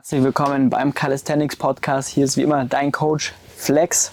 Herzlich 0.00 0.24
willkommen 0.24 0.70
beim 0.70 0.94
Calisthenics 0.94 1.56
Podcast. 1.56 2.08
Hier 2.08 2.24
ist 2.24 2.38
wie 2.38 2.42
immer 2.42 2.64
dein 2.64 2.90
Coach 2.90 3.34
Flex. 3.54 4.12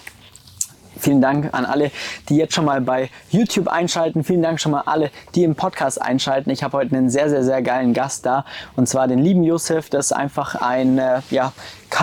Vielen 0.98 1.22
Dank 1.22 1.54
an 1.54 1.64
alle, 1.64 1.90
die 2.28 2.36
jetzt 2.36 2.52
schon 2.52 2.66
mal 2.66 2.82
bei 2.82 3.08
YouTube 3.30 3.68
einschalten. 3.68 4.22
Vielen 4.22 4.42
Dank 4.42 4.60
schon 4.60 4.72
mal 4.72 4.82
alle, 4.84 5.10
die 5.34 5.44
im 5.44 5.54
Podcast 5.54 6.02
einschalten. 6.02 6.50
Ich 6.50 6.62
habe 6.62 6.76
heute 6.76 6.94
einen 6.94 7.08
sehr, 7.08 7.30
sehr, 7.30 7.42
sehr 7.42 7.62
geilen 7.62 7.94
Gast 7.94 8.26
da. 8.26 8.44
Und 8.76 8.86
zwar 8.86 9.08
den 9.08 9.18
lieben 9.18 9.42
Josef. 9.44 9.88
Das 9.88 10.10
ist 10.10 10.12
einfach 10.12 10.56
ein, 10.56 10.98
äh, 10.98 11.22
ja, 11.30 11.54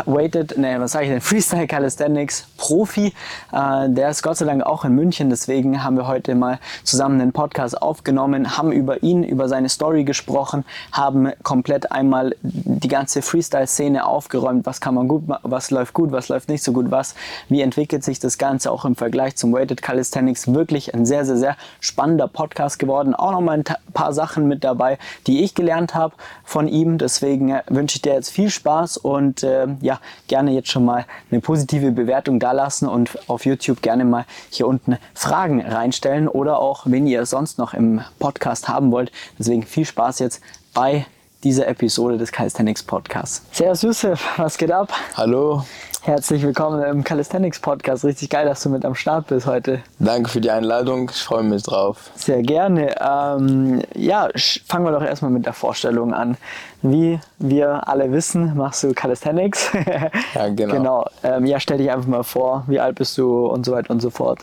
Weighted, 0.05 0.57
ne, 0.57 0.79
was 0.79 0.93
sage 0.93 1.05
ich 1.05 1.11
denn, 1.11 1.21
Freestyle 1.21 1.67
Calisthenics 1.67 2.47
Profi. 2.57 3.13
Äh, 3.51 3.89
der 3.89 4.09
ist 4.09 4.23
Gott 4.23 4.37
sei 4.37 4.45
Dank 4.45 4.63
auch 4.63 4.85
in 4.85 4.93
München, 4.93 5.29
deswegen 5.29 5.83
haben 5.83 5.97
wir 5.97 6.07
heute 6.07 6.35
mal 6.35 6.59
zusammen 6.83 7.21
einen 7.21 7.31
Podcast 7.31 7.81
aufgenommen, 7.81 8.57
haben 8.57 8.71
über 8.71 9.03
ihn, 9.03 9.23
über 9.23 9.47
seine 9.47 9.69
Story 9.69 10.03
gesprochen, 10.03 10.65
haben 10.91 11.31
komplett 11.43 11.91
einmal 11.91 12.35
die 12.41 12.87
ganze 12.87 13.21
Freestyle-Szene 13.21 14.05
aufgeräumt, 14.05 14.65
was 14.65 14.81
kann 14.81 14.95
man 14.95 15.07
gut, 15.07 15.23
was 15.43 15.71
läuft 15.71 15.93
gut, 15.93 16.11
was 16.11 16.29
läuft 16.29 16.49
nicht 16.49 16.63
so 16.63 16.71
gut, 16.71 16.91
was, 16.91 17.15
wie 17.49 17.61
entwickelt 17.61 18.03
sich 18.03 18.19
das 18.19 18.37
Ganze 18.37 18.71
auch 18.71 18.85
im 18.85 18.95
Vergleich 18.95 19.35
zum 19.35 19.53
Weighted 19.53 19.81
Calisthenics. 19.81 20.53
Wirklich 20.53 20.93
ein 20.93 21.05
sehr, 21.05 21.25
sehr, 21.25 21.37
sehr 21.37 21.57
spannender 21.79 22.27
Podcast 22.27 22.79
geworden. 22.79 23.13
Auch 23.13 23.31
nochmal 23.31 23.59
ein 23.59 23.63
paar 23.93 24.13
Sachen 24.13 24.47
mit 24.47 24.63
dabei, 24.63 24.97
die 25.27 25.43
ich 25.43 25.55
gelernt 25.55 25.95
habe 25.95 26.15
von 26.43 26.67
ihm. 26.67 26.97
Deswegen 26.97 27.49
äh, 27.49 27.61
wünsche 27.69 27.97
ich 27.97 28.01
dir 28.01 28.13
jetzt 28.13 28.29
viel 28.29 28.49
Spaß 28.49 28.97
und 28.97 29.43
äh, 29.43 29.67
ja, 29.81 29.99
gerne 30.27 30.51
jetzt 30.51 30.69
schon 30.69 30.85
mal 30.85 31.05
eine 31.31 31.41
positive 31.41 31.91
Bewertung 31.91 32.39
dalassen 32.39 32.87
und 32.87 33.17
auf 33.29 33.45
YouTube 33.45 33.81
gerne 33.81 34.05
mal 34.05 34.25
hier 34.49 34.67
unten 34.67 34.97
Fragen 35.13 35.61
reinstellen 35.61 36.27
oder 36.27 36.59
auch, 36.59 36.85
wenn 36.85 37.07
ihr 37.07 37.25
sonst 37.25 37.57
noch 37.57 37.73
im 37.73 38.01
Podcast 38.19 38.67
haben 38.67 38.91
wollt. 38.91 39.11
Deswegen 39.39 39.63
viel 39.63 39.85
Spaß 39.85 40.19
jetzt 40.19 40.41
bei 40.73 41.05
dieser 41.43 41.67
Episode 41.67 42.17
des 42.17 42.31
Calisthenics 42.31 42.83
Podcasts. 42.83 43.43
Servus 43.51 43.83
Yusuf, 43.83 44.27
was 44.37 44.57
geht 44.57 44.71
ab? 44.71 44.91
Hallo. 45.15 45.63
Herzlich 46.05 46.43
willkommen 46.43 46.83
im 46.83 47.03
Calisthenics 47.03 47.59
Podcast. 47.59 48.05
Richtig 48.05 48.29
geil, 48.29 48.45
dass 48.45 48.61
du 48.61 48.69
mit 48.69 48.85
am 48.85 48.93
Start 48.93 49.25
bist 49.25 49.47
heute. 49.47 49.81
Danke 49.97 50.29
für 50.29 50.39
die 50.39 50.51
Einladung. 50.51 51.09
Ich 51.11 51.23
freue 51.23 51.41
mich 51.41 51.63
drauf. 51.63 52.11
Sehr 52.13 52.43
gerne. 52.43 52.93
Ähm, 53.01 53.81
ja, 53.95 54.29
fangen 54.67 54.85
wir 54.85 54.91
doch 54.91 55.01
erstmal 55.01 55.31
mit 55.31 55.47
der 55.47 55.53
Vorstellung 55.53 56.13
an. 56.13 56.37
Wie 56.83 57.19
wir 57.39 57.87
alle 57.87 58.11
wissen, 58.11 58.55
machst 58.55 58.83
du 58.83 58.93
Calisthenics. 58.93 59.71
ja, 60.35 60.47
genau. 60.49 60.75
genau. 60.75 61.09
Ähm, 61.23 61.47
ja, 61.47 61.59
stell 61.59 61.79
dich 61.79 61.89
einfach 61.89 62.05
mal 62.05 62.21
vor. 62.21 62.65
Wie 62.67 62.79
alt 62.79 62.97
bist 62.97 63.17
du 63.17 63.47
und 63.47 63.65
so 63.65 63.71
weiter 63.71 63.89
und 63.89 63.99
so 63.99 64.11
fort. 64.11 64.41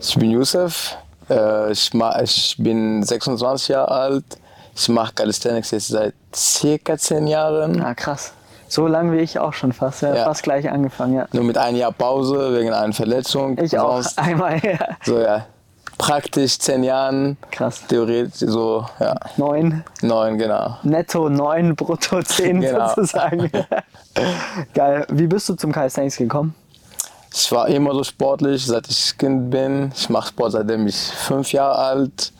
Ich 0.00 0.16
bin 0.18 0.30
Yusuf. 0.30 0.96
Äh, 1.28 1.72
ich, 1.72 1.92
ich 2.22 2.56
bin 2.58 3.02
26 3.02 3.68
Jahre 3.68 3.90
alt. 3.90 4.24
Ich 4.74 4.88
mache 4.88 5.12
Calisthenics 5.12 5.72
jetzt 5.72 5.88
seit 5.88 6.14
circa 6.34 6.96
10 6.96 7.26
Jahren. 7.26 7.82
Ah, 7.82 7.94
krass. 7.94 8.32
So 8.68 8.86
lange 8.86 9.12
wie 9.12 9.20
ich 9.20 9.38
auch 9.38 9.54
schon 9.54 9.72
fast, 9.72 10.02
ja, 10.02 10.14
ja. 10.14 10.24
fast 10.24 10.42
gleich 10.42 10.70
angefangen, 10.70 11.14
ja. 11.14 11.26
Nur 11.32 11.44
mit 11.44 11.56
einem 11.56 11.78
Jahr 11.78 11.92
Pause 11.92 12.54
wegen 12.56 12.72
einer 12.72 12.92
Verletzung. 12.92 13.58
Ich 13.58 13.70
Sonst, 13.70 14.18
auch, 14.18 14.22
einmal, 14.24 14.60
ja. 14.62 14.78
So, 15.02 15.18
ja. 15.18 15.46
Praktisch 15.96 16.58
zehn 16.60 16.84
Jahren. 16.84 17.36
Krass. 17.50 17.82
Theoretisch 17.88 18.48
so, 18.48 18.86
ja. 19.00 19.16
Neun. 19.36 19.82
Neun, 20.02 20.38
genau. 20.38 20.76
Netto 20.84 21.28
neun, 21.28 21.74
brutto 21.74 22.22
zehn 22.22 22.60
genau. 22.60 22.88
sozusagen. 22.88 23.50
Geil. 24.74 25.06
Wie 25.10 25.26
bist 25.26 25.48
du 25.48 25.54
zum 25.54 25.72
Calisthenics 25.72 26.18
gekommen? 26.18 26.54
Ich 27.34 27.50
war 27.50 27.68
immer 27.68 27.94
so 27.94 28.04
sportlich, 28.04 28.64
seit 28.64 28.88
ich 28.88 29.16
Kind 29.18 29.50
bin. 29.50 29.90
Ich 29.94 30.08
mache 30.08 30.28
Sport 30.28 30.52
seitdem 30.52 30.86
ich 30.86 30.96
fünf 30.96 31.52
Jahre 31.52 31.76
alt. 31.76 32.32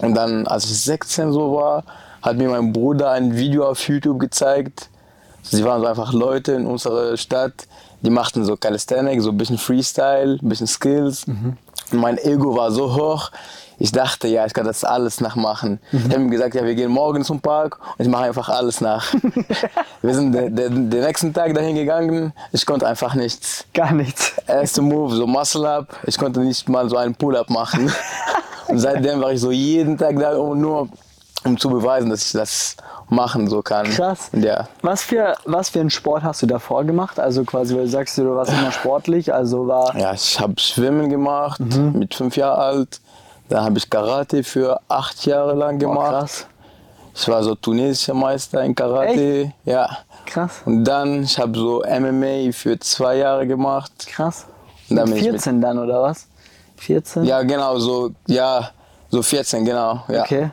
Und 0.00 0.14
dann, 0.14 0.46
als 0.46 0.64
ich 0.64 0.80
16 0.80 1.32
so 1.32 1.54
war, 1.54 1.84
hat 2.22 2.36
mir 2.36 2.48
mein 2.48 2.72
Bruder 2.72 3.10
ein 3.10 3.36
Video 3.36 3.68
auf 3.68 3.86
YouTube 3.88 4.18
gezeigt, 4.18 4.88
Sie 5.50 5.64
waren 5.64 5.80
so 5.80 5.86
einfach 5.86 6.12
Leute 6.12 6.52
in 6.52 6.66
unserer 6.66 7.16
Stadt, 7.16 7.66
die 8.02 8.10
machten 8.10 8.44
so 8.44 8.56
Calisthenics, 8.56 9.24
so 9.24 9.30
ein 9.30 9.36
bisschen 9.36 9.58
Freestyle, 9.58 10.38
ein 10.42 10.48
bisschen 10.48 10.66
Skills. 10.66 11.26
Mhm. 11.26 11.56
Und 11.92 11.98
mein 12.00 12.18
Ego 12.18 12.56
war 12.56 12.70
so 12.70 12.94
hoch, 12.94 13.30
ich 13.78 13.92
dachte, 13.92 14.28
ja, 14.28 14.46
ich 14.46 14.54
kann 14.54 14.66
das 14.66 14.84
alles 14.84 15.20
nachmachen. 15.20 15.80
Mhm. 15.90 15.98
Ich 15.98 16.04
habe 16.12 16.22
ihm 16.22 16.30
gesagt, 16.30 16.54
ja, 16.54 16.64
wir 16.64 16.74
gehen 16.74 16.90
morgen 16.90 17.24
zum 17.24 17.40
Park 17.40 17.78
und 17.98 18.04
ich 18.04 18.10
mache 18.10 18.24
einfach 18.24 18.48
alles 18.48 18.80
nach. 18.80 19.12
wir 20.02 20.14
sind 20.14 20.32
den, 20.32 20.54
den, 20.54 20.90
den, 20.90 21.00
nächsten 21.02 21.32
Tag 21.32 21.54
dahin 21.54 21.74
gegangen, 21.74 22.32
ich 22.52 22.64
konnte 22.64 22.86
einfach 22.86 23.14
nichts. 23.14 23.64
Gar 23.74 23.92
nichts. 23.92 24.34
Erste 24.46 24.82
Move, 24.82 25.14
so 25.14 25.26
Muscle-Up, 25.26 25.88
ich 26.06 26.16
konnte 26.16 26.40
nicht 26.40 26.68
mal 26.68 26.88
so 26.88 26.96
einen 26.96 27.14
Pull-Up 27.14 27.50
machen. 27.50 27.92
und 28.68 28.78
seitdem 28.78 29.20
war 29.20 29.32
ich 29.32 29.40
so 29.40 29.50
jeden 29.50 29.98
Tag 29.98 30.18
da, 30.18 30.36
um 30.36 30.60
nur 30.60 30.88
um 31.44 31.58
zu 31.58 31.68
beweisen, 31.68 32.10
dass 32.10 32.26
ich 32.26 32.32
das 32.32 32.76
machen 33.08 33.48
so 33.48 33.62
kann. 33.62 33.86
Krass. 33.86 34.30
Ja. 34.32 34.68
Was 34.82 35.02
für, 35.02 35.34
was 35.44 35.68
für 35.68 35.80
einen 35.80 35.90
Sport 35.90 36.22
hast 36.22 36.42
du 36.42 36.46
davor 36.46 36.84
gemacht? 36.84 37.20
Also 37.20 37.44
quasi, 37.44 37.74
weil 37.74 37.84
du 37.84 37.90
sagst, 37.90 38.16
du 38.18 38.34
warst 38.34 38.52
immer 38.52 38.72
sportlich, 38.72 39.32
also 39.32 39.66
war... 39.68 39.96
Ja, 39.96 40.12
ich 40.12 40.40
habe 40.40 40.54
Schwimmen 40.58 41.10
gemacht 41.10 41.60
mhm. 41.60 41.98
mit 41.98 42.14
fünf 42.14 42.36
Jahren 42.36 42.58
alt. 42.58 43.00
Dann 43.48 43.64
habe 43.64 43.78
ich 43.78 43.88
Karate 43.90 44.42
für 44.42 44.80
acht 44.88 45.26
Jahre 45.26 45.54
lang 45.54 45.78
gemacht. 45.78 46.08
Oh, 46.08 46.18
krass. 46.18 46.46
Ich 47.14 47.28
war 47.28 47.42
so 47.44 47.54
tunesischer 47.54 48.14
Meister 48.14 48.62
in 48.64 48.74
Karate. 48.74 49.42
Echt? 49.42 49.52
Ja. 49.64 49.98
Krass. 50.26 50.62
Und 50.64 50.84
dann, 50.84 51.22
ich 51.22 51.38
habe 51.38 51.56
so 51.56 51.82
MMA 51.86 52.50
für 52.52 52.78
zwei 52.80 53.18
Jahre 53.18 53.46
gemacht. 53.46 53.92
Krass. 54.06 54.46
Und 54.88 54.96
dann 54.96 55.10
mit 55.10 55.20
14 55.20 55.60
dann, 55.60 55.78
oder 55.78 56.02
was? 56.02 56.26
14? 56.76 57.24
Ja, 57.24 57.42
genau, 57.42 57.78
so, 57.78 58.10
ja, 58.26 58.70
so 59.10 59.22
14, 59.22 59.64
genau. 59.64 60.02
Ja. 60.08 60.22
Okay. 60.22 60.50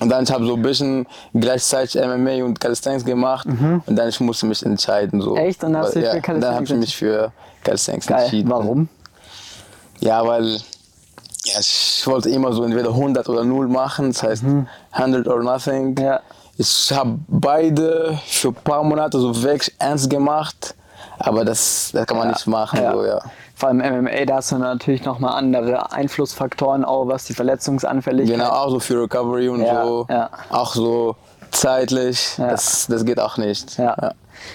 Und 0.00 0.08
dann 0.08 0.24
ich 0.24 0.32
habe 0.32 0.46
so 0.46 0.54
ein 0.54 0.62
bisschen 0.62 1.06
gleichzeitig 1.34 2.00
MMA 2.02 2.42
und 2.44 2.58
Calisthenics 2.58 3.04
gemacht 3.04 3.46
mhm. 3.46 3.82
und 3.86 3.96
dann 3.96 4.08
ich 4.08 4.18
musste 4.18 4.46
mich 4.46 4.64
entscheiden. 4.64 5.20
So. 5.20 5.36
Echt? 5.36 5.62
Und 5.62 5.74
dann 5.74 5.82
hast 5.82 5.94
du 5.94 6.00
ja, 6.00 6.12
für 6.12 6.20
Calisthenics 6.20 6.46
Dann 6.46 6.54
habe 6.54 6.64
ich 6.64 6.74
mich 6.74 6.96
für 6.96 7.32
Calisthenics 7.62 8.06
Geil. 8.06 8.22
entschieden. 8.22 8.50
Warum? 8.50 8.88
Ja, 10.00 10.26
weil 10.26 10.46
ja, 11.44 11.60
ich 11.60 12.02
wollte 12.06 12.30
immer 12.30 12.52
so 12.52 12.64
entweder 12.64 12.90
100 12.90 13.28
oder 13.28 13.44
0 13.44 13.68
machen, 13.68 14.08
das 14.08 14.22
heißt 14.22 14.42
mhm. 14.42 14.66
100 14.92 15.28
or 15.28 15.42
nothing. 15.42 15.96
Ja. 15.98 16.20
Ich 16.56 16.90
habe 16.92 17.18
beide 17.28 18.18
für 18.26 18.48
ein 18.48 18.54
paar 18.54 18.82
Monate 18.82 19.18
so 19.18 19.42
wirklich 19.42 19.74
ernst 19.78 20.08
gemacht, 20.08 20.74
aber 21.18 21.44
das, 21.44 21.90
das 21.92 22.06
kann 22.06 22.16
man 22.16 22.28
ja. 22.28 22.32
nicht 22.32 22.46
machen. 22.46 22.80
So, 22.92 23.04
ja 23.04 23.20
vor 23.60 23.68
allem 23.68 23.78
MMA, 23.78 24.24
da 24.24 24.36
hast 24.36 24.52
du 24.52 24.58
natürlich 24.58 25.04
nochmal 25.04 25.34
andere 25.34 25.92
Einflussfaktoren, 25.92 26.84
auch 26.84 27.06
was 27.08 27.24
die 27.24 27.34
Verletzungsanfälligkeit. 27.34 28.38
Genau, 28.38 28.50
auch 28.50 28.70
so 28.70 28.80
für 28.80 29.02
Recovery 29.02 29.48
und 29.48 29.60
ja, 29.60 29.84
so. 29.84 30.06
Ja. 30.08 30.30
Auch 30.50 30.74
so 30.74 31.14
zeitlich, 31.50 32.38
ja. 32.38 32.48
das, 32.48 32.86
das 32.88 33.04
geht 33.04 33.20
auch 33.20 33.36
nicht. 33.36 33.76
Ja, 33.76 34.14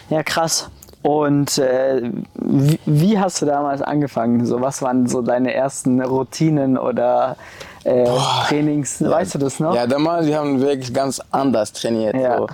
ja. 0.10 0.24
krass. 0.24 0.70
Und 1.04 1.60
äh, 1.60 2.12
wie, 2.34 2.80
wie, 2.88 3.20
hast 3.20 3.44
du 3.44 3.46
damals 3.46 3.84
angefangen? 3.84 4.44
So, 4.48 4.60
was 4.60 4.82
waren 4.82 5.06
so 5.06 5.22
deine 5.22 5.54
ersten 5.54 6.02
Routinen 6.02 6.76
oder 6.76 7.38
äh, 7.84 8.10
Trainings? 8.48 9.04
Weißt 9.04 9.36
du 9.36 9.38
das 9.38 9.60
noch? 9.60 9.76
Ja, 9.76 9.86
damals, 9.86 10.26
wir 10.26 10.40
haben 10.40 10.60
wirklich 10.60 10.92
ganz 10.92 11.22
anders 11.30 11.72
trainiert. 11.74 12.16
So. 12.16 12.48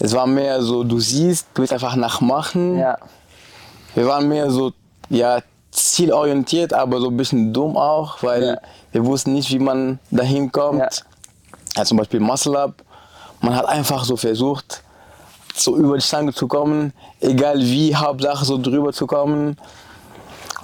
Es 0.00 0.12
war 0.12 0.26
mehr 0.26 0.60
so, 0.60 0.82
du 0.82 0.98
siehst, 0.98 1.46
du 1.54 1.62
willst 1.62 1.72
einfach 1.72 1.94
nachmachen. 1.94 2.78
Ja. 2.78 2.98
Wir 3.94 4.08
waren 4.08 4.26
mehr 4.26 4.50
so, 4.50 4.72
ja, 5.08 5.38
zielorientiert, 5.78 6.72
aber 6.72 7.00
so 7.00 7.08
ein 7.08 7.16
bisschen 7.16 7.52
dumm 7.52 7.76
auch, 7.76 8.22
weil 8.22 8.42
ja. 8.42 8.56
wir 8.92 9.04
wussten 9.04 9.32
nicht, 9.32 9.50
wie 9.50 9.58
man 9.58 9.98
dahin 10.10 10.50
kommt. 10.50 10.80
Ja. 10.80 10.88
ja. 11.76 11.84
zum 11.84 11.98
Beispiel 11.98 12.20
Muscle 12.20 12.56
Up. 12.56 12.82
Man 13.40 13.54
hat 13.54 13.66
einfach 13.66 14.04
so 14.04 14.16
versucht, 14.16 14.82
so 15.54 15.76
über 15.76 15.96
die 15.96 16.02
Stange 16.02 16.32
zu 16.32 16.48
kommen, 16.48 16.92
egal 17.20 17.60
wie, 17.60 17.94
Hauptsache 17.94 18.44
so 18.44 18.58
drüber 18.60 18.92
zu 18.92 19.06
kommen. 19.06 19.56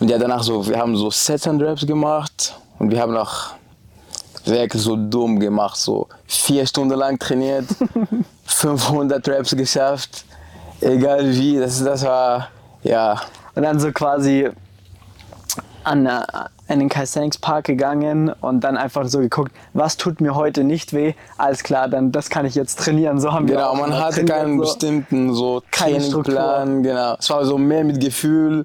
Und 0.01 0.11
ja, 0.11 0.19
danach 0.19 0.43
so, 0.43 0.67
wir 0.67 0.79
haben 0.79 0.97
so 0.97 1.11
Sets 1.11 1.47
and 1.47 1.63
Raps 1.63 1.87
gemacht 1.87 2.55
und 2.79 2.91
wir 2.91 3.01
haben 3.01 3.13
noch 3.13 3.55
wirklich 4.45 4.83
so 4.83 4.97
dumm 4.97 5.39
gemacht, 5.39 5.77
so 5.77 6.09
vier 6.27 6.67
Stunden 6.67 6.99
lang 6.99 7.19
trainiert, 7.19 7.67
500 8.45 9.27
Raps 9.29 9.57
geschafft, 9.57 10.25
egal 10.81 11.31
wie, 11.31 11.59
das, 11.59 11.83
das 11.83 12.05
war, 12.05 12.49
ja. 12.83 13.21
Und 13.55 13.63
dann 13.63 13.79
so 13.79 13.93
quasi 13.93 14.51
an, 15.85 16.07
äh, 16.07 16.23
in 16.69 16.79
den 16.79 16.89
Calisthenics 16.89 17.39
Park 17.39 17.67
gegangen 17.67 18.33
und 18.41 18.63
dann 18.63 18.77
einfach 18.77 19.07
so 19.07 19.19
geguckt, 19.19 19.53
was 19.73 19.97
tut 19.97 20.21
mir 20.21 20.35
heute 20.35 20.65
nicht 20.65 20.93
weh. 20.93 21.15
Alles 21.37 21.63
klar, 21.63 21.89
dann 21.89 22.11
das 22.11 22.31
kann 22.31 22.47
ich 22.47 22.55
jetzt 22.55 22.79
trainieren. 22.79 23.21
So 23.21 23.33
haben 23.33 23.47
genau, 23.47 23.75
wir 23.75 23.81
man 23.81 23.99
hatte 23.99 24.25
keinen 24.25 24.57
so. 24.57 24.63
bestimmten 24.63 25.35
so 25.35 25.63
Trainingplan. 25.71 26.83
Genau, 26.83 27.17
es 27.19 27.29
war 27.31 27.45
so 27.45 27.59
mehr 27.59 27.85
mit 27.85 28.01
Gefühl, 28.01 28.65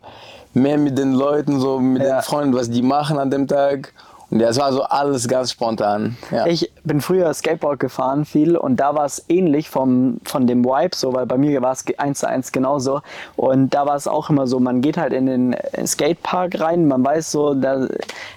mehr 0.54 0.78
mit 0.78 0.98
den 0.98 1.14
Leuten, 1.14 1.60
so 1.60 1.80
mit 1.80 2.02
ja. 2.02 2.20
den 2.20 2.22
Freunden, 2.24 2.56
was 2.56 2.70
die 2.70 2.82
machen 2.82 3.20
an 3.20 3.30
dem 3.30 3.48
Tag. 3.48 3.94
Ja, 4.32 4.50
es 4.50 4.60
war 4.60 4.72
so 4.72 4.84
alles 4.84 5.28
ganz 5.28 5.52
spontan. 5.52 6.16
Ja. 6.30 6.46
Ich 6.46 6.72
bin 6.84 7.02
früher 7.02 7.34
Skateboard 7.34 7.80
gefahren 7.80 8.26
viel 8.26 8.56
und 8.56 8.80
da 8.80 8.94
war 8.94 9.06
es 9.06 9.26
ähnlich 9.28 9.70
vom, 9.70 10.18
von 10.24 10.46
dem 10.46 10.64
Vibe, 10.64 10.96
so, 10.96 11.14
weil 11.14 11.26
bei 11.26 11.38
mir 11.38 11.62
war 11.64 11.72
es 11.72 11.84
eins 11.98 12.20
zu 12.20 12.28
eins 12.28 12.52
genauso. 12.52 13.02
Und 13.36 13.74
da 13.74 13.88
war 13.88 13.96
es 13.96 14.08
auch 14.08 14.30
immer 14.30 14.46
so, 14.46 14.60
man 14.60 14.82
geht 14.82 14.98
halt 14.98 15.14
in 15.14 15.26
den 15.26 15.56
Skatepark 15.84 16.60
rein, 16.60 16.88
man 16.88 17.04
weiß 17.04 17.32
so, 17.32 17.56
da 17.56 17.88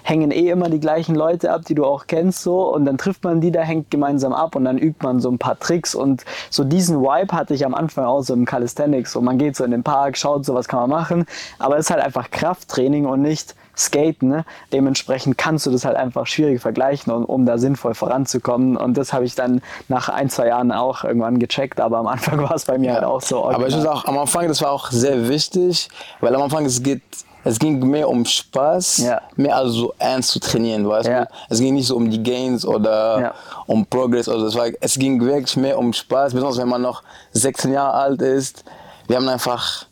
hängen 0.01 0.31
eh 0.31 0.49
immer 0.49 0.69
die 0.69 0.79
gleichen 0.79 1.13
Leute 1.13 1.51
ab, 1.51 1.61
die 1.67 1.75
du 1.75 1.85
auch 1.85 2.07
kennst 2.07 2.41
so 2.41 2.73
und 2.73 2.85
dann 2.85 2.97
trifft 2.97 3.23
man 3.23 3.39
die, 3.39 3.51
da 3.51 3.61
hängt 3.61 3.91
gemeinsam 3.91 4.33
ab 4.33 4.55
und 4.55 4.65
dann 4.65 4.79
übt 4.79 5.03
man 5.03 5.19
so 5.19 5.29
ein 5.29 5.37
paar 5.37 5.59
Tricks 5.59 5.93
und 5.93 6.25
so 6.49 6.63
diesen 6.63 7.01
Vibe 7.01 7.35
hatte 7.35 7.53
ich 7.53 7.65
am 7.65 7.75
Anfang 7.75 8.05
auch 8.05 8.21
so 8.21 8.33
im 8.33 8.45
Calisthenics. 8.45 9.11
So, 9.11 9.21
man 9.21 9.37
geht 9.37 9.55
so 9.55 9.63
in 9.63 9.71
den 9.71 9.83
Park, 9.83 10.17
schaut 10.17 10.43
so, 10.43 10.55
was 10.55 10.67
kann 10.67 10.79
man 10.81 10.89
machen, 10.89 11.25
aber 11.59 11.77
es 11.77 11.85
ist 11.85 11.91
halt 11.91 12.03
einfach 12.03 12.31
Krafttraining 12.31 13.05
und 13.05 13.21
nicht 13.21 13.55
Skaten. 13.75 14.29
Ne? 14.29 14.45
Dementsprechend 14.71 15.37
kannst 15.37 15.65
du 15.65 15.71
das 15.71 15.85
halt 15.85 15.95
einfach 15.95 16.27
schwierig 16.27 16.61
vergleichen, 16.61 17.11
um, 17.11 17.25
um 17.25 17.45
da 17.45 17.57
sinnvoll 17.57 17.93
voranzukommen. 17.93 18.77
Und 18.77 18.95
das 18.97 19.13
habe 19.13 19.25
ich 19.25 19.35
dann 19.35 19.61
nach 19.87 20.09
ein, 20.09 20.29
zwei 20.29 20.47
Jahren 20.47 20.71
auch 20.71 21.03
irgendwann 21.03 21.39
gecheckt, 21.39 21.79
aber 21.79 21.97
am 21.97 22.07
Anfang 22.07 22.37
war 22.43 22.55
es 22.55 22.65
bei 22.65 22.77
mir 22.77 22.87
ja. 22.87 22.93
halt 22.95 23.03
auch 23.03 23.21
so. 23.21 23.37
Original. 23.37 23.55
Aber 23.55 23.67
ich 23.67 23.75
muss 23.75 23.85
auch, 23.85 24.05
am 24.05 24.17
Anfang, 24.17 24.47
das 24.47 24.61
war 24.61 24.71
auch 24.71 24.91
sehr 24.91 25.27
wichtig, 25.27 25.89
weil 26.21 26.35
am 26.35 26.41
Anfang 26.41 26.65
es 26.65 26.81
geht 26.81 27.01
es 27.45 27.59
ging 27.59 27.79
mehr 27.89 28.07
um 28.07 28.23
Spaß, 28.23 28.99
ja. 28.99 29.21
mehr 29.35 29.57
als 29.57 29.73
so 29.73 29.93
ernst 29.99 30.29
zu 30.29 30.39
trainieren, 30.39 30.87
weißt 30.87 31.09
ja. 31.09 31.25
du? 31.25 31.31
Es 31.49 31.59
ging 31.59 31.73
nicht 31.73 31.87
so 31.87 31.97
um 31.97 32.09
die 32.09 32.23
Gains 32.23 32.65
oder 32.65 33.19
ja. 33.19 33.33
um 33.67 33.85
Progress 33.85 34.29
oder 34.29 34.49
so. 34.49 34.61
Es 34.79 34.97
ging 34.97 35.19
wirklich 35.21 35.57
mehr 35.57 35.77
um 35.77 35.91
Spaß, 35.91 36.33
besonders 36.33 36.57
wenn 36.57 36.69
man 36.69 36.81
noch 36.81 37.03
16 37.33 37.73
Jahre 37.73 37.93
alt 37.93 38.21
ist. 38.21 38.63
Wir 39.07 39.17
haben 39.17 39.27
einfach 39.27 39.87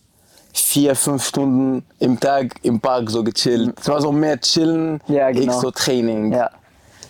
vier, 0.53 0.95
fünf 0.95 1.25
Stunden 1.25 1.83
im 1.99 2.19
Tag 2.19 2.55
im 2.63 2.79
Park 2.79 3.09
so 3.09 3.23
gechillt. 3.23 3.73
Es 3.79 3.87
war 3.87 4.01
so 4.01 4.11
mehr 4.11 4.39
chillen, 4.39 5.01
ja, 5.07 5.31
genau. 5.31 5.59
so 5.59 5.71
Training. 5.71 6.33
Ja. 6.33 6.49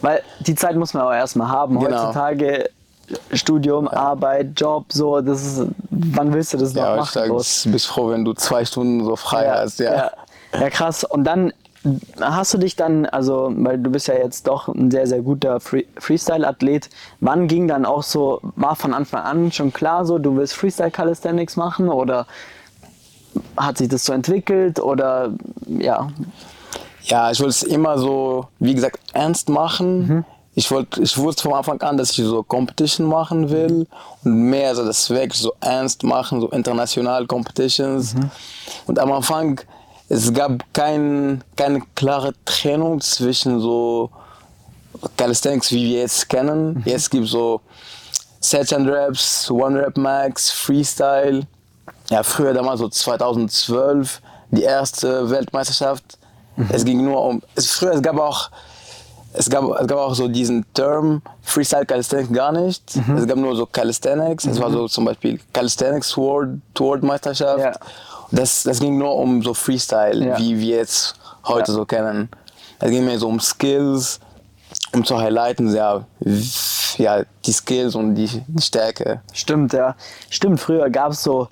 Weil 0.01 0.21
die 0.39 0.55
Zeit 0.55 0.75
muss 0.75 0.93
man 0.93 1.03
auch 1.03 1.13
erstmal 1.13 1.47
haben. 1.47 1.79
Genau. 1.79 1.91
Heutzutage 1.91 2.69
Studium, 3.33 3.85
ja. 3.85 3.93
Arbeit, 3.93 4.59
Job, 4.59 4.85
so, 4.89 5.21
das 5.21 5.45
ist, 5.45 5.67
wann 5.89 6.33
willst 6.33 6.53
du 6.53 6.57
das 6.57 6.73
noch 6.73 6.83
ja, 6.83 6.95
machen? 6.95 7.21
Ja, 7.27 7.37
ich 7.39 7.67
bist 7.71 7.87
froh, 7.87 8.09
wenn 8.09 8.23
du 8.23 8.33
zwei 8.33 8.63
Stunden 8.65 9.03
so 9.03 9.15
frei 9.15 9.45
ja, 9.45 9.59
hast, 9.59 9.79
ja. 9.79 9.93
ja. 9.93 10.11
Ja, 10.53 10.69
krass. 10.69 11.03
Und 11.03 11.23
dann 11.23 11.53
hast 12.19 12.53
du 12.53 12.57
dich 12.57 12.75
dann, 12.75 13.05
also, 13.05 13.51
weil 13.55 13.77
du 13.77 13.89
bist 13.89 14.07
ja 14.07 14.15
jetzt 14.15 14.47
doch 14.47 14.67
ein 14.67 14.91
sehr, 14.91 15.07
sehr 15.07 15.21
guter 15.21 15.59
Free 15.59 15.85
Freestyle-Athlet, 15.97 16.89
wann 17.19 17.47
ging 17.47 17.67
dann 17.67 17.85
auch 17.85 18.03
so, 18.03 18.39
war 18.55 18.75
von 18.75 18.93
Anfang 18.93 19.23
an 19.23 19.51
schon 19.51 19.73
klar 19.73 20.05
so, 20.05 20.19
du 20.19 20.35
willst 20.35 20.53
Freestyle-Calisthenics 20.53 21.55
machen 21.55 21.89
oder 21.89 22.27
hat 23.57 23.77
sich 23.77 23.89
das 23.89 24.05
so 24.05 24.13
entwickelt 24.13 24.79
oder 24.79 25.31
ja? 25.67 26.09
Ja, 27.03 27.31
ich 27.31 27.39
wollte 27.39 27.49
es 27.49 27.63
immer 27.63 27.97
so, 27.97 28.47
wie 28.59 28.75
gesagt, 28.75 28.99
ernst 29.13 29.49
machen. 29.49 30.07
Mhm. 30.07 30.25
Ich, 30.53 30.69
wollt, 30.69 30.97
ich 30.97 31.17
wusste 31.17 31.43
von 31.43 31.53
Anfang 31.53 31.81
an, 31.81 31.97
dass 31.97 32.11
ich 32.11 32.25
so 32.25 32.43
Competition 32.43 33.07
machen 33.07 33.49
will 33.49 33.87
und 34.23 34.33
mehr 34.49 34.75
so 34.75 34.85
das 34.85 35.09
Weg 35.09 35.33
so 35.33 35.53
ernst 35.61 36.03
machen, 36.03 36.41
so 36.41 36.49
international 36.49 37.25
Competitions. 37.25 38.13
Mhm. 38.13 38.29
Und 38.87 38.99
am 38.99 39.11
Anfang, 39.11 39.61
es 40.09 40.31
gab 40.33 40.63
kein, 40.73 41.43
keine 41.55 41.81
klare 41.95 42.33
Trennung 42.45 42.99
zwischen 42.99 43.59
so 43.61 44.09
Calisthenics, 45.17 45.71
wie 45.71 45.85
wir 45.85 45.99
jetzt 46.01 46.27
kennen. 46.29 46.73
Mhm. 46.73 46.83
Jetzt 46.85 47.09
gibt 47.09 47.25
es 47.25 47.31
so 47.31 47.61
Set 48.41 48.73
and 48.73 48.89
Raps, 48.89 49.49
One 49.49 49.79
Rap 49.79 49.97
Max, 49.97 50.51
Freestyle 50.51 51.47
ja, 52.11 52.23
früher 52.23 52.53
damals 52.53 52.81
so 52.81 52.89
2012 52.89 54.21
die 54.51 54.63
erste 54.63 55.29
Weltmeisterschaft. 55.29 56.17
Mhm. 56.57 56.69
Es 56.71 56.83
ging 56.83 57.03
nur 57.03 57.25
um, 57.25 57.41
es, 57.55 57.71
früher 57.71 57.93
es 57.93 58.01
gab 58.01 58.19
auch 58.19 58.51
es 59.33 59.49
gab, 59.49 59.63
es 59.79 59.87
gab 59.87 59.97
auch 59.97 60.13
so 60.13 60.27
diesen 60.27 60.65
Term 60.73 61.21
Freestyle 61.41 61.85
Calisthenics 61.85 62.33
gar 62.33 62.51
nicht. 62.51 62.97
Mhm. 62.97 63.15
Es 63.15 63.25
gab 63.25 63.37
nur 63.37 63.55
so 63.55 63.65
Calisthenics. 63.65 64.45
Mhm. 64.45 64.51
Es 64.51 64.59
war 64.59 64.71
so 64.71 64.89
zum 64.89 65.05
Beispiel 65.05 65.39
Calisthenics 65.53 66.17
World, 66.17 66.59
World 66.77 67.03
Meisterschaft. 67.03 67.59
Ja. 67.59 67.71
Das, 68.29 68.63
das 68.63 68.79
ging 68.81 68.97
nur 68.97 69.15
um 69.15 69.41
so 69.41 69.53
Freestyle, 69.53 70.25
ja. 70.25 70.37
wie 70.37 70.59
wir 70.59 70.77
jetzt 70.77 71.15
heute 71.45 71.71
ja. 71.71 71.77
so 71.77 71.85
kennen. 71.85 72.29
Es 72.79 72.89
ging 72.89 73.05
mehr 73.05 73.19
so 73.19 73.29
um 73.29 73.39
Skills, 73.39 74.19
um 74.91 75.05
zu 75.05 75.17
highlighten, 75.17 75.73
ja, 75.73 76.05
ja 76.97 77.23
die 77.45 77.53
Skills 77.53 77.95
und 77.95 78.15
die, 78.15 78.27
die 78.47 78.61
Stärke. 78.61 79.21
Stimmt, 79.31 79.71
ja. 79.71 79.95
Stimmt, 80.29 80.59
früher 80.59 80.89
gab 80.89 81.13
es 81.13 81.23
so 81.23 81.47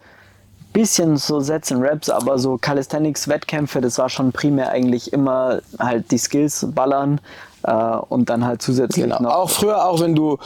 bisschen 0.79 1.17
so 1.17 1.41
Sets 1.41 1.71
und 1.71 1.83
Raps, 1.83 2.09
aber 2.09 2.39
so 2.39 2.57
Calisthenics-Wettkämpfe, 2.57 3.81
das 3.81 3.97
war 3.97 4.07
schon 4.07 4.31
primär 4.31 4.69
eigentlich 4.69 5.11
immer 5.11 5.59
halt 5.77 6.09
die 6.09 6.17
Skills 6.17 6.65
ballern 6.73 7.19
äh, 7.63 7.73
und 7.73 8.29
dann 8.29 8.45
halt 8.45 8.61
zusätzlich 8.61 9.03
genau. 9.03 9.21
noch. 9.21 9.35
Auch 9.35 9.49
früher, 9.49 9.85
auch 9.85 9.99
wenn 9.99 10.15
du, 10.15 10.37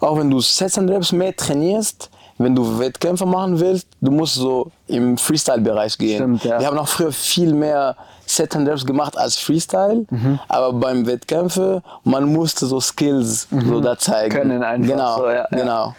auch 0.00 0.16
wenn 0.18 0.30
du 0.30 0.40
Sets 0.40 0.78
und 0.78 0.88
Raps 0.88 1.10
mehr 1.10 1.34
trainierst, 1.34 2.10
wenn 2.38 2.54
du 2.54 2.78
Wettkämpfe 2.78 3.26
machen 3.26 3.58
willst, 3.58 3.88
du 4.00 4.12
musst 4.12 4.36
so 4.36 4.70
im 4.86 5.18
Freestyle-Bereich 5.18 5.98
gehen. 5.98 6.16
Stimmt, 6.16 6.44
ja. 6.44 6.60
Wir 6.60 6.68
haben 6.68 6.78
auch 6.78 6.88
früher 6.88 7.12
viel 7.12 7.52
mehr 7.52 7.96
Set 8.24 8.54
and 8.54 8.68
Raps 8.68 8.86
gemacht 8.86 9.18
als 9.18 9.36
Freestyle, 9.36 10.06
mhm. 10.10 10.38
aber 10.46 10.72
beim 10.72 11.04
Wettkämpfe, 11.06 11.82
man 12.04 12.32
musste 12.32 12.66
so 12.66 12.80
Skills 12.80 13.48
mhm. 13.50 13.68
so 13.68 13.80
da 13.80 13.98
zeigen. 13.98 14.32
Können 14.32 14.62
einfach 14.62 14.88
genau, 14.88 15.16
so, 15.18 15.28
ja, 15.28 15.46
genau. 15.50 15.86
Ja. 15.86 15.94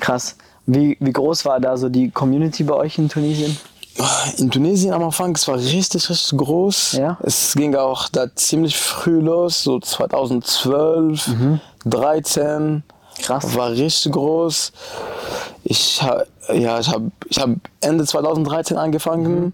Krass. 0.00 0.36
Wie, 0.66 0.96
wie 1.00 1.12
groß 1.12 1.44
war 1.44 1.60
da 1.60 1.76
so 1.76 1.88
die 1.88 2.10
Community 2.10 2.62
bei 2.62 2.74
euch 2.74 2.98
in 2.98 3.08
Tunesien? 3.08 3.56
In 4.38 4.50
Tunesien 4.50 4.92
am 4.92 5.02
Anfang, 5.02 5.34
es 5.34 5.46
war 5.48 5.56
richtig, 5.56 6.08
richtig 6.08 6.38
groß. 6.38 6.92
Ja? 6.92 7.18
Es 7.22 7.54
ging 7.54 7.74
auch 7.74 8.08
da 8.08 8.34
ziemlich 8.34 8.76
früh 8.76 9.20
los, 9.20 9.62
so 9.62 9.80
2012, 9.80 11.28
mhm. 11.28 11.60
13. 11.84 12.82
Krass. 13.20 13.54
War 13.54 13.70
richtig 13.70 14.12
groß. 14.12 14.72
Ich, 15.64 16.00
ja, 16.52 16.80
ich 16.80 16.88
habe 16.88 17.10
ich 17.28 17.38
hab 17.38 17.50
Ende 17.80 18.06
2013 18.06 18.78
angefangen. 18.78 19.40
Mhm. 19.40 19.52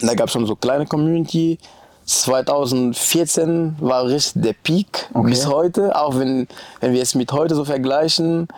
Da 0.00 0.14
gab 0.14 0.26
es 0.26 0.32
schon 0.32 0.46
so 0.46 0.56
kleine 0.56 0.86
Community. 0.86 1.58
2014 2.06 3.76
war 3.78 4.06
richtig 4.06 4.42
der 4.42 4.54
Peak 4.54 5.08
okay. 5.14 5.30
bis 5.30 5.46
heute, 5.46 5.96
auch 5.96 6.18
wenn, 6.18 6.48
wenn 6.80 6.92
wir 6.92 7.02
es 7.02 7.14
mit 7.14 7.30
heute 7.30 7.54
so 7.54 7.64
vergleichen 7.64 8.48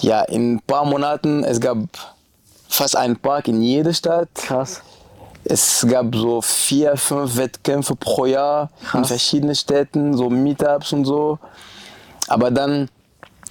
ja, 0.00 0.22
in 0.22 0.54
ein 0.54 0.60
paar 0.60 0.84
Monaten, 0.84 1.44
es 1.44 1.60
gab 1.60 1.78
fast 2.68 2.96
einen 2.96 3.16
Park 3.16 3.48
in 3.48 3.60
jeder 3.62 3.92
Stadt. 3.92 4.28
Krass. 4.34 4.82
Es 5.44 5.84
gab 5.88 6.14
so 6.14 6.40
vier, 6.40 6.96
fünf 6.96 7.36
Wettkämpfe 7.36 7.96
pro 7.96 8.26
Jahr 8.26 8.70
Krass. 8.84 8.94
in 8.94 9.04
verschiedenen 9.04 9.54
Städten, 9.54 10.16
so 10.16 10.30
Meetups 10.30 10.92
und 10.92 11.04
so. 11.04 11.38
Aber 12.28 12.50
dann, 12.50 12.88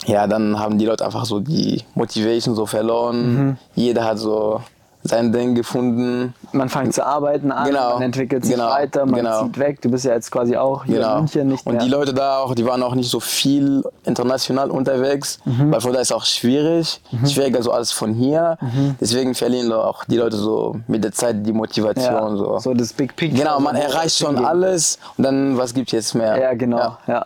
ja, 0.06 0.26
dann 0.26 0.58
haben 0.58 0.78
die 0.78 0.86
Leute 0.86 1.06
einfach 1.06 1.26
so 1.26 1.40
die 1.40 1.84
Motivation 1.94 2.56
so 2.56 2.66
verloren. 2.66 3.36
Mhm. 3.36 3.58
Jeder 3.76 4.06
hat 4.06 4.20
so 4.20 4.62
sein 5.04 5.32
Ding 5.32 5.54
gefunden. 5.54 6.34
Man 6.54 6.70
fängt 6.70 6.94
zu 6.94 7.06
arbeiten 7.06 7.52
an, 7.52 7.68
genau, 7.68 7.94
man 7.94 8.04
entwickelt 8.04 8.44
sich 8.44 8.56
genau, 8.56 8.70
weiter, 8.70 9.06
man 9.06 9.22
genau. 9.22 9.44
zieht 9.44 9.58
weg. 9.58 9.82
Du 9.82 9.90
bist 9.90 10.06
ja 10.06 10.14
jetzt 10.14 10.32
quasi 10.32 10.56
auch 10.58 10.86
hier 10.86 10.98
genau. 10.98 11.14
in 11.14 11.18
München 11.20 11.48
nicht 11.48 11.66
mehr. 11.66 11.76
Und 11.76 11.82
die 11.82 11.90
Leute 11.90 12.14
da 12.14 12.40
auch, 12.40 12.56
die 12.56 12.66
waren 12.66 12.84
auch 12.84 12.96
nicht 12.96 13.10
so 13.10 13.20
viel 13.20 13.84
international 14.06 14.70
unterwegs, 14.70 15.40
mhm. 15.46 15.72
weil 15.72 15.82
von 15.82 15.94
da 15.94 16.00
ist 16.02 16.12
auch 16.12 16.26
schwierig, 16.26 17.02
mhm. 17.12 17.28
schwieriger 17.28 17.62
so 17.64 17.72
als 17.72 17.92
von 17.92 18.14
hier. 18.14 18.58
Mhm. 18.62 18.96
Deswegen 19.00 19.36
verlieren 19.36 19.72
auch 19.72 20.04
die 20.06 20.18
Leute 20.18 20.38
so 20.38 20.76
mit 20.88 21.04
der 21.04 21.12
Zeit 21.12 21.46
die 21.46 21.54
Motivation. 21.54 22.14
Ja, 22.14 22.36
so. 22.36 22.60
so 22.60 22.74
das 22.74 22.94
Big 22.94 23.16
Picture. 23.16 23.44
Genau, 23.44 23.60
man 23.60 23.76
erreicht 23.76 24.18
schon 24.18 24.36
hingehen. 24.36 24.46
alles 24.46 25.00
und 25.18 25.24
dann, 25.24 25.58
was 25.58 25.74
gibt 25.74 25.88
es 25.88 25.92
jetzt 25.94 26.16
mehr? 26.16 26.38
Ja, 26.40 26.54
genau. 26.54 26.78
Ja. 26.78 26.98
ja. 27.08 27.26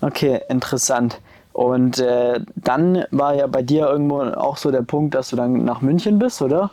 Okay, 0.00 0.40
interessant. 0.48 1.18
Und 1.54 2.00
äh, 2.00 2.40
dann 2.56 3.04
war 3.12 3.34
ja 3.34 3.46
bei 3.46 3.62
dir 3.62 3.86
irgendwo 3.88 4.22
auch 4.22 4.56
so 4.56 4.72
der 4.72 4.82
Punkt, 4.82 5.14
dass 5.14 5.30
du 5.30 5.36
dann 5.36 5.64
nach 5.64 5.80
München 5.80 6.18
bist, 6.18 6.42
oder? 6.42 6.70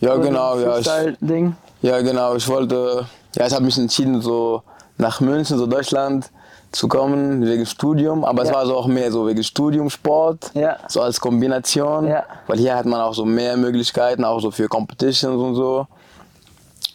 Ja, 0.00 0.14
Oder 0.14 0.22
genau, 0.22 0.58
ja. 0.58 0.78
Ich, 0.78 0.88
Ding? 1.20 1.56
Ja, 1.82 2.00
genau. 2.00 2.34
Ich 2.36 2.46
wollte, 2.48 3.06
ja, 3.34 3.46
ich 3.46 3.52
habe 3.52 3.64
mich 3.64 3.76
entschieden, 3.78 4.20
so 4.20 4.62
nach 4.96 5.20
München, 5.20 5.58
so 5.58 5.66
Deutschland 5.66 6.30
zu 6.70 6.86
kommen 6.86 7.44
wegen 7.46 7.64
Studium, 7.64 8.24
aber 8.24 8.44
ja. 8.44 8.50
es 8.50 8.54
war 8.54 8.66
so 8.66 8.76
auch 8.76 8.86
mehr 8.86 9.10
so 9.10 9.26
wegen 9.26 9.42
Studium, 9.42 9.88
Sport, 9.88 10.50
ja. 10.54 10.76
so 10.86 11.00
als 11.00 11.18
Kombination, 11.18 12.06
ja. 12.06 12.24
weil 12.46 12.58
hier 12.58 12.76
hat 12.76 12.84
man 12.84 13.00
auch 13.00 13.14
so 13.14 13.24
mehr 13.24 13.56
Möglichkeiten, 13.56 14.24
auch 14.24 14.40
so 14.40 14.50
für 14.50 14.68
Competitions 14.68 15.40
und 15.40 15.54
so. 15.54 15.86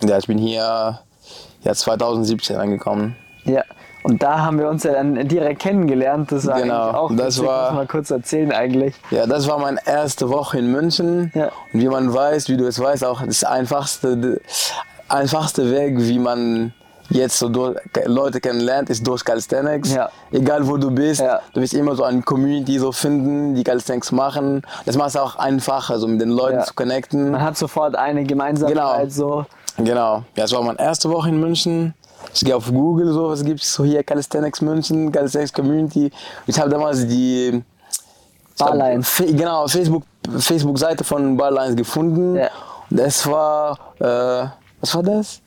Ja, 0.02 0.18
ich 0.18 0.28
bin 0.28 0.38
hier 0.38 1.00
ja, 1.64 1.74
2017 1.74 2.58
angekommen. 2.58 3.16
Ja, 3.46 3.64
und 4.04 4.22
da 4.22 4.40
haben 4.40 4.60
wir 4.60 4.70
uns 4.70 4.84
ja 4.84 4.92
dann 4.92 5.28
direkt 5.28 5.62
kennengelernt. 5.62 6.32
Das 6.32 6.46
war 6.46 6.62
genau, 6.62 6.92
auch 6.92 7.16
das 7.16 7.44
war, 7.44 7.72
muss 7.72 7.78
mal 7.78 7.88
kurz 7.88 8.12
erzählen 8.12 8.52
eigentlich. 8.52 8.94
Ja, 9.12 9.26
das 9.26 9.48
war 9.48 9.58
meine 9.60 9.80
erste 9.86 10.30
Woche 10.30 10.60
in 10.60 10.72
München. 10.72 11.32
Ja. 11.34 11.50
Und 11.72 11.82
wie 11.82 11.88
man 11.88 12.14
weiß, 12.14 12.50
wie 12.50 12.58
du 12.58 12.68
es 12.68 12.80
weißt, 12.80 13.06
auch 13.06 13.26
das 13.26 13.44
einfachste, 13.44 14.42
einfachste 15.08 15.72
Weg, 15.72 15.96
wie 16.00 16.20
man 16.20 16.74
jetzt 17.10 17.38
so 17.40 17.48
durch, 17.48 17.78
Leute 18.06 18.42
kennenlernt, 18.42 18.90
ist 18.90 19.06
durch 19.08 19.24
Calisthenics. 19.24 19.94
Ja. 19.94 20.10
Egal 20.32 20.68
wo 20.68 20.78
du 20.78 20.92
bist, 20.92 21.22
ja. 21.22 21.42
du 21.54 21.62
wirst 21.62 21.74
immer 21.74 21.96
so 21.96 22.04
eine 22.04 22.22
Community 22.22 22.80
so 22.80 22.92
finden, 22.92 23.56
die 23.56 23.64
Calisthenics 23.64 24.12
machen. 24.12 24.64
Das 24.86 24.98
macht 24.98 25.10
es 25.10 25.18
auch 25.18 25.38
einfacher, 25.38 25.98
so 25.98 26.08
mit 26.08 26.20
den 26.20 26.30
Leuten 26.30 26.62
zu 26.64 26.74
connecten. 26.74 27.32
Man 27.32 27.42
hat 27.42 27.58
sofort 27.58 27.96
eine 27.96 28.24
Gemeinsamkeit 28.24 28.78
genau. 28.78 29.10
so. 29.10 29.46
Genau. 29.78 30.24
Ja, 30.36 30.44
es 30.44 30.52
war 30.52 30.62
meine 30.62 30.80
erste 30.80 31.10
Woche 31.10 31.30
in 31.30 31.40
München. 31.40 31.94
Ich 32.34 32.42
gehe 32.42 32.56
auf 32.56 32.72
Google, 32.72 33.12
so, 33.14 33.30
was 33.30 33.44
gibt 33.44 33.62
es 33.62 33.74
so 33.74 33.84
hier, 33.84 34.04
Calisthenics 34.04 34.62
München, 34.62 35.12
Calisthenics 35.12 35.54
Community. 35.54 36.12
Ich 36.48 36.60
habe 36.60 36.70
damals 36.70 37.08
die 37.08 37.64
Barlines. 38.58 39.22
Genau, 39.26 39.68
Facebook, 39.68 40.04
Facebook-Seite 40.38 41.04
von 41.04 41.36
Barlines 41.38 41.76
gefunden. 41.76 42.36
Ja. 42.36 42.50
Das 42.90 43.26
war, 43.28 43.78
äh, 44.00 44.48
was 44.82 44.96
war 44.96 45.04
das? 45.04 45.42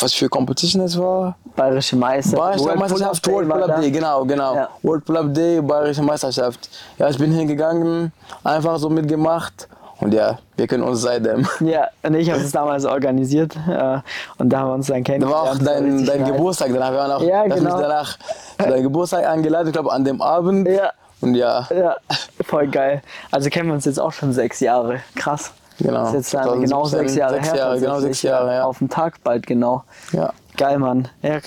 Was 0.00 0.14
für 0.14 0.28
Competition 0.28 0.82
das 0.82 0.98
war? 0.98 1.36
Bayerische 1.56 1.96
Meister. 1.96 2.36
Bayerische 2.36 2.64
World 2.64 2.78
Meisterschaft, 2.78 3.26
World 3.28 3.48
Pull-Up 3.48 3.68
da. 3.68 3.80
Day, 3.80 3.90
genau, 3.90 4.24
genau. 4.24 4.54
Ja. 4.54 4.68
World 4.82 5.04
Pull-Up 5.04 5.34
Day, 5.34 5.60
Bayerische 5.60 6.02
Meisterschaft. 6.02 6.70
Ja, 6.98 7.08
ich 7.10 7.18
bin 7.18 7.32
hingegangen, 7.32 8.12
einfach 8.42 8.78
so 8.78 8.88
mitgemacht 8.88 9.68
und 10.00 10.12
ja, 10.14 10.38
wir 10.56 10.66
können 10.66 10.82
uns 10.82 11.00
seitdem. 11.02 11.46
Ja, 11.60 11.88
und 12.02 12.14
ich 12.14 12.30
habe 12.30 12.40
es 12.40 12.52
damals 12.52 12.84
organisiert 12.84 13.56
äh, 13.68 13.98
und 14.38 14.50
da 14.50 14.58
haben 14.60 14.68
wir 14.68 14.74
uns 14.74 14.86
dann 14.88 15.02
Da 15.04 15.12
kennengelernt. 15.12 15.32
war 15.44 15.52
auch 15.52 15.56
Das 15.58 15.64
dein, 15.64 15.84
richtig 15.84 16.06
dein. 16.08 16.24
Geburtstag, 16.26 16.72
dann 16.72 16.84
haben 16.84 16.94
wir 16.96 17.16
auch 17.16 17.22
Ja, 17.22 17.44
genau. 17.44 17.80
danach 17.80 18.18
zu 18.60 18.68
deinem 18.68 18.82
Geburtstag 18.82 19.26
eingeladen, 19.26 19.68
ich 19.68 19.72
glaube 19.72 19.92
an 19.92 20.04
dem 20.04 20.20
Abend. 20.22 20.68
Ja. 20.68 20.90
Und 21.20 21.34
ja, 21.36 21.66
Ja, 21.74 21.96
voll 22.44 22.66
geil. 22.68 23.02
Also 23.30 23.48
kennen 23.48 23.68
wir 23.68 23.74
uns 23.74 23.84
jetzt 23.86 23.98
auch 24.00 24.12
schon 24.12 24.32
sechs 24.32 24.60
Jahre. 24.60 25.00
Krass. 25.14 25.52
Genau. 25.78 26.00
Das 26.00 26.08
ist 26.10 26.14
jetzt 26.32 26.34
dann 26.34 26.60
genau 26.60 26.82
2017, 26.86 26.98
sechs 27.08 27.16
Jahre 27.16 27.34
sechs 27.34 27.48
her. 27.48 27.56
Jahre, 27.56 27.80
genau 27.80 28.00
sechs 28.00 28.22
Jahre, 28.22 28.54
ja. 28.54 28.64
Auf 28.64 28.78
den 28.78 28.88
Tag 28.88 29.22
bald 29.24 29.46
genau. 29.46 29.84
ja. 30.12 30.32
Geil, 30.56 30.78
Mann. 30.78 31.08
Ja, 31.22 31.38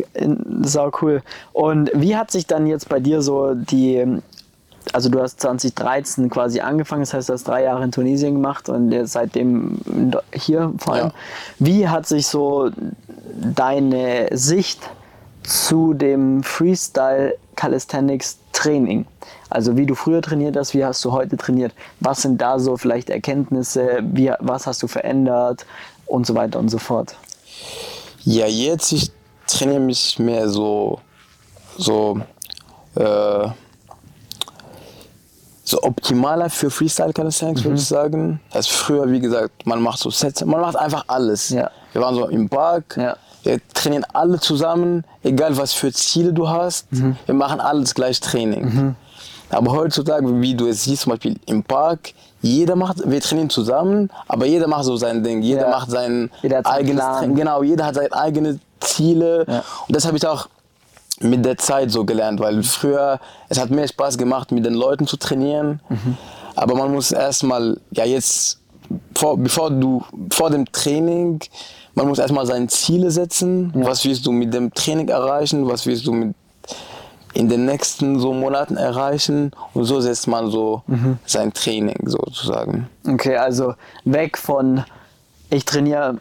sau 0.64 0.92
cool. 1.02 1.22
Und 1.54 1.90
wie 1.94 2.18
hat 2.18 2.30
sich 2.30 2.46
dann 2.46 2.68
jetzt 2.68 2.90
bei 2.90 3.00
dir 3.00 3.22
so 3.22 3.54
die, 3.54 4.20
also 4.94 5.10
du 5.10 5.22
hast 5.22 5.42
2013 5.42 6.30
quasi 6.30 6.60
angefangen, 6.60 7.02
das 7.02 7.14
heißt, 7.14 7.30
du 7.30 7.34
hast 7.34 7.48
drei 7.48 7.64
Jahre 7.64 7.84
in 7.84 7.92
Tunesien 7.92 8.36
gemacht 8.36 8.70
und 8.70 8.92
jetzt 8.92 9.14
seitdem 9.14 9.80
hier 10.34 10.74
vor 10.78 10.94
allem. 10.94 11.08
Ja. 11.08 11.14
Wie 11.60 11.88
hat 11.88 12.08
sich 12.08 12.28
so 12.28 12.70
deine 13.56 14.28
Sicht 14.32 14.90
zu 15.44 15.94
dem 15.94 16.44
Freestyle 16.44 17.36
Calisthenics 17.56 18.38
Training? 18.54 19.06
Also 19.50 19.78
wie 19.78 19.86
du 19.86 19.96
früher 19.96 20.22
trainiert 20.22 20.58
hast, 20.58 20.74
wie 20.74 20.84
hast 20.84 21.04
du 21.06 21.12
heute 21.12 21.38
trainiert? 21.38 21.74
Was 22.00 22.22
sind 22.22 22.42
da 22.42 22.60
so 22.60 22.78
vielleicht 22.78 23.10
Erkenntnisse? 23.10 24.00
Wie, 24.02 24.32
was 24.40 24.68
hast 24.68 24.84
du 24.84 24.88
verändert? 24.88 25.66
Und 26.06 26.26
so 26.26 26.36
weiter 26.36 26.60
und 26.60 26.70
so 26.70 26.78
fort. 26.78 27.16
Ja, 28.24 28.46
jetzt 28.46 28.92
ich 28.92 29.12
trainiere 29.46 29.80
mich 29.80 30.20
mehr 30.20 30.50
so, 30.50 31.00
so, 31.78 32.20
äh, 32.96 33.50
so 35.70 35.82
optimaler 35.84 36.50
für 36.50 36.70
Freestyle 36.70 37.12
Calisthenics, 37.12 37.64
würde 37.64 37.76
ich 37.76 37.86
sagen. 37.86 38.40
Das 38.54 38.68
früher, 38.68 39.10
wie 39.12 39.20
gesagt, 39.20 39.66
man 39.66 39.82
macht 39.82 40.00
so 40.00 40.10
Sets, 40.10 40.44
man 40.46 40.62
macht 40.62 40.78
einfach 40.78 41.04
alles. 41.08 41.50
Ja. 41.50 41.70
Wir 41.92 42.02
waren 42.02 42.16
so 42.16 42.28
im 42.30 42.48
Park, 42.48 42.96
Ja. 42.98 43.18
wir 43.44 43.60
trainieren 43.74 44.06
alle 44.14 44.40
zusammen, 44.40 45.04
egal 45.24 45.58
was 45.58 45.74
für 45.74 45.92
Ziele 45.92 46.32
du 46.32 46.48
hast, 46.48 46.88
wir 46.92 47.36
machen 47.36 47.60
alles 47.60 47.94
gleich 47.94 48.20
Training. 48.22 48.96
Aber 49.50 49.72
heutzutage, 49.74 50.42
wie 50.42 50.56
du 50.56 50.68
es 50.68 50.86
siehst, 50.86 51.04
zum 51.04 51.12
Beispiel 51.12 51.38
im 51.48 51.64
Park, 51.64 52.14
jeder 52.42 52.76
macht, 52.78 52.98
wir 53.10 53.20
trainieren 53.20 53.50
zusammen, 53.50 54.10
aber 54.30 54.46
jeder 54.46 54.68
macht 54.68 54.86
so 54.86 54.96
sein 54.96 55.22
Ding, 55.24 55.42
jeder 55.42 55.64
Ja. 55.64 55.70
macht 55.70 55.90
sein 55.92 56.30
Jeder 56.42 56.66
eigenes. 56.66 57.04
Genau, 57.36 57.62
jeder 57.64 57.86
hat 57.88 57.96
seine 57.96 58.14
eigenen 58.14 58.62
Ziele. 58.80 59.46
Und 59.88 59.96
das 59.96 60.06
habe 60.06 60.16
ich 60.18 60.26
auch 60.26 60.48
mit 61.20 61.44
der 61.46 61.58
Zeit 61.58 61.92
so 61.92 62.06
gelernt, 62.06 62.40
weil 62.40 62.62
früher, 62.64 63.20
es 63.50 63.60
hat 63.60 63.70
mehr 63.70 63.88
Spaß 63.88 64.18
gemacht, 64.18 64.52
mit 64.52 64.66
den 64.66 64.74
Leuten 64.74 65.08
zu 65.08 65.18
trainieren. 65.18 65.80
Mhm. 65.90 66.18
Aber 66.56 66.76
man 66.76 66.92
muss 66.92 67.12
erstmal, 67.12 67.80
ja 67.92 68.06
jetzt, 68.06 68.60
vor, 69.16 69.38
bevor 69.38 69.70
du, 69.72 70.04
vor 70.32 70.50
dem 70.50 70.66
Training, 70.72 71.40
man 71.96 72.08
muss 72.08 72.20
erstmal 72.20 72.46
seine 72.46 72.68
Ziele 72.68 73.12
setzen. 73.12 73.72
Was 73.76 74.06
willst 74.06 74.26
du 74.26 74.32
mit 74.32 74.54
dem 74.54 74.74
Training 74.74 75.10
erreichen? 75.10 75.68
Was 75.68 75.86
willst 75.86 76.06
du 76.06 76.14
mit 76.14 76.36
in 77.34 77.50
den 77.50 77.66
nächsten 77.66 78.20
so 78.20 78.34
Monaten 78.34 78.78
erreichen? 78.78 79.52
Und 79.74 79.86
so 79.86 80.00
setzt 80.00 80.28
man 80.28 80.50
so 80.50 80.84
Mhm. 80.88 81.18
sein 81.26 81.54
Training 81.54 81.98
sozusagen. 82.06 82.88
Okay, 83.08 83.36
also 83.38 83.74
weg 84.06 84.38
von 84.38 84.84
ich 85.50 85.66
trainiere 85.66 86.18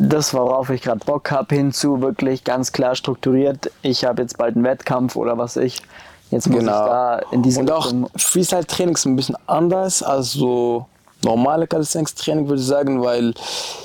das, 0.00 0.32
worauf 0.32 0.70
ich 0.70 0.80
gerade 0.80 1.04
Bock 1.04 1.30
habe, 1.30 1.54
hin 1.54 1.72
zu 1.72 2.00
wirklich 2.00 2.42
ganz 2.44 2.72
klar 2.72 2.94
strukturiert. 2.94 3.70
Ich 3.82 4.04
habe 4.04 4.22
jetzt 4.22 4.38
bald 4.38 4.56
einen 4.56 4.64
Wettkampf 4.64 5.14
oder 5.14 5.36
was 5.36 5.56
ich. 5.56 5.82
Jetzt 6.30 6.48
muss 6.48 6.62
ich 6.62 6.66
da 6.68 7.18
in 7.32 7.42
diese 7.42 7.60
Genau. 7.60 7.76
Und 7.88 8.04
auch 8.06 8.10
Freestyle-Training 8.16 8.94
ist 8.94 9.04
ein 9.04 9.16
bisschen 9.16 9.36
anders 9.46 10.02
als 10.02 10.32
so 10.32 10.86
normale 11.22 11.66
Calisthenics-Training, 11.66 12.48
würde 12.48 12.62
ich 12.62 12.66
sagen, 12.66 13.02
weil 13.02 13.34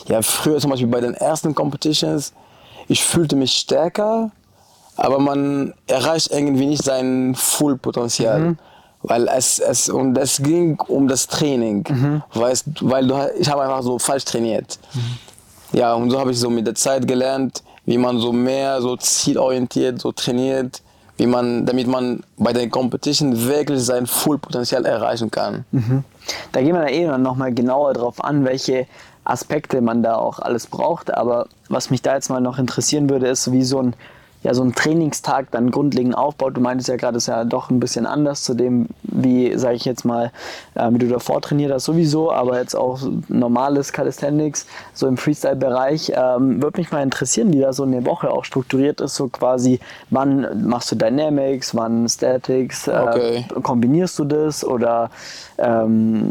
ja 0.07 0.21
früher 0.21 0.57
zum 0.59 0.71
Beispiel 0.71 0.87
bei 0.87 1.01
den 1.01 1.15
ersten 1.15 1.53
Competitions, 1.53 2.31
ich 2.87 3.03
fühlte 3.03 3.35
mich 3.35 3.51
stärker, 3.53 4.31
aber 4.95 5.19
man 5.19 5.73
erreicht 5.87 6.31
irgendwie 6.31 6.67
nicht 6.67 6.83
sein 6.83 7.35
Full-Potenzial. 7.35 8.39
Mhm. 8.39 8.57
Weil 9.07 9.27
es, 9.27 9.59
es, 9.59 9.87
und 9.89 10.17
es 10.17 10.41
ging 10.41 10.79
um 10.87 11.07
das 11.07 11.27
Training, 11.27 11.85
Mhm. 11.87 12.23
weißt, 12.33 12.65
weil 12.81 13.05
du, 13.05 13.15
ich 13.37 13.47
habe 13.49 13.61
einfach 13.61 13.83
so 13.83 13.99
falsch 13.99 14.25
trainiert. 14.25 14.79
Ja, 15.75 15.93
und 15.93 16.09
so 16.09 16.17
habe 16.17 16.31
ich 16.31 16.39
so 16.39 16.49
mit 16.49 16.65
der 16.65 16.75
Zeit 16.75 17.05
gelernt, 17.05 17.61
wie 17.85 17.97
man 17.97 18.17
so 18.17 18.31
mehr 18.31 18.81
so 18.81 18.95
zielorientiert 18.95 19.99
so 19.99 20.13
trainiert, 20.13 20.81
wie 21.17 21.27
man, 21.27 21.65
damit 21.65 21.87
man 21.87 22.23
bei 22.37 22.53
den 22.53 22.71
Competition 22.71 23.45
wirklich 23.45 23.83
sein 23.83 24.07
Full-Potenzial 24.07 24.85
erreichen 24.85 25.29
kann. 25.29 25.65
Da 26.53 26.61
gehen 26.61 26.73
wir 26.73 26.87
eh 26.87 27.17
noch 27.17 27.35
mal 27.35 27.53
genauer 27.53 27.93
drauf 27.93 28.23
an, 28.23 28.45
welche 28.45 28.87
Aspekte 29.25 29.81
man 29.81 30.01
da 30.01 30.15
auch 30.15 30.39
alles 30.39 30.65
braucht. 30.67 31.13
Aber 31.13 31.47
was 31.67 31.89
mich 31.89 32.01
da 32.01 32.15
jetzt 32.15 32.29
mal 32.29 32.39
noch 32.39 32.57
interessieren 32.57 33.09
würde, 33.09 33.27
ist, 33.27 33.51
wie 33.51 33.63
so 33.63 33.79
ein, 33.79 33.95
ja, 34.45 34.53
so 34.53 34.61
ein 34.63 34.75
Trainingstag 34.75 35.47
dann 35.49 35.71
grundlegend 35.71 36.15
aufbaut. 36.15 36.55
Du 36.55 36.61
meintest 36.61 36.87
ja 36.87 36.97
gerade, 36.97 37.17
es 37.17 37.23
ist 37.23 37.27
ja 37.27 37.45
doch 37.45 37.71
ein 37.71 37.79
bisschen 37.79 38.05
anders 38.05 38.43
zu 38.43 38.53
dem, 38.53 38.89
wie, 39.01 39.57
sage 39.57 39.73
ich 39.73 39.85
jetzt 39.85 40.05
mal, 40.05 40.31
äh, 40.75 40.87
wie 40.91 40.99
du 40.99 41.07
davor 41.07 41.41
trainiert 41.41 41.73
hast, 41.73 41.85
sowieso, 41.85 42.31
aber 42.31 42.59
jetzt 42.59 42.75
auch 42.75 42.99
normales 43.27 43.91
Calisthenics, 43.91 44.67
so 44.93 45.07
im 45.07 45.17
Freestyle-Bereich. 45.17 46.13
Ähm, 46.15 46.61
Würde 46.61 46.79
mich 46.79 46.91
mal 46.91 47.01
interessieren, 47.01 47.51
wie 47.53 47.59
da 47.59 47.73
so 47.73 47.81
eine 47.83 48.05
Woche 48.05 48.29
auch 48.29 48.45
strukturiert 48.45 49.01
ist, 49.01 49.15
so 49.15 49.29
quasi, 49.29 49.79
wann 50.11 50.67
machst 50.67 50.91
du 50.91 50.95
Dynamics, 50.95 51.73
wann 51.75 52.07
Statics, 52.07 52.87
äh, 52.87 52.91
Okay. 53.05 53.45
kombinierst 53.63 54.19
du 54.19 54.25
das 54.25 54.63
oder 54.63 55.09
ähm, 55.57 56.29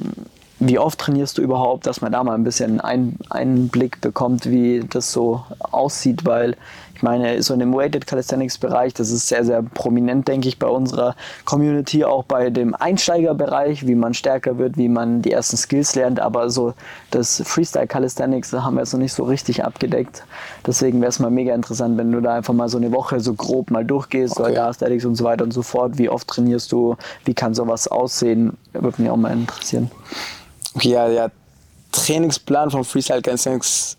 wie 0.60 0.78
oft 0.78 0.98
trainierst 0.98 1.38
du 1.38 1.42
überhaupt, 1.42 1.86
dass 1.86 2.00
man 2.00 2.12
da 2.12 2.22
mal 2.22 2.34
ein 2.34 2.44
bisschen 2.44 2.80
ein, 2.80 3.16
Einblick 3.28 4.00
bekommt, 4.00 4.48
wie 4.48 4.84
das 4.88 5.12
so 5.12 5.42
aussieht, 5.58 6.24
weil 6.24 6.56
ich 6.94 7.02
meine, 7.02 7.42
so 7.42 7.54
in 7.54 7.60
dem 7.60 7.74
Weighted 7.74 8.06
Calisthenics 8.06 8.58
Bereich, 8.58 8.94
das 8.94 9.10
ist 9.10 9.28
sehr, 9.28 9.44
sehr 9.44 9.62
prominent, 9.62 10.28
denke 10.28 10.48
ich, 10.48 10.58
bei 10.58 10.68
unserer 10.68 11.16
Community, 11.44 12.04
auch 12.04 12.24
bei 12.24 12.50
dem 12.50 12.74
Einsteigerbereich, 12.74 13.86
wie 13.86 13.94
man 13.94 14.14
stärker 14.14 14.58
wird, 14.58 14.76
wie 14.76 14.88
man 14.88 15.22
die 15.22 15.32
ersten 15.32 15.56
Skills 15.56 15.94
lernt, 15.94 16.20
aber 16.20 16.50
so 16.50 16.74
das 17.10 17.42
Freestyle 17.44 17.86
Calisthenics 17.86 18.50
da 18.50 18.62
haben 18.62 18.74
wir 18.74 18.80
jetzt 18.80 18.92
noch 18.92 19.00
nicht 19.00 19.12
so 19.12 19.24
richtig 19.24 19.64
abgedeckt. 19.64 20.24
Deswegen 20.66 21.00
wäre 21.00 21.08
es 21.08 21.18
mal 21.18 21.30
mega 21.30 21.54
interessant, 21.54 21.98
wenn 21.98 22.12
du 22.12 22.20
da 22.20 22.34
einfach 22.34 22.54
mal 22.54 22.68
so 22.68 22.78
eine 22.78 22.92
Woche 22.92 23.20
so 23.20 23.34
grob 23.34 23.70
mal 23.70 23.84
durchgehst, 23.84 24.38
Okay. 24.38 24.52
oder 24.52 24.66
Aesthetics 24.68 25.04
und 25.04 25.16
so 25.16 25.24
weiter 25.24 25.44
und 25.44 25.52
so 25.52 25.62
fort. 25.62 25.98
Wie 25.98 26.08
oft 26.08 26.28
trainierst 26.28 26.70
du? 26.72 26.96
Wie 27.24 27.34
kann 27.34 27.54
sowas 27.54 27.88
aussehen? 27.88 28.56
Würde 28.72 29.02
mich 29.02 29.10
auch 29.10 29.16
mal 29.16 29.32
interessieren. 29.32 29.90
Okay, 30.74 30.90
ja, 30.90 31.08
der 31.08 31.30
Trainingsplan 31.92 32.70
von 32.70 32.84
Freestyle 32.84 33.22
Calisthenics 33.22 33.96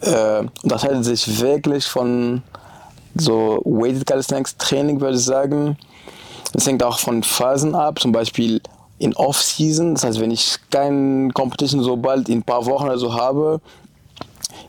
äh, 0.00 0.44
unterscheidet 0.62 1.04
sich 1.04 1.40
wirklich 1.40 1.86
von 1.86 2.42
so 3.14 3.60
Weighted 3.64 4.06
Calisthenics 4.06 4.56
Training, 4.56 5.00
würde 5.00 5.16
ich 5.16 5.24
sagen. 5.24 5.76
Es 6.54 6.66
hängt 6.66 6.82
auch 6.82 6.98
von 6.98 7.22
Phasen 7.22 7.74
ab, 7.74 7.98
zum 7.98 8.12
Beispiel 8.12 8.60
in 8.98 9.14
Off-Season, 9.16 9.94
das 9.94 10.04
heißt, 10.04 10.20
wenn 10.20 10.30
ich 10.30 10.56
kein 10.70 11.32
Competition 11.32 11.82
so 11.82 11.96
bald 11.96 12.28
in 12.28 12.38
ein 12.38 12.42
paar 12.42 12.66
Wochen 12.66 12.84
oder 12.84 12.98
so 12.98 13.14
habe, 13.14 13.60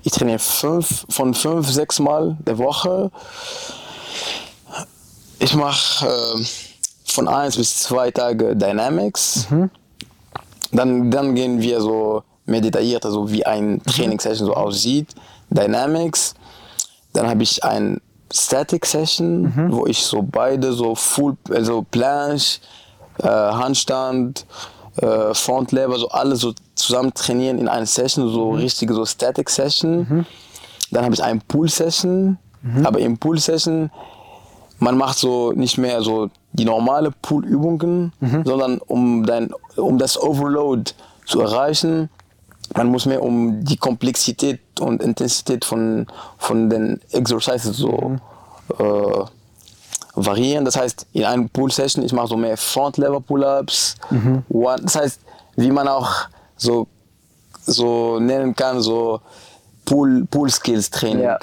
ich 0.03 0.11
trainiere 0.11 0.39
fünf, 0.39 1.05
von 1.09 1.33
fünf, 1.33 1.69
sechs 1.69 1.99
Mal 1.99 2.37
der 2.45 2.57
Woche. 2.57 3.11
Ich 5.39 5.53
mache 5.53 6.07
äh, 6.07 6.45
von 7.05 7.27
eins 7.27 7.57
bis 7.57 7.79
zwei 7.79 8.09
Tage 8.09 8.55
Dynamics. 8.55 9.47
Dann, 10.71 11.11
dann 11.11 11.35
gehen 11.35 11.61
wir 11.61 11.81
so 11.81 12.23
mehr 12.51 12.61
detailliert, 12.61 13.05
also 13.05 13.31
wie 13.31 13.45
ein 13.45 13.81
Trainingssession 13.85 14.47
so 14.47 14.53
aussieht. 14.53 15.09
Dynamics. 15.49 16.35
Dann 17.13 17.27
habe 17.27 17.43
ich 17.43 17.63
ein 17.63 17.99
Static 18.33 18.85
Session, 18.85 19.51
wo 19.71 19.85
ich 19.87 20.03
so 20.03 20.21
beide 20.21 20.71
so 20.71 20.95
Full, 20.95 21.35
also 21.49 21.85
Planche, 21.91 22.59
äh, 23.19 23.27
Handstand, 23.27 24.45
äh, 25.01 25.33
Front 25.33 25.71
Lever, 25.73 25.97
so 25.97 26.07
alles 26.09 26.39
so 26.39 26.53
zusammen 26.75 27.13
trainieren 27.13 27.57
in 27.57 27.67
einer 27.67 27.85
Session, 27.85 28.29
so 28.29 28.51
richtige 28.51 28.93
so 28.93 29.05
Static 29.05 29.49
Session. 29.49 30.25
Dann 30.91 31.03
habe 31.03 31.13
ich 31.13 31.23
ein 31.23 31.41
Pool 31.41 31.69
Session, 31.69 32.37
aber 32.85 32.99
im 32.99 33.17
Pool 33.17 33.39
Session 33.39 33.89
man 34.81 34.97
macht 34.97 35.19
so 35.19 35.51
nicht 35.51 35.77
mehr 35.77 36.01
so 36.01 36.29
die 36.53 36.65
normale 36.65 37.11
Poolübungen, 37.21 38.11
sondern 38.43 38.79
um, 38.79 39.25
dein, 39.25 39.51
um 39.75 39.99
das 39.99 40.19
Overload 40.19 40.91
zu 41.25 41.39
erreichen, 41.39 42.09
man 42.75 42.87
muss 42.87 43.05
mehr 43.05 43.21
um 43.21 43.63
die 43.63 43.77
Komplexität 43.77 44.61
und 44.79 45.01
Intensität 45.01 45.65
von, 45.65 46.07
von 46.37 46.69
den 46.69 47.01
Exercises 47.11 47.77
so 47.77 48.17
äh, 48.79 49.25
variieren. 50.15 50.65
Das 50.65 50.77
heißt, 50.77 51.07
in 51.13 51.25
einer 51.25 51.47
Pull-Session, 51.47 52.03
ich 52.03 52.13
mache 52.13 52.27
so 52.27 52.37
mehr 52.37 52.57
Front-Lever-Pull-Ups. 52.57 53.95
Mhm. 54.09 54.43
Das 54.81 54.95
heißt, 54.95 55.19
wie 55.55 55.71
man 55.71 55.87
auch 55.87 56.09
so, 56.57 56.87
so 57.65 58.19
nennen 58.19 58.55
kann, 58.55 58.81
so 58.81 59.21
Pull-Skills-Training. 59.85 61.23
Ja. 61.23 61.39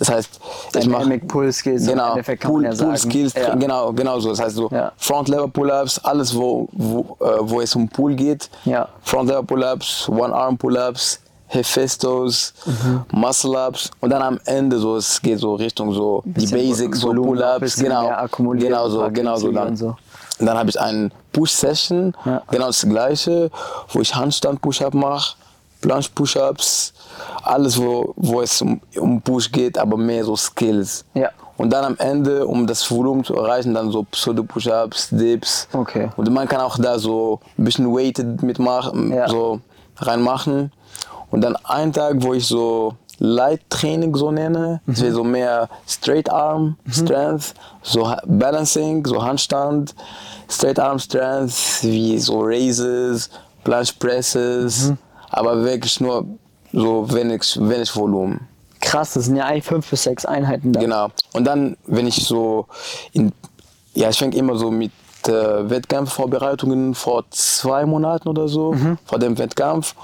Das 0.00 0.10
heißt, 0.10 0.40
ich 0.78 0.86
mache 0.88 1.02
Dynamic 1.04 1.28
Pull 1.28 1.52
Skills 1.52 1.82
im 1.82 1.90
genau, 1.90 2.08
Endeffekt 2.10 2.42
kann 2.42 2.50
Pull, 2.50 2.62
man 2.62 2.70
ja 2.72 2.76
sagen. 2.76 2.90
Pull 2.90 2.98
Skills, 2.98 3.34
Ja. 3.34 3.54
genau, 3.54 3.92
genau 3.92 4.18
so. 4.18 4.30
Das 4.30 4.40
heißt 4.40 4.56
so 4.56 4.68
Ja. 4.72 4.90
Front 4.96 5.28
Lever 5.28 5.46
Pull-ups, 5.46 5.98
alles 6.02 6.34
wo, 6.34 6.68
wo, 6.72 7.16
äh, 7.20 7.36
wo 7.42 7.60
es 7.60 7.76
um 7.76 7.86
Pull 7.88 8.14
geht. 8.14 8.48
Ja. 8.64 8.88
Front 9.02 9.28
Lever 9.28 9.42
Pull-ups, 9.42 10.08
One 10.08 10.34
Arm 10.34 10.56
Pull-ups, 10.56 11.20
Hephaestos, 11.48 12.54
Mhm. 12.64 13.04
Muscle 13.12 13.54
Ups 13.68 13.90
und 14.00 14.10
dann 14.10 14.22
am 14.22 14.40
Ende 14.46 14.78
so 14.78 14.96
es 14.96 15.20
geht 15.20 15.38
so 15.38 15.54
Richtung 15.56 15.92
so 15.92 16.22
die 16.24 16.46
Basics, 16.46 17.00
so 17.00 17.12
Pull-ups, 17.12 17.60
bisschen 17.60 17.84
genau, 17.84 18.08
genau 18.54 18.88
so, 18.88 19.08
genau 19.12 19.36
so 19.36 19.52
dann. 19.52 19.76
so. 19.76 19.96
Und 20.38 20.46
dann 20.46 20.56
habe 20.56 20.70
ich 20.70 20.80
eine 20.80 21.10
Push-Session, 21.32 22.16
Ja. 22.24 22.40
genau 22.50 22.68
das 22.68 22.80
gleiche, 22.88 23.50
wo 23.92 24.00
ich 24.00 24.14
Handstand-Push-Up 24.14 24.94
mache, 24.94 25.34
Planche-Push-Ups, 25.80 26.92
alles 27.42 27.78
wo, 27.80 28.12
wo 28.16 28.40
es 28.40 28.60
um, 28.62 28.80
um 28.98 29.20
Push 29.20 29.50
geht, 29.50 29.78
aber 29.78 29.96
mehr 29.96 30.24
so 30.24 30.36
Skills. 30.36 31.04
Ja. 31.14 31.30
Und 31.56 31.70
dann 31.70 31.84
am 31.84 31.96
Ende, 31.98 32.46
um 32.46 32.66
das 32.66 32.90
Volumen 32.90 33.22
zu 33.22 33.34
erreichen, 33.34 33.74
dann 33.74 33.90
so 33.90 34.02
Pseudo-Push-Ups, 34.04 35.08
Dips. 35.10 35.68
Okay. 35.72 36.08
Und 36.16 36.30
man 36.32 36.48
kann 36.48 36.60
auch 36.62 36.78
da 36.78 36.98
so 36.98 37.40
ein 37.58 37.64
bisschen 37.64 37.92
Weighted 37.94 38.42
mitmachen, 38.42 39.12
Ja. 39.12 39.28
so 39.28 39.60
reinmachen. 39.98 40.72
Und 41.30 41.42
dann 41.42 41.56
einen 41.64 41.92
Tag, 41.92 42.16
wo 42.20 42.32
ich 42.32 42.46
so 42.46 42.94
Light 43.18 43.60
Training 43.68 44.14
so 44.16 44.30
nenne, 44.30 44.80
das 44.86 45.02
wäre 45.02 45.12
so 45.12 45.22
mehr 45.22 45.68
Straight 45.86 46.30
Arm 46.30 46.76
Strength, 46.90 47.52
so 47.82 48.10
Balancing, 48.26 49.04
so 49.04 49.22
Handstand, 49.22 49.94
Straight 50.48 50.78
Arm 50.80 50.98
Strength, 50.98 51.82
wie 51.82 52.18
so 52.18 52.40
Raises, 52.40 53.28
Planche 53.62 53.92
Presses, 53.98 54.94
aber 55.30 55.64
wirklich 55.64 56.00
nur 56.00 56.26
so 56.72 57.10
wenig, 57.12 57.58
wenig 57.60 57.94
Volumen. 57.96 58.46
Krass, 58.80 59.14
das 59.14 59.26
sind 59.26 59.36
ja 59.36 59.44
eigentlich 59.46 59.64
fünf 59.64 59.88
bis 59.90 60.04
sechs 60.04 60.24
Einheiten 60.24 60.72
da. 60.72 60.80
Genau. 60.80 61.08
Und 61.34 61.44
dann, 61.44 61.76
wenn 61.86 62.06
ich 62.06 62.24
so 62.24 62.66
in, 63.12 63.32
ja, 63.94 64.08
ich 64.08 64.18
fange 64.18 64.36
immer 64.36 64.56
so 64.56 64.70
mit 64.70 64.92
äh, 65.26 65.68
Wettkampfvorbereitungen 65.68 66.94
vor 66.94 67.24
zwei 67.30 67.84
Monaten 67.84 68.28
oder 68.28 68.48
so, 68.48 68.74
vor 69.04 69.18
dem 69.18 69.36
Wettkampf. 69.36 69.94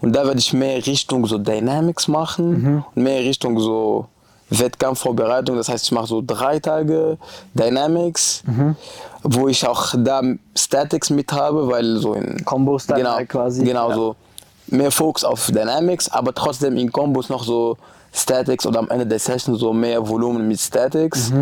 Und 0.00 0.14
da 0.16 0.26
werde 0.26 0.40
ich 0.40 0.52
mehr 0.52 0.84
Richtung 0.84 1.26
so 1.26 1.38
Dynamics 1.38 2.08
machen 2.08 2.84
und 2.94 3.02
mehr 3.02 3.20
Richtung 3.20 3.60
so 3.60 4.06
Wettkampfvorbereitung. 4.50 5.56
Das 5.56 5.68
heißt, 5.68 5.84
ich 5.84 5.92
mache 5.92 6.06
so 6.06 6.22
drei 6.26 6.58
Tage 6.58 7.18
Dynamics, 7.54 8.42
wo 9.22 9.46
ich 9.48 9.66
auch 9.66 9.94
da 9.96 10.22
Statics 10.56 11.10
mit 11.10 11.32
habe, 11.32 11.68
weil 11.68 11.96
so 11.98 12.14
in 12.14 12.44
Kombos 12.44 12.86
dann 12.86 12.98
genau, 12.98 13.18
quasi. 13.28 13.64
Genau 13.64 13.90
Ja. 13.90 13.94
so 13.94 14.16
mehr 14.74 14.90
Fokus 14.90 15.24
auf 15.24 15.46
Dynamics, 15.50 16.08
aber 16.10 16.34
trotzdem 16.34 16.76
in 16.76 16.90
Kombos 16.92 17.28
noch 17.28 17.44
so 17.44 17.76
Statics 18.12 18.66
oder 18.66 18.78
am 18.80 18.88
Ende 18.90 19.06
der 19.06 19.18
Session 19.18 19.56
so 19.56 19.72
mehr 19.72 20.06
Volumen 20.06 20.46
mit 20.46 20.60
Statics. 20.60 21.32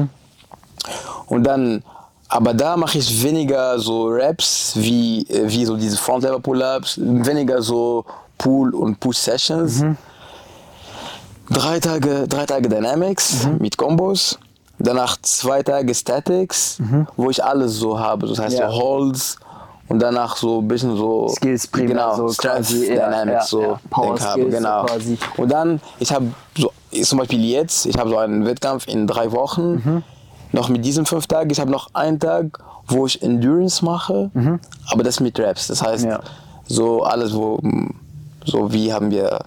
Und 1.26 1.44
dann, 1.44 1.82
aber 2.28 2.54
da 2.54 2.76
mache 2.76 2.98
ich 2.98 3.22
weniger 3.22 3.78
so 3.78 4.08
Raps 4.08 4.72
wie, 4.76 5.22
äh, 5.28 5.48
wie 5.48 5.64
so 5.64 5.76
diese 5.76 5.96
Front 5.96 6.24
Lever 6.24 6.40
Pull-Ups, 6.40 6.98
weniger 7.00 7.60
so 7.62 8.04
Pull- 8.38 8.74
und 8.74 8.98
Push-Sessions. 9.00 9.84
Drei 11.50 11.80
Tage, 11.80 12.26
drei 12.28 12.46
Tage 12.46 12.68
Dynamics 12.68 13.46
mit 13.58 13.76
Kombos. 13.76 14.38
Danach 14.78 15.16
zwei 15.22 15.62
Tage 15.62 15.94
Statics, 15.94 16.78
wo 17.16 17.30
ich 17.30 17.42
alles 17.44 17.74
so 17.74 17.98
habe. 17.98 18.26
Das 18.26 18.38
heißt 18.38 18.58
Ja. 18.58 18.70
so 18.70 18.76
Holds 18.80 19.36
und 19.88 19.98
danach 20.00 20.36
so 20.36 20.60
ein 20.60 20.68
bisschen 20.68 20.96
so 20.96 21.28
Skills 21.28 21.66
primär, 21.66 21.88
genau, 21.88 22.16
so 22.16 22.28
Strength 22.32 22.56
quasi, 22.68 22.86
Dynamics 22.88 23.32
ja, 23.32 23.42
so 23.46 23.62
ja. 23.62 23.80
Power 23.90 24.18
habe, 24.20 24.32
Skills 24.32 24.52
so 24.52 24.58
genau. 24.58 24.84
quasi. 24.86 25.18
Und 25.36 25.52
dann, 25.52 25.80
ich 25.98 26.12
habe 26.12 26.26
so, 26.56 26.72
zum 27.02 27.18
Beispiel 27.18 27.44
jetzt, 27.44 27.86
ich 27.86 27.98
habe 27.98 28.10
so 28.10 28.16
einen 28.18 28.44
Wettkampf 28.46 28.86
in 28.88 29.06
drei 29.06 29.32
Wochen, 29.32 29.72
Mhm. 29.74 30.02
noch 30.52 30.68
mit 30.68 30.84
diesen 30.84 31.04
fünf 31.06 31.26
Tagen. 31.26 31.50
Ich 31.50 31.60
habe 31.60 31.70
noch 31.70 31.88
einen 31.94 32.18
Tag, 32.20 32.58
wo 32.88 33.06
ich 33.06 33.22
Endurance 33.22 33.84
mache, 33.84 34.30
aber 34.90 35.02
das 35.02 35.20
mit 35.20 35.38
Raps. 35.38 35.66
Das 35.68 35.82
heißt, 35.82 36.04
Mhm. 36.04 36.10
Ja. 36.10 36.20
so 36.66 37.02
alles, 37.02 37.34
wo, 37.34 37.58
so 38.44 38.72
wie 38.72 38.92
haben 38.92 39.10
wir 39.10 39.40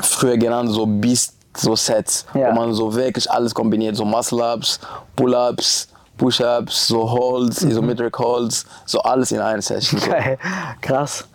früher 0.00 0.36
genannt, 0.36 0.70
so 0.70 0.86
Beast, 0.86 1.34
so 1.56 1.76
Sets, 1.76 2.26
Ja. 2.34 2.50
wo 2.50 2.54
man 2.54 2.74
so 2.74 2.94
wirklich 2.94 3.30
alles 3.30 3.54
kombiniert, 3.54 3.96
so 3.96 4.04
Muscle-Ups, 4.04 4.80
Pull-Ups, 5.14 5.88
Push-Ups, 6.16 6.86
so 6.88 7.10
Holds, 7.10 7.62
Mhm. 7.62 7.70
Isometric 7.70 8.18
Holds, 8.18 8.66
so 8.86 9.00
alles 9.00 9.32
in 9.32 9.40
einer 9.40 9.62
Session. 9.62 10.00
Geil. 10.00 10.38
Krass. 10.80 11.26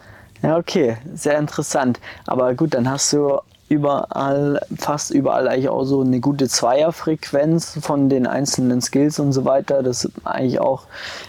Ja, 0.42 0.58
okay. 0.58 0.98
Sehr 1.15 1.38
interessant. 1.38 2.00
Aber 2.28 2.54
gut, 2.54 2.74
dann 2.74 2.89
hast 2.89 3.12
du 3.13 3.39
überall, 3.70 4.60
fast 4.78 5.12
überall 5.12 5.48
eigentlich 5.48 5.70
auch 5.70 5.84
so 5.84 6.02
eine 6.02 6.20
gute 6.20 6.48
Zweierfrequenz 6.48 7.78
von 7.82 8.10
den 8.10 8.26
einzelnen 8.26 8.82
Skills 8.82 9.20
und 9.20 9.32
so 9.32 9.46
weiter. 9.46 9.84
Das 9.84 10.06
ist 10.06 10.12
eigentlich 10.24 10.60
auch 10.60 10.84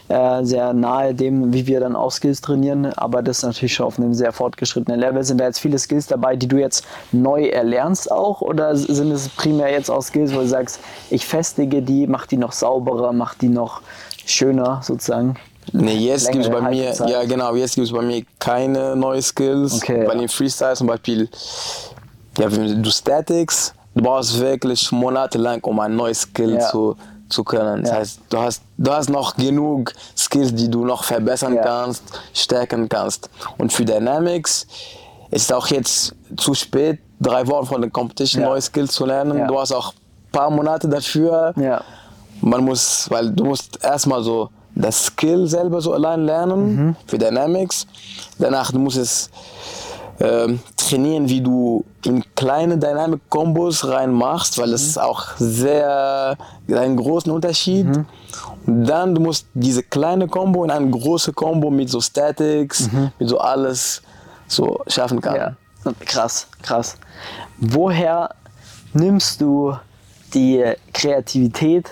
äh, 0.09 0.42
sehr 0.42 0.72
nahe 0.72 1.14
dem, 1.14 1.53
wie 1.53 1.66
wir 1.66 1.81
dann 1.81 1.94
auch 1.94 2.11
Skills 2.11 2.40
trainieren. 2.40 2.87
Aber 2.94 3.22
das 3.22 3.38
ist 3.38 3.44
natürlich 3.44 3.74
schon 3.74 3.87
auf 3.87 3.98
einem 3.98 4.14
sehr 4.14 4.33
fortgeschrittenen 4.33 4.98
Level. 4.98 5.22
Sind 5.22 5.38
da 5.38 5.44
jetzt 5.44 5.61
viele 5.61 5.79
Skills 5.79 6.07
dabei, 6.07 6.35
die 6.35 6.48
du 6.48 6.57
jetzt 6.57 6.85
neu 7.12 7.46
erlernst 7.46 8.11
auch? 8.11 8.40
Oder 8.40 8.74
sind 8.74 9.12
es 9.12 9.29
primär 9.29 9.70
jetzt 9.70 9.90
auch 9.90 10.03
Skills, 10.03 10.35
wo 10.35 10.40
du 10.40 10.46
sagst, 10.46 10.81
ich 11.11 11.26
festige 11.26 11.83
die, 11.83 12.07
mach 12.07 12.26
die 12.26 12.38
noch 12.38 12.53
sauberer, 12.53 13.12
mach 13.12 13.35
die 13.35 13.48
noch 13.48 13.83
schöner 14.24 14.81
sozusagen? 14.83 15.37
Nee, 15.72 15.96
jetzt 15.96 16.33
gibt 16.33 16.44
es 16.44 16.50
bei 16.50 16.62
mir, 16.62 16.94
ja 17.07 17.24
genau, 17.24 17.55
jetzt 17.55 17.74
gibt 17.74 17.87
es 17.87 17.92
bei 17.92 18.03
mir 18.03 18.24
keine 18.38 18.96
neuen 18.96 19.22
Skills. 19.22 19.74
Okay, 19.74 20.05
bei 20.05 20.14
ja. 20.14 20.20
den 20.20 20.29
Freestyle 20.29 20.74
zum 20.74 20.87
Beispiel, 20.87 21.29
ja, 22.40 22.48
du 22.48 22.90
Statics, 22.90 23.74
du 23.94 24.03
brauchst 24.03 24.38
wirklich 24.40 24.90
monatelang, 24.92 25.61
um 25.62 25.79
ein 25.81 25.94
neues 25.96 26.22
Skill 26.22 26.55
Ja. 26.55 26.68
zu, 26.70 26.96
zu 27.29 27.44
können. 27.44 27.83
Das 27.83 27.90
Ja. 27.90 27.96
heißt, 27.98 28.20
du 28.31 28.38
hast, 28.38 28.62
du 28.79 28.90
hast 28.90 29.09
noch 29.11 29.37
genug 29.37 29.92
Skills, 30.16 30.55
die 30.55 30.68
du 30.70 30.85
noch 30.85 31.05
verbessern 31.05 31.55
Ja. 31.55 31.62
kannst, 31.62 32.03
stärken 32.35 32.88
kannst. 32.88 33.29
Und 33.59 33.72
für 33.72 33.85
Dynamics 33.85 34.66
ist 35.31 35.53
auch 35.53 35.66
jetzt 35.68 36.14
zu 36.37 36.55
spät, 36.55 36.98
drei 37.20 37.46
Wochen 37.46 37.66
von 37.66 37.81
der 37.83 37.90
Competition 37.90 38.42
neue 38.42 38.61
Skills 38.61 38.92
zu 38.92 39.07
lernen. 39.07 39.46
Du 39.46 39.61
hast 39.61 39.72
auch 39.72 39.92
ein 39.92 40.33
paar 40.33 40.50
Monate 40.50 40.88
dafür. 40.88 41.53
Ja. 41.57 41.83
Man 42.40 42.64
muss, 42.64 43.07
weil 43.11 43.31
du 43.31 43.44
musst 43.44 43.79
erstmal 43.85 44.22
so 44.22 44.48
das 44.74 45.07
Skill 45.07 45.46
selber 45.46 45.81
so 45.81 45.92
allein 45.92 46.24
lernen 46.24 46.96
für 47.07 47.18
Dynamics. 47.18 47.87
Danach 48.38 48.72
du 48.72 48.79
musst 48.79 48.96
es 48.96 49.29
ähm, 50.20 50.61
trainieren, 50.76 51.28
wie 51.28 51.40
du 51.40 51.85
in 52.04 52.22
kleine 52.35 52.76
Dynamic 52.76 53.20
Combos 53.30 53.87
reinmachst, 53.87 54.59
weil 54.59 54.70
das 54.70 54.83
ist 54.83 55.00
auch 55.00 55.28
sehr 55.38 56.37
einen 56.68 56.96
großen 56.96 57.33
Unterschied. 57.33 57.87
Und 58.66 58.85
dann 58.85 59.14
du 59.14 59.20
musst 59.20 59.46
diese 59.54 59.83
kleine 59.83 60.28
Combo 60.28 60.62
in 60.64 60.70
eine 60.70 60.90
große 60.90 61.33
Combo 61.33 61.70
mit 61.70 61.88
so 61.88 62.00
Statics, 62.00 62.88
mit 63.18 63.28
so 63.28 63.38
alles 63.38 64.02
so 64.46 64.80
schaffen 64.87 65.20
kann. 65.20 65.37
Ja, 65.37 65.56
krass, 66.00 66.46
krass. 66.62 66.96
Woher 67.59 68.35
nimmst 68.92 69.40
du 69.40 69.74
die 70.35 70.64
Kreativität, 70.92 71.90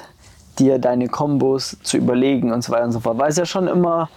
dir 0.58 0.78
deine 0.78 1.08
Kombos 1.08 1.76
zu 1.82 1.96
überlegen 1.96 2.52
und 2.52 2.62
so 2.62 2.72
weiter 2.72 2.84
und 2.84 2.92
so 2.92 3.00
fort? 3.00 3.16
Weil 3.18 3.30
es 3.30 3.36
ja 3.36 3.46
schon 3.46 3.68
immer, 3.68 4.10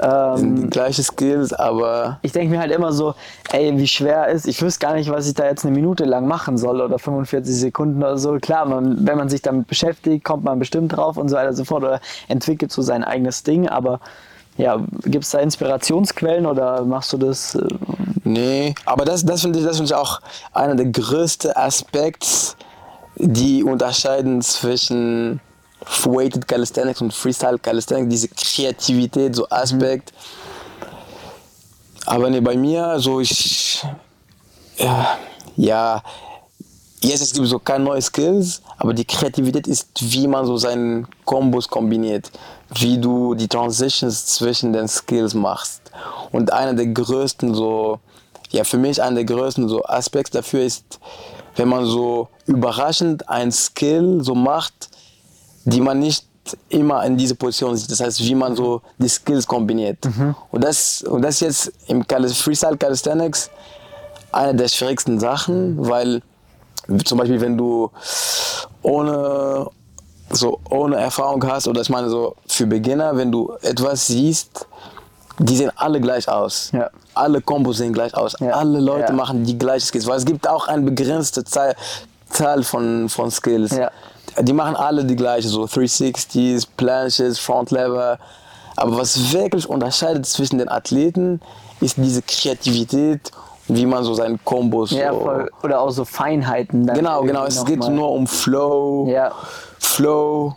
ähm, 0.00 0.62
Die 0.62 0.70
gleiche 0.70 1.02
Skills, 1.02 1.52
aber 1.52 2.18
ich 2.22 2.32
denke 2.32 2.50
mir 2.54 2.60
halt 2.60 2.72
immer 2.72 2.92
so, 2.92 3.14
ey, 3.52 3.76
wie 3.76 3.88
schwer 3.88 4.28
ist, 4.28 4.46
ich 4.46 4.60
wüsste 4.62 4.86
gar 4.86 4.94
nicht, 4.94 5.10
was 5.10 5.26
ich 5.26 5.34
da 5.34 5.44
jetzt 5.46 5.64
eine 5.64 5.74
Minute 5.74 6.04
lang 6.04 6.26
machen 6.26 6.58
soll 6.58 6.80
oder 6.80 6.98
45 6.98 7.54
Sekunden 7.54 8.02
oder 8.02 8.18
so. 8.18 8.38
Klar, 8.38 8.66
man, 8.66 9.06
wenn 9.06 9.16
man 9.16 9.28
sich 9.28 9.42
damit 9.42 9.66
beschäftigt, 9.68 10.24
kommt 10.24 10.44
man 10.44 10.58
bestimmt 10.58 10.96
drauf 10.96 11.16
und 11.16 11.28
so 11.28 11.36
weiter 11.36 11.50
und 11.50 11.56
so 11.56 11.64
fort 11.64 11.82
oder 11.82 12.00
entwickelt 12.28 12.72
so 12.72 12.82
sein 12.82 13.04
eigenes 13.04 13.42
Ding, 13.42 13.68
aber 13.68 14.00
ja, 14.56 14.80
gibt 15.02 15.24
es 15.24 15.30
da 15.30 15.38
Inspirationsquellen 15.38 16.46
oder 16.46 16.82
machst 16.84 17.12
du 17.12 17.18
das? 17.18 17.54
äh, 17.54 17.66
Nee, 18.24 18.74
aber 18.86 19.04
das, 19.04 19.24
das 19.24 19.42
finde 19.42 19.60
ich, 19.60 19.64
das 19.64 19.76
find 19.76 19.88
ich 19.88 19.94
auch 19.94 20.20
einer 20.52 20.74
der 20.74 20.86
größten 20.86 21.52
Aspekte, 21.54 22.26
die 23.16 23.62
unterscheiden 23.62 24.42
zwischen 24.42 25.40
Weighted 26.04 26.46
Calisthenics 26.46 27.00
und 27.00 27.14
Freestyle 27.14 27.58
Calisthenics, 27.58 28.08
diese 28.08 28.28
Kreativität, 28.28 29.34
so 29.34 29.48
Aspekt. 29.48 30.12
Aber 32.04 32.30
nee, 32.30 32.40
bei 32.40 32.56
mir, 32.56 32.98
so 32.98 33.20
ich, 33.20 33.84
ja, 34.76 35.18
ja, 35.56 36.02
jetzt 37.00 37.22
es 37.22 37.32
gibt 37.32 37.46
so 37.46 37.58
keine 37.58 37.84
neuen 37.84 38.02
Skills, 38.02 38.62
aber 38.78 38.94
die 38.94 39.04
Kreativität 39.04 39.66
ist, 39.66 39.88
wie 40.00 40.26
man 40.28 40.46
so 40.46 40.56
seinen 40.56 41.06
Kombos 41.24 41.68
kombiniert, 41.68 42.30
wie 42.74 42.98
du 42.98 43.34
die 43.34 43.48
Transitions 43.48 44.26
zwischen 44.26 44.72
den 44.72 44.88
Skills 44.88 45.34
machst. 45.34 45.82
Und 46.32 46.52
einer 46.52 46.74
der 46.74 46.86
größten 46.86 47.54
so, 47.54 48.00
ja 48.50 48.64
für 48.64 48.78
mich 48.78 49.02
einer 49.02 49.16
der 49.16 49.24
größten 49.24 49.68
so 49.68 49.84
Aspekte 49.84 50.38
dafür 50.38 50.62
ist, 50.62 51.00
wenn 51.56 51.68
man 51.68 51.86
so 51.86 52.28
überraschend 52.46 53.28
ein 53.28 53.50
Skill 53.50 54.18
so 54.22 54.34
macht, 54.34 54.90
die 55.66 55.80
man 55.80 55.98
nicht 55.98 56.24
immer 56.68 57.04
in 57.04 57.16
diese 57.16 57.34
Position 57.34 57.76
sieht. 57.76 57.90
Das 57.90 58.00
heißt, 58.00 58.20
wie 58.20 58.34
man 58.34 58.54
so 58.54 58.80
die 58.98 59.08
Skills 59.08 59.46
kombiniert. 59.46 59.98
Und, 60.52 60.62
das, 60.64 61.02
und 61.02 61.22
das 61.22 61.34
ist 61.36 61.40
jetzt 61.40 61.72
im 61.88 62.04
Freestyle 62.04 62.76
Calisthenics 62.76 63.50
eine 64.32 64.54
der 64.54 64.68
schwierigsten 64.68 65.18
Sachen, 65.18 65.76
weil 65.88 66.22
zum 67.04 67.18
Beispiel, 67.18 67.40
wenn 67.40 67.56
du 67.58 67.90
ohne, 68.82 69.66
so 70.30 70.60
ohne 70.70 70.96
Erfahrung 70.96 71.44
hast, 71.46 71.66
oder 71.66 71.80
ich 71.80 71.88
meine 71.88 72.08
so 72.08 72.36
für 72.46 72.66
Beginner, 72.66 73.16
wenn 73.16 73.32
du 73.32 73.52
etwas 73.62 74.06
siehst, 74.06 74.66
die 75.38 75.56
sehen 75.56 75.70
alle 75.76 76.00
gleich 76.00 76.28
aus. 76.28 76.70
Ja. 76.72 76.90
Alle 77.14 77.40
Kombos 77.40 77.78
sehen 77.78 77.92
gleich 77.92 78.14
aus. 78.14 78.36
Ja. 78.40 78.50
Alle 78.52 78.78
Leute 78.80 79.08
Ja. 79.08 79.12
machen 79.12 79.44
die 79.44 79.58
gleichen 79.58 79.86
Skills, 79.86 80.06
weil 80.06 80.18
es 80.18 80.24
gibt 80.24 80.48
auch 80.48 80.68
eine 80.68 80.82
begrenzte 80.82 81.42
Zahl, 81.44 81.74
Zahl 82.30 82.62
von, 82.62 83.08
von 83.08 83.30
Skills. 83.30 83.72
Die 84.40 84.52
machen 84.52 84.76
alle 84.76 85.04
die 85.04 85.16
gleiche, 85.16 85.48
so 85.48 85.64
360s, 85.64 86.66
Planches, 86.76 87.38
Front 87.38 87.70
Lever. 87.70 88.18
Aber 88.76 88.98
was 88.98 89.32
wirklich 89.32 89.68
unterscheidet 89.68 90.26
zwischen 90.26 90.58
den 90.58 90.68
Athleten, 90.68 91.40
ist 91.80 91.96
diese 91.96 92.22
Kreativität, 92.22 93.30
wie 93.68 93.86
man 93.86 94.04
so 94.04 94.14
seine 94.14 94.38
Kombos 94.44 94.90
Ja, 94.90 95.12
so 95.12 95.20
voll. 95.20 95.50
Oder 95.62 95.80
auch 95.80 95.90
so 95.90 96.04
Feinheiten. 96.04 96.86
Genau, 96.86 97.22
genau. 97.22 97.44
Es 97.44 97.64
geht 97.64 97.80
mal. 97.80 97.90
nur 97.90 98.10
um 98.10 98.26
Flow, 98.26 99.08
Ja. 99.08 99.32
Flow, 99.78 100.54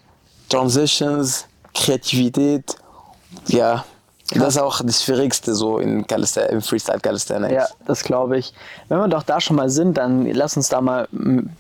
Transitions, 0.50 1.46
Kreativität. 1.74 2.76
Ja, 3.48 3.86
das 4.32 4.56
ist 4.56 4.62
auch 4.62 4.82
das 4.84 5.04
Schwierigste 5.04 5.56
so 5.56 5.80
in 5.80 6.06
Calist 6.06 6.38
im 6.38 6.62
Freestyle 6.62 7.00
Calisthenics. 7.00 7.54
Ja, 7.54 7.68
das 7.86 8.04
glaube 8.04 8.38
ich. 8.38 8.54
Wenn 8.88 9.00
wir 9.00 9.08
doch 9.08 9.24
da 9.24 9.42
schon 9.42 9.56
mal 9.56 9.70
sind, 9.70 9.98
dann 9.98 10.26
lass 10.32 10.56
uns 10.58 10.70
da 10.70 10.82
mal 10.82 11.08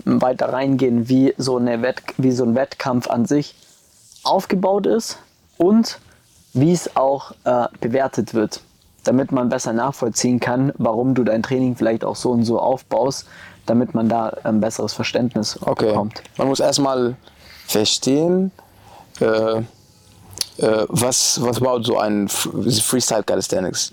weiter 0.05 0.53
reingehen, 0.53 1.09
wie 1.09 1.33
so, 1.37 1.57
eine 1.57 1.81
Wett 1.81 2.01
wie 2.17 2.31
so 2.31 2.43
ein 2.43 2.55
Wettkampf 2.55 3.09
an 3.09 3.25
sich 3.25 3.55
aufgebaut 4.23 4.85
ist 4.85 5.17
und 5.57 5.99
wie 6.53 6.71
es 6.71 6.95
auch 6.95 7.31
äh, 7.43 7.67
bewertet 7.79 8.33
wird, 8.33 8.61
damit 9.03 9.31
man 9.31 9.49
besser 9.49 9.73
nachvollziehen 9.73 10.39
kann, 10.39 10.73
warum 10.77 11.15
du 11.15 11.23
dein 11.23 11.43
Training 11.43 11.75
vielleicht 11.75 12.03
auch 12.03 12.15
so 12.15 12.31
und 12.31 12.43
so 12.43 12.59
aufbaust, 12.59 13.27
damit 13.65 13.93
man 13.93 14.09
da 14.09 14.33
ein 14.43 14.59
besseres 14.59 14.93
Verständnis 14.93 15.57
Okay. 15.61 15.87
bekommt. 15.87 16.21
Man 16.37 16.47
muss 16.47 16.59
erstmal 16.59 17.15
verstehen, 17.67 18.51
äh, 19.19 19.61
äh, 20.61 20.85
was, 20.89 21.39
was 21.41 21.59
baut 21.59 21.85
so 21.85 21.97
ein 21.97 22.27
Freestyle 22.29 23.23
Calisthenics. 23.23 23.91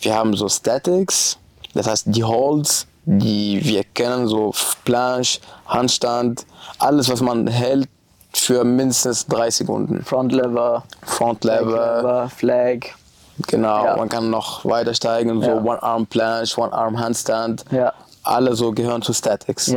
Wir 0.00 0.14
haben 0.14 0.34
so 0.36 0.48
Statics, 0.48 1.38
das 1.74 1.86
heißt 1.86 2.06
die 2.08 2.24
Holds, 2.24 2.86
die 3.04 3.60
wir 3.64 3.84
kennen, 3.84 4.28
so 4.28 4.52
Planche, 4.84 5.40
Handstand, 5.66 6.46
alles, 6.78 7.08
was 7.10 7.20
man 7.20 7.46
hält 7.46 7.88
für 8.32 8.64
mindestens 8.64 9.26
drei 9.26 9.50
Sekunden. 9.50 10.04
Front 10.04 10.32
Lever, 10.32 10.84
Front 11.02 11.44
Lever, 11.44 11.96
Lever, 11.98 12.30
Flag. 12.34 12.78
genau, 13.48 13.84
Ja. 13.84 13.96
man 13.96 14.08
kann 14.08 14.30
noch 14.30 14.64
weiter 14.64 14.94
steigen, 14.94 15.42
so 15.42 15.48
Ja. 15.50 15.56
One-Arm 15.62 16.06
Planche, 16.06 16.58
One-Arm 16.60 16.98
Handstand. 16.98 17.64
Ja. 17.70 17.92
Alle 18.24 18.54
so 18.54 18.70
gehören 18.70 19.02
zu 19.02 19.12
Statics. 19.12 19.74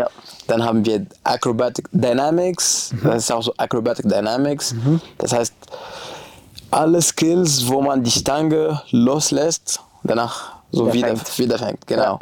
Dann 0.47 0.63
haben 0.63 0.85
wir 0.85 1.07
Acrobatic 1.23 1.89
Dynamics, 1.91 2.91
Mhm. 2.93 2.99
das 3.09 3.15
ist 3.23 3.31
auch 3.31 3.41
so 3.41 3.53
Acrobatic 3.57 4.07
Dynamics. 4.07 4.75
Das 5.17 5.33
heißt, 5.33 5.53
alle 6.75 7.01
Skills, 7.01 7.67
wo 7.67 7.81
man 7.81 8.03
die 8.03 8.11
Stange 8.11 8.81
loslässt, 8.91 9.79
danach 10.03 10.53
so 10.71 10.85
Wieder 10.88 10.93
wieder, 10.93 11.07
fängt. 11.17 11.39
wieder 11.39 11.57
fängt. 11.57 11.88
Genau. 11.88 12.03
Ja. 12.03 12.19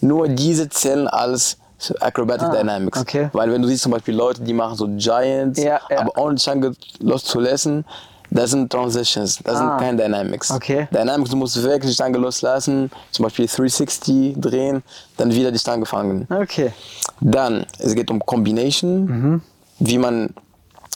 Nur 0.00 0.28
diese 0.28 0.68
zählen 0.68 1.06
als 1.08 1.56
Acrobatic 2.00 2.48
Ah, 2.48 2.56
Dynamics. 2.56 3.00
okay. 3.00 3.28
Weil 3.32 3.50
wenn 3.52 3.62
du 3.62 3.68
siehst 3.68 3.82
zum 3.82 3.92
Beispiel 3.92 4.14
Leute, 4.14 4.42
die 4.42 4.52
machen 4.52 4.76
so 4.76 4.88
Giants, 4.88 5.60
Ja, 5.60 5.80
ja. 5.90 5.98
aber 6.00 6.16
ohne 6.20 6.34
die 6.36 6.40
Stange 6.40 6.72
loszulassen, 7.00 7.84
das 8.30 8.50
sind 8.50 8.70
Transitions, 8.72 9.38
das 9.44 9.56
Ah. 9.56 9.58
sind 9.58 9.78
keine 9.78 10.02
Dynamics. 10.02 10.50
Okay. 10.50 10.88
Dynamics, 10.92 11.30
du 11.30 11.36
musst 11.36 11.62
wirklich 11.62 11.90
die 11.90 11.94
Stange 11.94 12.18
loslassen, 12.18 12.90
zum 13.10 13.24
Beispiel 13.24 13.46
360 13.46 14.34
drehen, 14.40 14.82
dann 15.16 15.32
wieder 15.32 15.52
die 15.52 15.58
Stange 15.58 15.84
fangen. 15.86 16.26
Okay. 16.30 16.72
Dann, 17.20 17.66
es 17.78 17.94
geht 17.94 18.10
um 18.10 18.20
Combination, 18.24 19.42
wie 19.78 19.98
man, 19.98 20.30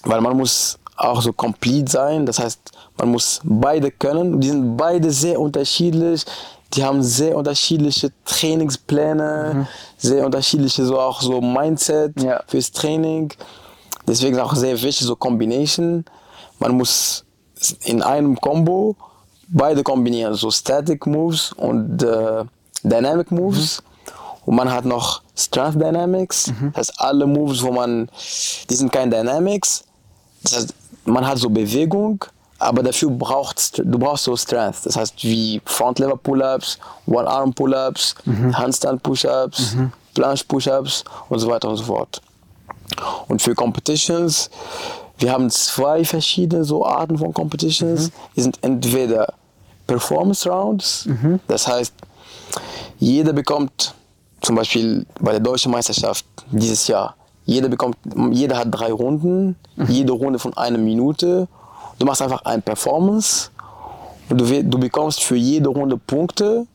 weil 0.04 0.20
man 0.20 0.36
muss 0.36 0.78
auch 0.96 1.20
so 1.22 1.32
complete 1.32 1.90
sein, 1.90 2.26
das 2.26 2.38
heißt, 2.38 2.58
man 2.98 3.10
muss 3.10 3.40
beide 3.44 3.90
können. 3.90 4.40
Die 4.40 4.48
sind 4.48 4.76
beide 4.76 5.10
sehr 5.10 5.38
unterschiedlich, 5.40 6.24
die 6.74 6.84
haben 6.84 7.02
sehr 7.02 7.36
unterschiedliche 7.36 8.10
Trainingspläne, 8.24 9.66
sehr 9.98 10.24
unterschiedliche 10.24 10.84
so 10.84 10.98
auch 10.98 11.20
so 11.20 11.40
Mindset 11.40 12.20
Ja. 12.22 12.42
fürs 12.46 12.72
Training. 12.72 13.32
Deswegen 14.08 14.38
auch 14.40 14.54
sehr 14.54 14.74
wichtig 14.82 15.06
so 15.06 15.16
Combination. 15.16 16.04
Man 16.58 16.72
muss 16.76 17.24
in 17.84 18.02
einem 18.02 18.40
Combo 18.40 18.96
beide 19.48 19.82
kombinieren, 19.82 20.34
so 20.34 20.50
Static 20.50 21.06
Moves 21.06 21.52
und 21.52 22.02
äh, 22.02 22.44
Dynamic 22.82 23.30
Moves. 23.30 23.82
Und 24.44 24.54
man 24.56 24.70
hat 24.72 24.84
noch 24.84 25.22
Strength 25.36 25.80
Dynamics, 25.80 26.52
das 26.72 26.88
heißt 26.88 27.00
alle 27.00 27.26
Moves, 27.26 27.62
wo 27.62 27.72
man, 27.72 28.08
die 28.70 28.74
sind 28.74 28.92
kein 28.92 29.10
Dynamics, 29.10 29.82
das 30.44 30.56
heißt 30.56 30.74
man 31.06 31.26
hat 31.26 31.38
so 31.38 31.48
Bewegung, 31.48 32.24
aber 32.58 32.82
dafür 32.82 33.10
braucht 33.10 33.78
du 33.78 33.98
brauchst 33.98 34.24
so 34.24 34.36
Strength, 34.36 34.86
das 34.86 34.96
heißt 34.96 35.22
wie 35.24 35.60
Front 35.64 35.98
Lever 35.98 36.16
Pull-ups, 36.16 36.78
One 37.06 37.28
Arm 37.28 37.52
Pull-ups, 37.52 38.14
Handstand 38.54 39.02
Push-ups, 39.02 39.76
Planche 40.14 40.44
Push-ups 40.46 41.04
und 41.28 41.38
so 41.38 41.48
weiter 41.48 41.68
und 41.68 41.76
so 41.76 41.84
fort. 41.84 42.20
Und 43.28 43.42
für 43.42 43.54
Competitions, 43.54 44.48
wir 45.18 45.32
haben 45.32 45.50
zwei 45.50 46.04
verschiedene 46.04 46.64
so 46.64 46.84
Arten 46.86 47.18
von 47.18 47.32
Competitions. 47.34 48.10
Die 48.34 48.40
sind 48.42 48.58
entweder 48.62 49.34
Performance 49.86 50.48
Rounds, 50.48 51.06
das 51.46 51.66
heißt, 51.68 51.92
jeder 52.98 53.32
bekommt 53.32 53.94
zum 54.40 54.56
Beispiel 54.56 55.04
bei 55.20 55.32
der 55.32 55.40
deutschen 55.40 55.72
Meisterschaft 55.72 56.24
dieses 56.50 56.86
Jahr, 56.88 57.14
jeder 57.46 57.68
bekommt, 57.68 57.96
jeder 58.32 58.58
hat 58.58 58.68
drei 58.70 58.92
Runden, 58.92 59.56
jede 59.88 60.12
Runde 60.12 60.38
von 60.38 60.56
einer 60.56 60.78
Minute. 60.78 61.48
Du 61.98 62.04
machst 62.04 62.20
einfach 62.20 62.44
eine 62.44 62.60
Performance. 62.60 63.50
Und 64.28 64.40
du, 64.40 64.64
du 64.64 64.78
bekommst 64.78 65.22
für 65.22 65.36
jede 65.36 65.68
Runde 65.68 65.96
Punkte. 65.96 66.66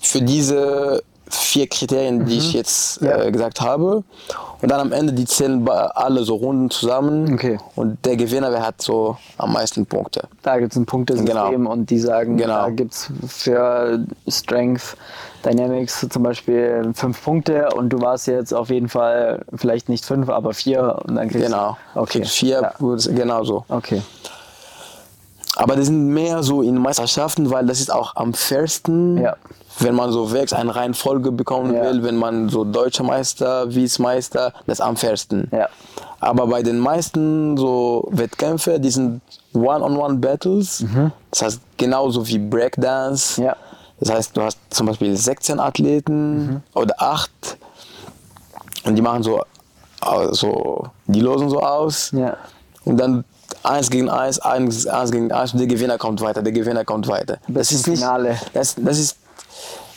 Für 0.00 0.20
diese 0.20 1.02
vier 1.30 1.66
Kriterien, 1.68 2.26
die 2.26 2.38
ich 2.38 2.52
jetzt 2.52 3.00
Ja. 3.00 3.22
äh, 3.22 3.30
gesagt 3.32 3.60
habe. 3.60 4.02
Und 4.62 4.70
dann 4.70 4.80
am 4.80 4.92
Ende, 4.92 5.12
die 5.14 5.24
zählen 5.24 5.66
alle 5.68 6.22
so 6.24 6.34
Runden 6.34 6.70
zusammen. 6.70 7.32
Okay. 7.34 7.58
Und 7.76 8.04
der 8.04 8.16
Gewinner, 8.16 8.50
wer 8.52 8.66
hat 8.66 8.82
so 8.82 9.16
am 9.38 9.52
meisten 9.54 9.86
Punkte. 9.86 10.28
Da 10.42 10.58
gibt 10.58 10.72
es 10.72 10.76
ein 10.78 10.84
Punktesystem 10.86 11.50
Genau. 11.50 11.70
und 11.70 11.88
die 11.88 11.98
sagen, 11.98 12.36
Genau. 12.36 12.64
da 12.64 12.70
gibt 12.70 12.92
es 12.92 13.10
für 13.26 14.04
Strength 14.28 14.96
Dynamics 15.44 16.06
zum 16.10 16.22
Beispiel 16.22 16.90
fünf 16.94 17.24
Punkte 17.24 17.70
und 17.74 17.88
du 17.88 18.00
warst 18.02 18.26
jetzt 18.26 18.52
auf 18.52 18.68
jeden 18.68 18.90
Fall 18.90 19.42
vielleicht 19.54 19.88
nicht 19.88 20.04
fünf, 20.04 20.28
aber 20.28 20.52
vier 20.52 20.98
und 21.06 21.14
dann 21.16 21.28
kriegst 21.30 21.46
Genau. 21.46 21.78
du. 21.94 22.00
Okay. 22.00 22.18
Kriegst 22.20 22.34
Vier, 22.36 22.60
Ja. 22.60 22.96
genau 23.14 23.44
so. 23.44 23.64
Okay. 23.68 24.02
Aber 25.56 25.76
die 25.76 25.84
sind 25.84 26.08
mehr 26.08 26.42
so 26.42 26.62
in 26.62 26.76
Meisterschaften, 26.78 27.50
weil 27.50 27.66
das 27.66 27.80
ist 27.80 27.92
auch 27.92 28.16
am 28.16 28.34
fairsten, 28.34 29.18
Ja. 29.18 29.36
Wenn 29.82 29.94
man 29.94 30.12
so 30.12 30.30
wirklich 30.30 30.54
eine 30.58 30.74
Reihenfolge 30.74 31.32
bekommen 31.32 31.74
Ja. 31.74 31.84
will, 31.84 32.02
wenn 32.02 32.16
man 32.16 32.48
so 32.48 32.64
deutscher 32.64 33.04
Meister, 33.04 33.72
Vizemeister, 33.74 34.52
das 34.66 34.78
ist 34.78 34.80
am 34.80 34.96
fairsten. 34.96 35.48
Ja. 35.52 35.68
Aber 36.20 36.46
bei 36.46 36.62
den 36.62 36.78
meisten 36.78 37.56
so 37.56 38.06
Wettkämpfe, 38.10 38.78
die 38.78 38.90
sind 38.90 39.20
One-on-One-Battles, 39.54 40.84
das 41.30 41.42
heißt 41.42 41.60
genauso 41.76 42.26
wie 42.26 42.38
Breakdance. 42.38 43.40
Mhm. 43.40 43.46
Ja. 43.46 43.56
Das 44.00 44.10
heißt, 44.10 44.36
du 44.36 44.42
hast 44.42 44.58
zum 44.70 44.86
Beispiel 44.86 45.16
16 45.16 45.60
Athleten 45.60 46.46
Mhm. 46.46 46.62
oder 46.74 46.94
8 46.98 47.30
und 48.84 48.96
die 48.96 49.02
machen 49.02 49.22
so, 49.22 49.42
also, 50.00 50.86
die 51.06 51.20
losen 51.20 51.50
so 51.50 51.60
aus. 51.60 52.10
Ja. 52.12 52.36
Und 52.84 52.96
dann 52.98 53.24
eins 53.62 53.90
gegen 53.90 54.08
eins, 54.08 54.38
eins, 54.38 54.86
eins 54.86 55.10
gegen 55.10 55.30
eins 55.32 55.52
und 55.52 55.58
der 55.58 55.66
Gewinner 55.66 55.98
kommt 55.98 56.20
weiter, 56.22 56.40
der 56.42 56.52
Gewinner 56.52 56.84
kommt 56.84 57.08
weiter. 57.08 57.38
Bis 57.48 57.68
zum 57.68 57.94
Finale. 57.94 58.38
Das, 58.54 58.74
das, 58.76 58.98
ist, 58.98 59.16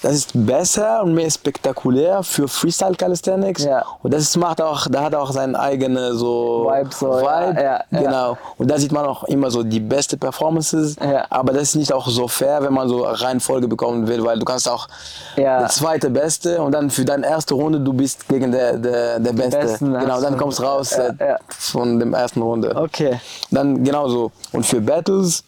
das 0.04 0.16
ist 0.16 0.32
besser 0.34 1.02
und 1.02 1.14
mehr 1.14 1.32
spektakulär 1.32 2.24
für 2.24 2.50
Freestyle 2.50 2.94
Calisthenics. 2.94 3.64
Ja. 3.64 3.86
Und 4.02 4.14
das 4.14 4.36
macht 4.36 4.62
auch, 4.62 4.86
da 4.90 5.06
hat 5.06 5.16
auch 5.16 5.32
seine 5.32 5.58
eigene 5.58 6.14
so 6.14 6.70
Vibe 6.70 6.90
so, 6.94 7.08
Vibe. 7.08 7.62
ja, 7.62 7.84
ja. 7.90 8.02
Genau. 8.02 8.38
Und 8.58 8.70
da 8.70 8.78
sieht 8.78 8.92
man 8.92 9.06
auch 9.06 9.24
immer 9.24 9.50
so 9.50 9.64
die 9.64 9.80
beste 9.80 10.18
Performances. 10.18 10.98
Aber 11.30 11.54
das 11.54 11.64
ist 11.64 11.76
nicht 11.76 11.94
auch 11.94 12.06
so 12.10 12.28
fair, 12.28 12.62
wenn 12.62 12.74
man 12.74 12.90
so 12.90 13.04
Reihenfolge 13.04 13.70
bekommen 13.70 14.06
will, 14.06 14.26
weil 14.26 14.38
du 14.38 14.46
kannst 14.46 14.68
auch 14.68 14.90
der 15.38 15.70
zweite 15.70 16.10
Beste 16.10 16.62
und 16.62 16.74
dann 16.74 16.90
für 16.90 17.06
deine 17.06 17.26
erste 17.26 17.54
Runde 17.54 17.80
du 17.80 17.94
bist 17.94 18.28
gegen 18.28 18.52
der, 18.52 18.74
der, 18.74 19.20
der 19.20 19.34
Beste. 19.34 19.58
Besten 19.58 19.94
genau, 19.94 20.20
dann 20.20 20.38
kommst 20.38 20.60
du 20.60 20.64
raus 20.64 20.92
äh, 20.92 21.14
von 21.48 21.98
der 21.98 22.20
ersten 22.20 22.42
Runde. 22.42 22.76
Okay. 22.76 23.22
Dann 23.52 23.82
genauso. 23.86 24.34
Und 24.52 24.66
für 24.66 24.82
Battles, 24.82 25.46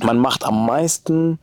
man 0.00 0.16
macht 0.16 0.42
am 0.42 0.64
meisten 0.64 1.38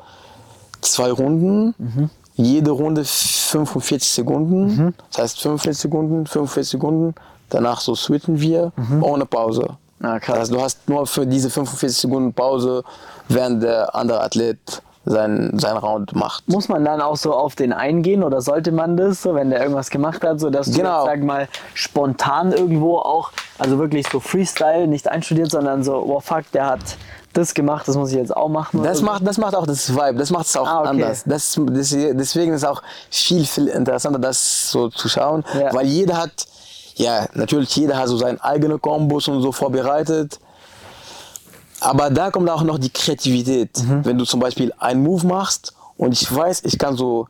zwei 0.82 1.12
Runden. 1.12 1.76
Mhm. 1.78 2.10
Jede 2.36 2.72
Runde 2.72 3.04
45 3.06 4.10
Sekunden. 4.12 4.94
Das 5.12 5.22
heißt 5.22 5.42
45 5.42 5.82
Sekunden, 5.82 6.26
45 6.26 6.72
Sekunden. 6.72 7.16
Danach 7.50 7.82
so 7.82 7.96
switchen 7.96 8.40
wir 8.40 8.72
Mhm. 8.76 9.04
ohne 9.04 9.26
Pause. 9.26 9.78
Ah, 10.02 10.20
krass. 10.20 10.38
Also 10.40 10.56
du 10.56 10.62
hast 10.62 10.88
nur 10.90 11.06
für 11.06 11.28
diese 11.28 11.50
45 11.50 11.98
Sekunden 12.02 12.34
Pause, 12.34 12.84
während 13.28 13.62
der 13.62 13.94
andere 13.94 14.22
Athlet 14.22 14.82
sein, 15.06 15.52
sein 15.60 15.78
Round 15.78 16.16
macht. 16.16 16.48
Muss 16.48 16.70
man 16.70 16.86
dann 16.86 17.02
auch 17.02 17.18
so 17.18 17.34
auf 17.34 17.56
den 17.56 17.74
eingehen 17.74 18.24
oder 18.24 18.40
sollte 18.42 18.72
man 18.72 18.98
das, 18.98 19.22
so 19.24 19.36
wenn 19.36 19.50
der 19.50 19.62
irgendwas 19.62 19.90
gemacht 19.90 20.24
hat, 20.24 20.40
so 20.40 20.50
dass 20.50 20.68
du 20.68 20.78
Genau. 20.78 21.00
jetzt, 21.06 21.06
sag 21.12 21.24
mal, 21.24 21.48
spontan 21.74 22.52
irgendwo 22.52 22.98
auch, 22.98 23.32
also 23.60 23.78
wirklich 23.80 24.08
so 24.08 24.20
Freestyle, 24.20 24.88
nicht 24.88 25.08
einstudiert, 25.08 25.52
sondern 25.52 25.84
so, 25.84 25.96
oh 25.96 26.20
fuck, 26.20 26.44
der 26.54 26.68
hat 26.68 26.82
das 27.34 27.54
gemacht, 27.54 27.88
das 27.88 27.96
muss 27.96 28.10
ich 28.12 28.18
jetzt 28.18 28.36
auch 28.36 28.50
machen. 28.50 28.84
Das 28.84 29.02
macht, 29.02 29.26
das 29.26 29.38
macht 29.38 29.56
auch 29.56 29.66
das 29.66 29.94
Vibe, 29.94 30.16
das 30.16 30.30
macht 30.32 30.46
es 30.48 30.56
auch 30.58 30.68
Ah, 30.68 30.80
okay. 30.82 30.90
anders. 30.90 31.24
Das, 31.26 31.54
das, 31.56 31.90
deswegen 31.90 32.54
ist 32.54 32.64
es 32.64 32.68
auch 32.68 32.82
viel, 33.10 33.46
viel 33.46 33.68
interessanter, 33.68 34.20
das 34.20 34.72
so 34.72 34.90
zu 34.90 35.08
schauen, 35.10 35.44
Ja. 35.60 35.74
weil 35.74 35.86
jeder 35.86 36.18
hat, 36.18 36.32
ja, 36.96 37.28
natürlich 37.34 37.76
jeder 37.76 37.98
hat 37.98 38.08
so 38.08 38.18
seine 38.18 38.44
eigene 38.44 38.78
Kombos 38.78 39.28
und 39.28 39.42
so 39.42 39.52
vorbereitet. 39.52 40.40
Aber 41.80 42.10
da 42.10 42.30
kommt 42.30 42.50
auch 42.50 42.64
noch 42.64 42.78
die 42.78 42.92
Kreativität. 42.92 43.72
Mhm. 43.84 44.06
Wenn 44.06 44.18
du 44.18 44.26
zum 44.26 44.40
Beispiel 44.40 44.72
einen 44.78 45.02
Move 45.04 45.26
machst 45.26 45.74
und 45.98 46.12
ich 46.14 46.34
weiß, 46.34 46.62
ich 46.66 46.78
kann 46.78 46.96
so 46.96 47.28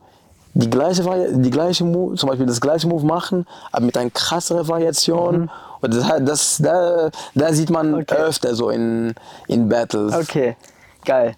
die 0.54 0.68
gleiche, 0.68 1.02
die 1.32 1.50
gleiche 1.50 1.84
Move, 1.84 2.16
zum 2.16 2.28
Beispiel 2.28 2.44
das 2.46 2.60
gleiche 2.60 2.86
Move 2.86 3.06
machen, 3.06 3.46
aber 3.70 3.86
mit 3.86 3.96
einer 3.96 4.10
krasseren 4.10 4.68
Variation. 4.68 5.50
Und 5.82 5.94
das, 5.94 6.06
das, 6.20 6.58
da, 6.62 7.10
da 7.34 7.52
sieht 7.52 7.68
man. 7.70 7.94
Okay. 7.94 8.14
öfter 8.14 8.54
so 8.54 8.70
in, 8.70 9.14
in 9.48 9.68
Battles. 9.68 10.14
Okay, 10.14 10.56
geil. 11.04 11.34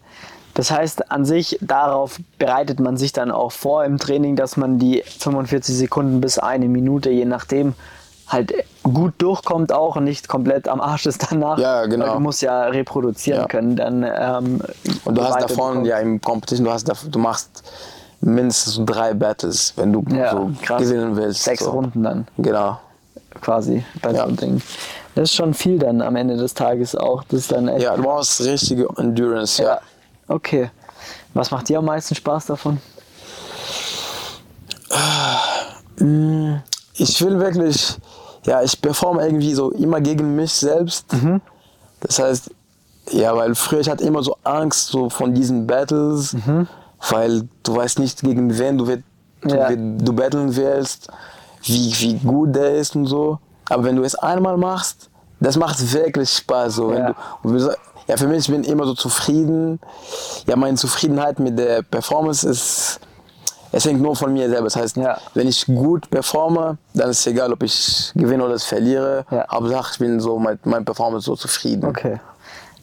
Das 0.54 0.70
heißt, 0.70 1.10
an 1.10 1.24
sich, 1.24 1.58
darauf 1.60 2.18
bereitet 2.38 2.78
man 2.78 2.96
sich 2.96 3.12
dann 3.12 3.32
auch 3.32 3.50
vor 3.50 3.84
im 3.84 3.98
Training, 3.98 4.36
dass 4.36 4.56
man 4.56 4.78
die 4.78 5.02
45 5.18 5.74
Sekunden 5.76 6.20
bis 6.20 6.38
eine 6.38 6.68
Minute, 6.68 7.10
je 7.10 7.24
nachdem, 7.24 7.74
halt 8.28 8.54
gut 8.84 9.14
durchkommt 9.18 9.72
auch 9.72 9.96
und 9.96 10.04
nicht 10.04 10.28
komplett 10.28 10.68
am 10.68 10.80
Arsch 10.80 11.06
ist 11.06 11.26
danach. 11.30 11.58
Ja, 11.58 11.86
genau. 11.86 12.06
Weil 12.06 12.12
du 12.14 12.20
musst 12.20 12.40
ja 12.42 12.62
reproduzieren 12.66 13.40
Ja. 13.40 13.46
können. 13.48 13.74
Dann, 13.76 14.04
ähm, 14.04 14.60
Und 15.04 15.18
du 15.18 15.24
hast 15.24 15.42
davon, 15.42 15.84
ja, 15.84 15.98
im 15.98 16.20
Competition, 16.20 16.64
du, 16.66 16.72
hast, 16.72 16.88
du 17.10 17.18
machst 17.18 17.64
mindestens 18.20 18.80
drei 18.86 19.12
Battles, 19.12 19.72
wenn 19.76 19.92
du 19.92 20.04
Ja, 20.14 20.30
so 20.30 20.50
krass. 20.62 20.80
gewinnen 20.82 21.16
willst. 21.16 21.42
Sechs 21.42 21.64
so. 21.64 21.70
Runden 21.70 22.02
dann 22.02 22.26
Genau. 22.38 22.78
Quasi 23.40 23.84
bei 24.02 24.10
so 24.10 24.16
Ja. 24.16 24.24
einem 24.24 24.36
Ding. 24.36 24.62
Das 25.14 25.30
ist 25.30 25.34
schon 25.36 25.54
viel 25.54 25.78
dann 25.78 26.02
am 26.02 26.16
Ende 26.16 26.36
des 26.36 26.54
Tages 26.54 26.96
auch. 26.96 27.22
Das 27.24 27.40
ist 27.40 27.52
dann 27.52 27.68
echt. 27.68 27.82
Ja, 27.82 27.96
du 27.96 28.02
brauchst 28.02 28.40
richtige 28.40 28.88
Endurance, 28.96 29.62
ja. 29.62 29.68
Ja. 29.74 29.80
Okay. 30.28 30.70
Was 31.34 31.50
macht 31.50 31.68
dir 31.68 31.78
am 31.78 31.84
meisten 31.84 32.14
Spaß 32.14 32.46
davon? 32.46 32.80
Ich 36.96 37.24
will 37.24 37.38
wirklich, 37.38 37.96
ja, 38.46 38.62
ich 38.62 38.80
performe 38.80 39.24
irgendwie 39.24 39.54
so 39.54 39.70
immer 39.70 40.00
gegen 40.00 40.34
mich 40.36 40.52
selbst. 40.52 41.12
Mhm. 41.12 41.40
Das 42.00 42.18
heißt, 42.18 42.50
ja, 43.10 43.36
weil 43.36 43.54
früher 43.54 43.80
ich 43.80 43.88
hatte 43.88 44.04
immer 44.04 44.22
so 44.22 44.36
Angst 44.44 44.88
so 44.88 45.10
von 45.10 45.34
diesen 45.34 45.66
Battles, 45.66 46.36
weil 47.10 47.48
du 47.62 47.76
weißt 47.76 47.98
nicht 47.98 48.20
gegen 48.22 48.56
wen 48.58 48.78
du, 48.78 48.86
wird, 48.86 49.02
du, 49.42 49.54
Ja. 49.56 49.68
wird- 49.68 50.06
du 50.08 50.12
battlen 50.12 50.54
willst, 50.56 51.08
wie, 51.64 51.92
wie 51.98 52.14
gut 52.18 52.54
der 52.54 52.74
ist 52.76 52.94
und 52.96 53.06
so. 53.06 53.38
Aber 53.68 53.84
wenn 53.84 53.96
du 53.96 54.02
es 54.02 54.14
einmal 54.14 54.56
machst, 54.56 55.08
das 55.40 55.56
macht 55.56 55.92
wirklich 55.92 56.30
Spaß. 56.30 56.74
So. 56.76 56.90
Wenn 56.90 56.98
Ja. 56.98 57.14
du, 57.42 57.48
und 57.48 57.54
wir- 57.58 57.76
ja, 58.06 58.16
für 58.18 58.26
mich, 58.28 58.40
ich 58.40 58.50
bin 58.50 58.64
immer 58.64 58.84
so 58.84 58.94
zufrieden. 58.94 59.80
Ja, 60.46 60.56
meine 60.56 60.76
Zufriedenheit 60.76 61.38
mit 61.38 61.58
der 61.58 61.80
Performance 61.82 62.46
ist, 62.48 63.00
es 63.72 63.84
hängt 63.86 64.00
nur 64.02 64.14
von 64.14 64.32
mir 64.32 64.48
selber. 64.48 64.64
Das 64.64 64.76
heißt, 64.76 64.96
Ja. 64.98 65.16
wenn 65.32 65.48
ich 65.48 65.64
gut 65.66 66.10
performe, 66.10 66.76
dann 66.92 67.08
ist 67.10 67.20
es 67.20 67.26
egal, 67.26 67.52
ob 67.52 67.62
ich 67.62 68.12
gewinne 68.14 68.44
oder 68.44 68.58
verliere. 68.58 69.24
Ja. 69.30 69.46
Hauptsache, 69.50 69.92
ich 69.94 69.98
bin 69.98 70.20
so 70.20 70.38
mit 70.38 70.64
meiner 70.66 70.84
Performance 70.84 71.24
so 71.24 71.34
zufrieden. 71.34 71.86
Okay. 71.88 72.20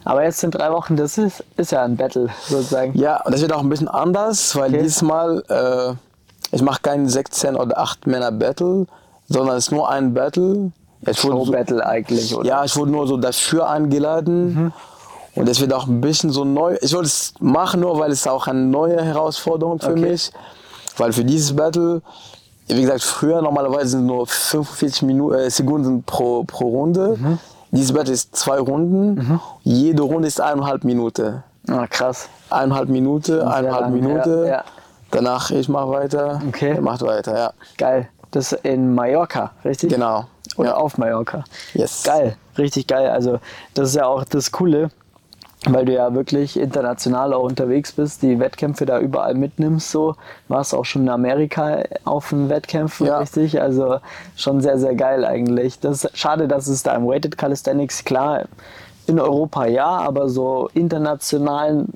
Aber 0.04 0.24
jetzt 0.24 0.40
sind 0.40 0.52
drei 0.56 0.72
Wochen, 0.72 0.96
das 0.96 1.16
ist, 1.16 1.44
ist 1.56 1.70
ja 1.70 1.84
ein 1.84 1.96
Battle 1.96 2.28
sozusagen. 2.48 2.92
Ja, 2.98 3.22
und 3.24 3.32
das 3.32 3.40
wird 3.40 3.52
auch 3.52 3.60
ein 3.60 3.68
bisschen 3.68 3.86
anders, 3.86 4.56
weil 4.56 4.70
Okay. 4.70 4.82
dieses 4.82 5.00
Mal, 5.02 5.44
äh, 5.48 5.94
ich 6.52 6.62
mache 6.62 6.80
kein 6.82 7.08
16 7.08 7.56
oder 7.56 7.78
8 7.78 8.06
Männer 8.06 8.30
Battle, 8.30 8.86
sondern 9.28 9.56
es 9.56 9.66
ist 9.66 9.72
nur 9.72 9.88
ein 9.88 10.14
Battle. 10.14 10.70
Ich 11.06 11.24
wurde 11.24 11.36
so, 11.38 11.44
Show-Battle 11.46 11.84
eigentlich, 11.84 12.36
oder? 12.36 12.46
ja, 12.48 12.64
ich 12.64 12.76
wurde 12.76 12.92
nur 12.92 13.06
so 13.08 13.16
dafür 13.16 13.68
eingeladen. 13.68 14.72
Und 15.34 15.48
es 15.48 15.60
wird 15.60 15.72
auch 15.72 15.86
ein 15.88 16.00
bisschen 16.00 16.30
so 16.30 16.44
neu. 16.44 16.76
Ich 16.82 16.92
wollte 16.94 17.06
es 17.06 17.32
machen, 17.40 17.80
nur 17.80 17.98
weil 17.98 18.12
es 18.12 18.26
auch 18.26 18.46
eine 18.46 18.60
neue 18.60 19.02
Herausforderung 19.02 19.80
für 19.80 19.92
Okay. 19.92 20.10
mich. 20.10 20.30
Weil 20.98 21.12
für 21.12 21.24
dieses 21.24 21.56
Battle, 21.56 22.02
wie 22.68 22.82
gesagt, 22.82 23.02
früher 23.02 23.40
normalerweise 23.40 23.92
sind 23.92 24.06
nur 24.06 24.26
45 24.26 25.02
Minu 25.02 25.32
äh, 25.32 25.50
Sekunden 25.50 26.02
pro, 26.04 26.44
pro 26.44 26.68
Runde. 26.68 27.16
Mhm. 27.18 27.38
Dieses 27.70 27.92
Battle 27.92 28.12
ist 28.12 28.36
zwei 28.36 28.58
Runden. 28.58 29.40
Jede 29.62 30.02
Runde 30.02 30.28
ist 30.28 30.38
eineinhalb 30.40 30.84
Minuten. 30.84 31.42
Ah, 31.68 31.86
krass. 31.86 32.28
Eineinhalb 32.50 32.90
Minute, 32.90 33.46
eineinhalb 33.50 33.82
lang, 33.84 33.92
Minute. 33.94 34.44
ja, 34.46 34.52
ja. 34.56 34.64
Danach 35.12 35.50
ich 35.50 35.68
mache 35.68 35.90
weiter. 35.90 36.40
Okay. 36.48 36.70
Er 36.70 36.80
macht 36.80 37.02
weiter, 37.02 37.36
ja. 37.38 37.52
Geil. 37.78 38.08
Das 38.32 38.52
in 38.52 38.94
Mallorca, 38.94 39.52
richtig? 39.64 39.92
Genau. 39.92 40.24
Oder 40.56 40.70
ja. 40.70 40.76
auf 40.76 40.98
Mallorca. 40.98 41.44
Yes. 41.74 42.02
Geil, 42.02 42.36
richtig 42.58 42.86
geil. 42.86 43.08
Also 43.10 43.38
das 43.74 43.90
ist 43.90 43.94
ja 43.96 44.06
auch 44.06 44.24
das 44.24 44.50
Coole, 44.52 44.90
weil 45.66 45.84
du 45.84 45.92
ja 45.92 46.14
wirklich 46.14 46.58
international 46.58 47.34
auch 47.34 47.42
unterwegs 47.42 47.92
bist, 47.92 48.22
die 48.22 48.40
Wettkämpfe 48.40 48.86
da 48.86 48.98
überall 49.00 49.34
mitnimmst. 49.34 49.90
So 49.90 50.16
warst 50.48 50.74
auch 50.74 50.84
schon 50.84 51.02
in 51.02 51.08
Amerika 51.10 51.82
auf 52.04 52.30
den 52.30 52.48
Wettkämpfen, 52.48 53.06
Ja. 53.06 53.18
richtig? 53.18 53.60
Also 53.60 53.98
schon 54.34 54.62
sehr, 54.62 54.78
sehr 54.78 54.94
geil 54.94 55.26
eigentlich. 55.26 55.78
Das 55.78 56.04
ist 56.04 56.16
schade, 56.18 56.48
dass 56.48 56.68
es 56.68 56.82
da 56.82 56.94
im 56.94 57.06
Weighted 57.06 57.36
Calisthenics 57.36 58.04
klar 58.04 58.44
in 59.06 59.18
Europa 59.18 59.66
ja, 59.66 59.86
aber 59.86 60.28
so 60.28 60.68
international 60.74 61.86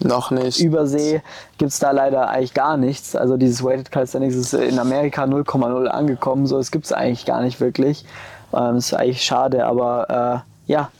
Noch 0.00 0.30
nicht. 0.30 0.60
Übersee 0.60 1.22
gibt 1.58 1.72
es 1.72 1.78
da 1.78 1.90
leider 1.90 2.28
eigentlich 2.28 2.54
gar 2.54 2.76
nichts. 2.76 3.14
Also 3.14 3.36
dieses 3.36 3.62
Weighted 3.62 3.90
Calisthenics 3.92 4.34
ist 4.34 4.54
in 4.54 4.78
Amerika 4.78 5.24
0,0 5.24 5.86
angekommen. 5.86 6.46
So, 6.46 6.58
es 6.58 6.70
gibt 6.70 6.86
es 6.86 6.92
eigentlich 6.92 7.26
gar 7.26 7.42
nicht 7.42 7.60
wirklich. 7.60 8.04
Ähm, 8.52 8.76
ist 8.76 8.94
eigentlich 8.94 9.22
schade, 9.22 9.66
aber 9.66 10.42
äh, 10.68 10.72
ja, 10.72 10.90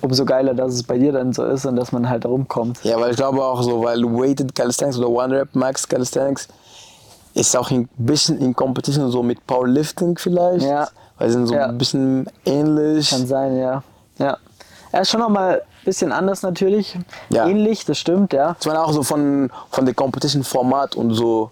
umso 0.00 0.24
geiler, 0.24 0.54
dass 0.54 0.74
es 0.74 0.82
bei 0.82 0.98
dir 0.98 1.12
dann 1.12 1.32
so 1.32 1.44
ist 1.44 1.66
und 1.66 1.76
dass 1.76 1.92
man 1.92 2.08
halt 2.08 2.24
rumkommt. 2.26 2.84
Ja, 2.84 3.00
weil 3.00 3.10
ich 3.10 3.16
glaube 3.16 3.42
auch 3.42 3.62
so, 3.62 3.82
weil 3.82 4.02
Weighted 4.04 4.54
Calisthenics 4.54 4.98
oder 4.98 5.08
One 5.08 5.40
Rep 5.40 5.54
Max 5.54 5.86
Calisthenics 5.88 6.48
ist 7.34 7.56
auch 7.56 7.70
ein 7.70 7.88
bisschen 7.96 8.38
in 8.38 8.54
Competition 8.54 9.10
so 9.10 9.22
mit 9.22 9.46
Powerlifting 9.46 10.18
vielleicht. 10.18 10.66
Ja. 10.66 10.88
Weil 11.18 11.28
sie 11.28 11.32
sind 11.34 11.46
so 11.46 11.54
Ja. 11.54 11.66
ein 11.66 11.78
bisschen 11.78 12.26
ähnlich. 12.44 13.10
Kann 13.10 13.26
sein, 13.26 13.56
ja. 13.56 13.82
Ja. 14.18 14.36
Er 14.92 15.00
ist 15.00 15.10
schon 15.10 15.20
nochmal 15.20 15.62
ein 15.62 15.84
bisschen 15.84 16.12
anders 16.12 16.42
natürlich. 16.42 16.96
Ja. 17.30 17.48
Ähnlich, 17.48 17.86
das 17.86 17.98
stimmt, 17.98 18.34
ja. 18.34 18.56
Ich 18.60 18.66
meine 18.66 18.82
auch 18.84 18.92
so 18.92 19.02
von, 19.02 19.50
von 19.70 19.86
der 19.86 19.94
Competition-Format 19.94 20.94
und 20.96 21.14
so. 21.14 21.50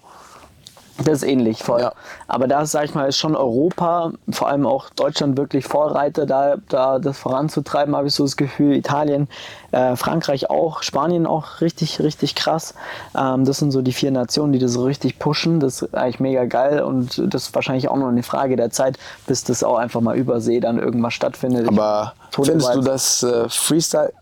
Das 1.04 1.22
ist 1.22 1.28
ähnlich 1.28 1.62
voll. 1.62 1.80
Ja. 1.80 1.92
Aber 2.28 2.46
da, 2.46 2.64
sag 2.66 2.84
ich 2.84 2.94
mal, 2.94 3.08
ist 3.08 3.16
schon 3.16 3.34
Europa, 3.34 4.12
vor 4.30 4.48
allem 4.48 4.66
auch 4.66 4.90
Deutschland 4.90 5.36
wirklich 5.38 5.64
Vorreiter, 5.64 6.26
da, 6.26 6.56
da 6.68 6.98
das 6.98 7.18
voranzutreiben, 7.18 7.96
habe 7.96 8.08
ich 8.08 8.14
so 8.14 8.24
das 8.24 8.36
Gefühl. 8.36 8.76
Italien, 8.76 9.28
äh, 9.72 9.96
Frankreich 9.96 10.50
auch, 10.50 10.82
Spanien 10.82 11.26
auch 11.26 11.60
richtig, 11.60 12.00
richtig 12.00 12.34
krass. 12.34 12.74
Ähm, 13.16 13.44
das 13.44 13.58
sind 13.58 13.70
so 13.70 13.82
die 13.82 13.92
vier 13.92 14.10
Nationen, 14.10 14.52
die 14.52 14.58
das 14.58 14.72
so 14.72 14.84
richtig 14.84 15.18
pushen. 15.18 15.60
Das 15.60 15.82
ist 15.82 15.94
eigentlich 15.94 16.20
mega 16.20 16.44
geil 16.44 16.82
und 16.82 17.22
das 17.32 17.44
ist 17.44 17.54
wahrscheinlich 17.54 17.88
auch 17.88 17.96
nur 17.96 18.08
eine 18.08 18.22
Frage 18.22 18.56
der 18.56 18.70
Zeit, 18.70 18.98
bis 19.26 19.44
das 19.44 19.64
auch 19.64 19.76
einfach 19.76 20.00
mal 20.00 20.16
übersee 20.16 20.60
dann 20.60 20.78
irgendwas 20.78 21.14
stattfindet. 21.14 21.68
Aber 21.68 22.14
findest 22.30 22.74
du 22.74 22.80
das 22.80 23.22
äh, 23.22 23.48
Freestyle, 23.48 24.12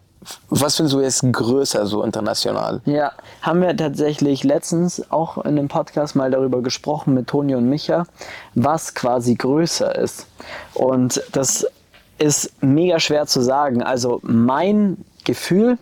was 0.50 0.76
findest 0.76 0.94
du 0.94 1.00
jetzt 1.00 1.24
größer 1.32 1.86
so 1.86 2.02
international? 2.02 2.80
Ja, 2.84 3.12
haben 3.42 3.60
wir 3.60 3.76
tatsächlich 3.76 4.44
letztens 4.44 5.10
auch 5.10 5.38
in 5.38 5.58
einem 5.58 5.68
Podcast 5.68 6.16
mal 6.16 6.30
darüber 6.30 6.62
gesprochen 6.62 7.14
mit 7.14 7.28
Toni 7.28 7.54
und 7.54 7.68
Micha, 7.68 8.04
was 8.54 8.94
quasi 8.94 9.34
größer 9.34 9.94
ist. 9.96 10.26
Und 10.74 11.22
das 11.32 11.66
ist 12.18 12.52
mega 12.62 12.98
schwer 12.98 13.26
zu 13.26 13.40
sagen. 13.40 13.82
Also 13.82 14.20
mein 14.22 15.04
Gefühl, 15.24 15.78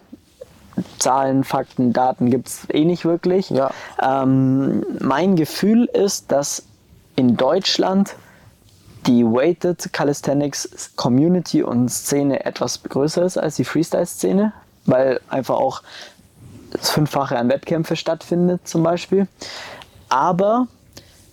Zahlen, 0.98 1.44
Fakten, 1.44 1.92
Daten 1.92 2.30
gibt 2.30 2.48
es 2.48 2.66
eh 2.70 2.84
nicht 2.84 3.04
wirklich. 3.04 3.48
Ja. 3.50 3.70
Ähm, 4.02 4.84
mein 5.00 5.36
Gefühl 5.36 5.86
ist, 5.86 6.30
dass 6.30 6.64
in 7.16 7.36
Deutschland 7.36 8.14
die 9.06 9.24
Weighted 9.24 9.92
Calisthenics 9.92 10.92
Community 10.96 11.62
und 11.62 11.88
Szene 11.88 12.44
etwas 12.44 12.82
größer 12.82 13.24
ist 13.24 13.38
als 13.38 13.56
die 13.56 13.64
Freestyle-Szene, 13.64 14.52
weil 14.84 15.20
einfach 15.28 15.56
auch 15.56 15.82
das 16.70 16.90
Fünffache 16.90 17.38
an 17.38 17.48
Wettkämpfe 17.48 17.96
stattfindet 17.96 18.66
zum 18.66 18.82
Beispiel. 18.82 19.28
Aber 20.08 20.66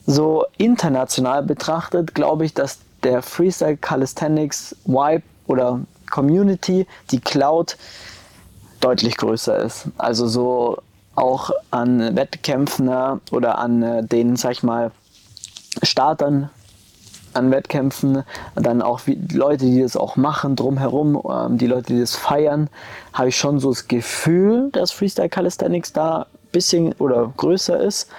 so 0.06 0.46
international 0.58 1.44
betrachtet 1.44 2.14
glaube 2.14 2.46
ich, 2.46 2.54
dass 2.54 2.80
der 3.04 3.22
Freestyle 3.22 3.78
Calisthenics 3.78 4.76
Vibe 4.86 5.24
oder 5.48 5.80
Community, 6.10 6.88
die 7.12 7.20
Cloud, 7.20 7.78
deutlich 8.80 9.18
größer 9.18 9.58
ist. 9.58 9.88
Also 9.98 10.28
so 10.28 10.78
auch 11.16 11.52
an 11.72 12.16
Wettkämpfen 12.16 12.90
oder 13.32 13.58
an 13.58 13.82
äh, 13.82 14.04
den, 14.04 14.36
sag 14.36 14.52
ich 14.52 14.64
mal, 14.64 14.92
Startern 15.82 16.50
an 17.34 17.52
Wettkämpfen, 17.52 18.24
dann 18.56 18.82
auch 18.82 19.02
Leute, 19.32 19.66
die 19.66 19.82
das 19.82 19.96
auch 19.96 20.16
machen 20.16 20.56
drumherum, 20.56 21.22
ähm, 21.30 21.58
die 21.58 21.68
Leute, 21.68 21.94
die 21.94 22.00
das 22.00 22.16
feiern, 22.16 22.70
habe 23.14 23.30
ich 23.30 23.38
schon 23.38 23.60
so 23.60 23.70
das 23.70 23.88
Gefühl, 23.88 24.70
dass 24.72 24.92
Freestyle 24.92 25.30
Calisthenics 25.30 25.94
da 25.94 26.22
ein 26.22 26.52
bisschen 26.52 26.94
oder 26.94 27.32
größer 27.36 27.80
ist. 27.80 28.10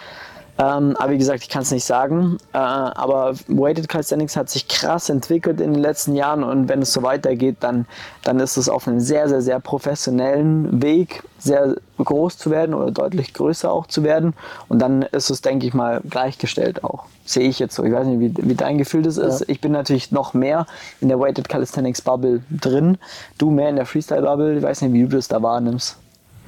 Ähm, 0.57 0.97
aber 0.99 1.11
wie 1.11 1.19
gesagt, 1.19 1.43
ich 1.43 1.49
kann 1.49 1.63
es 1.63 1.73
nicht 1.73 1.85
sagen. 1.85 2.39
Äh, 2.53 2.59
aber 2.59 3.35
Weighted 3.49 3.89
Calisthenics 3.89 4.37
hat 4.37 4.49
sich 4.51 4.69
krass 4.69 5.09
entwickelt 5.09 5.61
in 5.61 5.73
den 5.73 5.83
letzten 5.83 6.15
Jahren 6.15 6.45
und 6.45 6.69
wenn 6.69 6.83
es 6.83 6.93
so 6.93 7.03
weitergeht, 7.03 7.57
dann, 7.61 7.87
dann 8.23 8.39
ist 8.39 8.57
es 8.57 8.69
auf 8.69 8.87
einem 8.87 9.01
sehr, 9.01 9.29
sehr, 9.29 9.43
sehr 9.43 9.59
professionellen 9.59 10.81
Weg, 10.81 11.25
sehr 11.39 11.75
groß 11.99 12.39
zu 12.39 12.51
werden 12.51 12.75
oder 12.75 12.93
deutlich 12.93 13.35
größer 13.35 13.71
auch 13.71 13.87
zu 13.89 14.05
werden. 14.05 14.35
Und 14.69 14.79
dann 14.79 15.03
ist 15.03 15.31
es, 15.31 15.43
denke 15.43 15.67
ich 15.67 15.75
mal, 15.75 16.01
gleichgestellt 16.09 16.85
auch. 16.85 17.05
Sehe 17.25 17.49
ich 17.49 17.59
jetzt 17.59 17.75
so. 17.75 17.83
Ich 17.83 17.93
weiß 17.93 18.07
nicht, 18.07 18.21
wie, 18.21 18.49
wie 18.49 18.55
dein 18.55 18.79
Gefühl 18.79 19.03
das 19.03 19.17
ist. 19.17 19.41
Ja. 19.41 19.47
Ich 19.49 19.61
bin 19.61 19.73
natürlich 19.73 20.13
noch 20.13 20.35
mehr 20.35 20.67
in 21.01 21.09
der 21.09 21.19
Weighted 21.19 21.49
Calisthenics 21.49 22.01
Bubble 22.01 22.43
drin. 22.51 22.99
Du 23.39 23.51
mehr 23.51 23.71
in 23.71 23.77
der 23.77 23.87
Freestyle 23.87 24.23
Bubble. 24.23 24.59
Ich 24.59 24.63
weiß 24.63 24.83
nicht, 24.83 24.93
wie 24.93 25.03
du 25.03 25.09
das 25.17 25.27
da 25.27 25.43
wahrnimmst. 25.43 25.97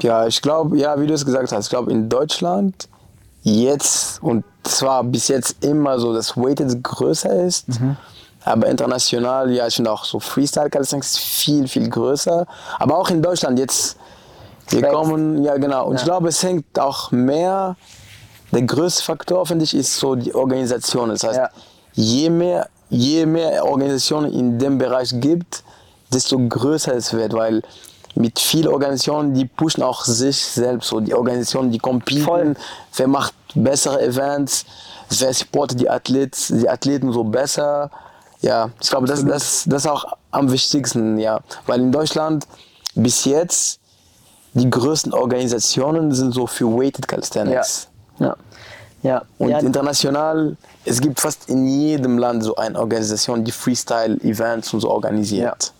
Ja, 0.01 0.27
ich 0.27 0.43
glaube, 0.43 0.77
ja, 0.79 1.01
wie 1.01 1.07
du 1.07 1.15
es 1.15 1.25
gesagt 1.25 1.51
hast, 1.51 1.65
ich 1.65 1.71
glaube 1.71 1.91
in 1.91 2.09
Deutschland 2.09 2.89
jetzt 3.47 4.21
und 4.23 4.45
zwar 4.65 5.05
bis 5.05 5.29
jetzt 5.29 5.65
immer 5.65 5.99
so, 6.01 6.13
dass 6.13 6.37
Weighted 6.37 6.83
größer 6.83 7.45
ist. 7.45 7.69
Mhm. 7.69 7.97
Aber 8.45 8.67
international, 8.69 9.51
ja, 9.53 9.67
ich 9.67 9.77
finde 9.77 9.91
auch 9.91 10.05
so 10.05 10.21
Freestyle 10.21 10.71
Calisthenics 10.71 11.17
viel, 11.17 11.67
viel 11.69 11.89
größer. 11.89 12.47
Aber 12.79 12.99
auch 12.99 13.11
in 13.11 13.23
Deutschland 13.23 13.59
jetzt, 13.59 13.97
wir 14.71 14.83
kommen, 14.83 15.43
ja 15.45 15.57
genau. 15.57 15.87
Und 15.87 15.95
ja. 15.95 15.99
ich 16.01 16.05
glaube, 16.05 16.29
es 16.29 16.43
hängt 16.43 16.79
auch 16.79 17.11
mehr, 17.13 17.77
der 18.53 18.63
größte 18.63 19.05
Faktor, 19.05 19.47
finde 19.47 19.65
ich, 19.65 19.75
ist 19.75 19.97
so 19.97 20.15
die 20.15 20.35
Organisation. 20.35 21.09
Das 21.11 21.25
heißt, 21.25 21.39
ja. 21.39 21.51
je, 21.95 22.31
mehr, 22.31 22.69
je 22.89 23.27
mehr 23.27 23.65
Organisationen 23.65 24.33
in 24.33 24.59
dem 24.59 24.79
Bereich 24.79 25.11
gibt, 25.13 25.63
desto 26.13 26.39
größer 26.39 26.95
es 26.95 27.13
wird, 27.13 27.33
weil 27.33 27.63
mit 28.17 28.39
vielen 28.39 28.69
Organisationen, 28.69 29.35
die 29.35 29.45
pushen 29.45 29.83
auch 29.83 30.05
sich 30.05 30.39
selbst. 30.39 30.89
So 30.89 31.01
die 31.01 31.15
Organisationen, 31.15 31.71
die 31.71 31.79
competen, 31.79 32.57
wer 32.97 33.09
macht 33.09 33.35
bessere 33.55 34.03
Events, 34.03 34.65
wer 35.11 35.33
supportet 35.33 35.81
die, 35.81 35.89
Athlet, 35.89 36.35
die 36.49 36.69
Athleten 36.69 37.13
so 37.13 37.25
besser. 37.25 37.91
Ja, 38.41 38.71
ich 38.81 38.89
glaube, 38.89 39.07
das, 39.07 39.25
das, 39.25 39.65
das 39.67 39.85
ist 39.85 39.91
auch 39.91 40.05
am 40.31 40.51
wichtigsten, 40.51 41.19
ja. 41.19 41.41
Weil 41.67 41.81
in 41.81 41.93
Deutschland 41.93 42.47
bis 42.95 43.25
jetzt 43.25 43.81
die 44.55 44.71
größten 44.71 45.13
Organisationen 45.13 46.13
sind 46.13 46.33
so 46.33 46.47
für 46.47 46.67
Weighted 46.67 47.07
Calisthenics. 47.07 47.89
Ja. 48.19 48.27
ja. 48.27 48.37
ja. 49.03 49.23
Und 49.39 49.51
ja. 49.51 49.59
international, 49.59 50.57
es 50.85 51.01
gibt 51.01 51.21
fast 51.21 51.51
in 51.51 51.67
jedem 51.67 52.17
Land 52.17 52.45
so 52.45 52.57
eine 52.57 52.79
Organisation, 52.79 53.45
die 53.45 53.53
Freestyle-Events 53.53 54.73
und 54.73 54.81
so 54.81 54.91
organisiert. 54.91 55.65
Ja, 55.65 55.71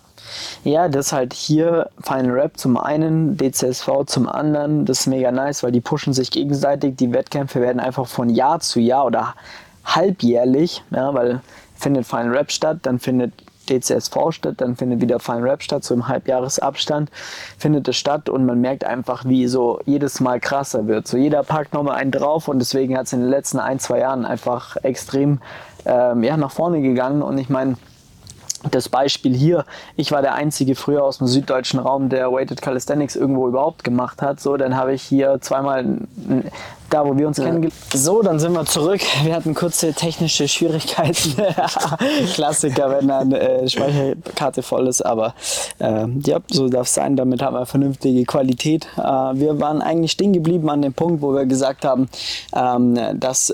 das 0.65 1.13
halt 1.13 1.33
hier 1.33 1.91
Final 2.03 2.33
Rap 2.33 2.57
zum 2.57 2.77
einen, 2.77 3.37
DCSV 3.37 4.05
zum 4.07 4.29
anderen, 4.29 4.85
das 4.85 5.01
ist 5.01 5.07
mega 5.07 5.31
nice, 5.31 5.63
weil 5.63 5.73
die 5.73 5.81
pushen 5.81 6.13
sich 6.13 6.31
gegenseitig. 6.31 6.97
Die 6.97 7.13
Wettkämpfe 7.13 7.61
werden 7.61 7.81
einfach 7.81 8.07
von 8.07 8.29
Jahr 8.29 8.61
zu 8.61 8.81
Jahr 8.81 9.07
oder 9.07 9.35
halbjährlich, 9.85 10.83
ja, 10.91 11.15
weil 11.15 11.41
findet 11.77 12.07
Final 12.07 12.37
Rap 12.37 12.51
statt, 12.51 12.79
dann 12.83 12.99
findet 12.99 13.33
DCSV 13.69 14.15
statt, 14.31 14.55
dann 14.59 14.77
findet 14.77 15.01
wieder 15.01 15.19
Final 15.19 15.43
Rap 15.43 15.63
statt, 15.63 15.85
so 15.85 15.95
im 15.95 16.09
Halbjahresabstand 16.09 17.11
findet 17.59 17.89
es 17.89 17.97
statt 17.97 18.29
und 18.29 18.47
man 18.47 18.61
merkt 18.61 18.85
einfach, 18.85 19.25
wie 19.25 19.47
so 19.47 19.81
jedes 19.85 20.21
Mal 20.21 20.41
krasser 20.41 20.87
wird. 20.87 21.09
So 21.09 21.17
jeder 21.17 21.43
packt 21.43 21.75
nochmal 21.75 21.97
einen 21.97 22.13
drauf 22.13 22.49
und 22.49 22.59
deswegen 22.59 22.97
hat 22.97 23.07
es 23.07 23.13
in 23.13 23.21
den 23.21 23.29
letzten 23.29 23.59
ein, 23.59 23.79
zwei 23.79 24.01
Jahren 24.01 24.25
einfach 24.25 24.77
extrem 24.83 25.41
ähm, 25.85 26.23
ja, 26.23 26.37
nach 26.37 26.53
vorne 26.53 26.81
gegangen 26.81 27.23
und 27.23 27.39
ich 27.39 27.49
meine, 27.49 27.77
das 28.71 28.89
Beispiel 28.89 29.35
hier, 29.35 29.65
ich 29.97 30.13
war 30.13 30.23
der 30.23 30.35
einzige 30.35 30.75
früher 30.75 31.05
aus 31.05 31.19
dem 31.19 31.27
süddeutschen 31.27 31.81
Raum, 31.81 32.09
der 32.09 32.33
Weighted 32.33 32.63
Calisthenics 32.63 33.17
irgendwo 33.17 33.49
überhaupt 33.49 33.85
gemacht 33.85 34.23
hat. 34.23 34.41
So, 34.41 34.57
dann 34.57 34.77
habe 34.77 34.95
ich 34.95 35.03
hier 35.03 35.39
zweimal 35.41 35.99
da, 36.91 37.05
wo 37.05 37.17
wir 37.17 37.27
uns 37.27 37.39
ja. 37.39 37.45
kennengelernt 37.45 37.75
So, 37.93 38.23
dann 38.23 38.39
sind 38.39 38.53
wir 38.53 38.65
zurück. 38.65 39.01
Wir 39.25 39.35
hatten 39.35 39.55
kurze 39.55 39.93
technische 39.93 40.47
Schwierigkeiten. 40.49 41.35
Klassiker, 42.35 42.91
wenn 42.91 43.11
eine 43.11 43.41
äh, 43.41 43.69
Speicherkarte 43.69 44.63
voll 44.63 44.87
ist, 44.87 45.03
aber 45.03 45.35
äh, 45.79 46.07
ja, 46.25 46.39
so 46.49 46.69
darf 46.69 46.87
es 46.87 46.95
sein. 46.95 47.17
Damit 47.17 47.43
haben 47.43 47.55
wir 47.55 47.67
vernünftige 47.67 48.25
Qualität. 48.25 48.87
Äh, 48.97 49.01
wir 49.01 49.59
waren 49.61 49.83
eigentlich 49.83 50.13
stehen 50.13 50.33
geblieben 50.33 50.71
an 50.71 50.83
dem 50.83 50.93
Punkt, 50.93 51.23
wo 51.23 51.35
wir 51.35 51.47
gesagt 51.47 51.85
haben, 51.85 52.09
ähm, 52.55 52.99
dass 53.19 53.53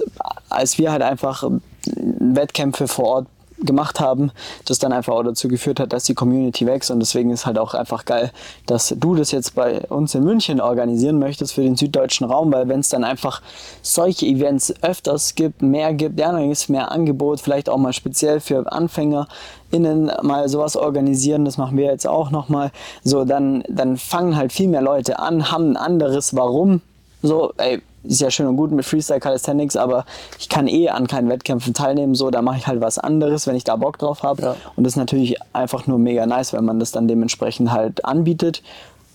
als 0.51 0.79
wir 0.79 0.92
halt 0.92 1.03
einfach 1.03 1.44
Wettkämpfe 1.87 2.87
vor 2.88 3.05
Ort 3.07 3.27
gemacht 3.64 4.01
haben, 4.01 4.31
das 4.66 4.79
dann 4.79 4.92
einfach 4.92 5.14
auch 5.14 5.22
dazu 5.22 5.48
geführt 5.48 5.81
hat, 5.81 5.92
dass 5.92 6.05
die 6.05 6.14
Community 6.14 6.66
wächst. 6.66 6.90
Und 6.90 7.01
deswegen 7.01 7.31
ist 7.31 7.46
halt 7.46 7.59
auch 7.59 7.75
einfach 7.75 8.05
geil, 8.05 8.31
dass 8.66 8.94
du 8.96 9.14
das 9.14 9.31
jetzt 9.31 9.55
bei 9.55 9.81
uns 9.88 10.14
in 10.14 10.25
München 10.25 10.61
organisieren 10.61 11.18
möchtest 11.18 11.55
für 11.55 11.62
den 11.62 11.77
süddeutschen 11.77 12.27
Raum, 12.27 12.53
weil 12.53 12.68
wenn 12.68 12.81
es 12.81 12.88
dann 12.88 13.05
einfach 13.05 13.42
solche 13.83 14.27
Events 14.27 14.75
öfters 14.83 15.35
gibt, 15.35 15.62
mehr 15.62 15.94
gibt, 15.94 16.18
ja, 16.18 16.33
dann 16.33 16.51
ist 16.51 16.68
mehr 16.68 16.90
Angebot, 16.90 17.40
vielleicht 17.40 17.68
auch 17.68 17.79
mal 17.79 17.92
speziell 17.92 18.40
für 18.40 18.70
Anfänger 18.70 19.29
innen 19.70 20.11
mal 20.22 20.48
sowas 20.48 20.77
organisieren, 20.77 21.44
das 21.44 21.57
machen 21.57 21.77
wir 21.77 21.87
jetzt 21.87 22.07
auch 22.07 22.31
nochmal, 22.31 22.70
so 23.03 23.25
dann, 23.25 23.64
dann 23.68 23.96
fangen 23.96 24.37
halt 24.37 24.53
viel 24.53 24.68
mehr 24.68 24.83
Leute 24.83 25.18
an, 25.18 25.51
haben 25.51 25.72
ein 25.72 25.77
anderes 25.77 26.37
Warum, 26.37 26.83
so, 27.22 27.53
ey, 27.57 27.81
ist 28.05 28.21
ja 28.21 28.31
schön 28.31 28.47
und 28.47 28.57
gut 28.57 28.73
mit 28.73 28.85
Freestyle 28.85 29.21
Calisthenics, 29.21 29.77
aber 29.77 30.05
ich 30.38 30.49
kann 30.49 30.67
eh 30.67 30.88
an 30.88 31.07
keinen 31.07 31.29
Wettkämpfen 31.29 31.75
teilnehmen, 31.75 32.15
so, 32.15 32.31
da 32.31 32.43
mache 32.43 32.59
ich 32.59 32.67
halt 32.67 32.81
was 32.81 32.99
anderes, 32.99 33.47
wenn 33.47 33.57
ich 33.57 33.65
da 33.65 33.77
Bock 33.77 33.99
drauf 33.99 34.23
habe. 34.23 34.43
Ja. 34.43 34.57
Und 34.77 34.85
das 34.85 34.95
ist 34.95 34.97
natürlich 34.97 35.37
einfach 35.53 35.87
nur 35.87 35.99
mega 35.99 36.27
nice, 36.27 36.53
wenn 36.53 36.65
man 36.65 36.81
das 36.81 36.91
dann 36.91 37.09
dementsprechend 37.09 37.71
halt 37.71 38.05
anbietet. 38.05 38.62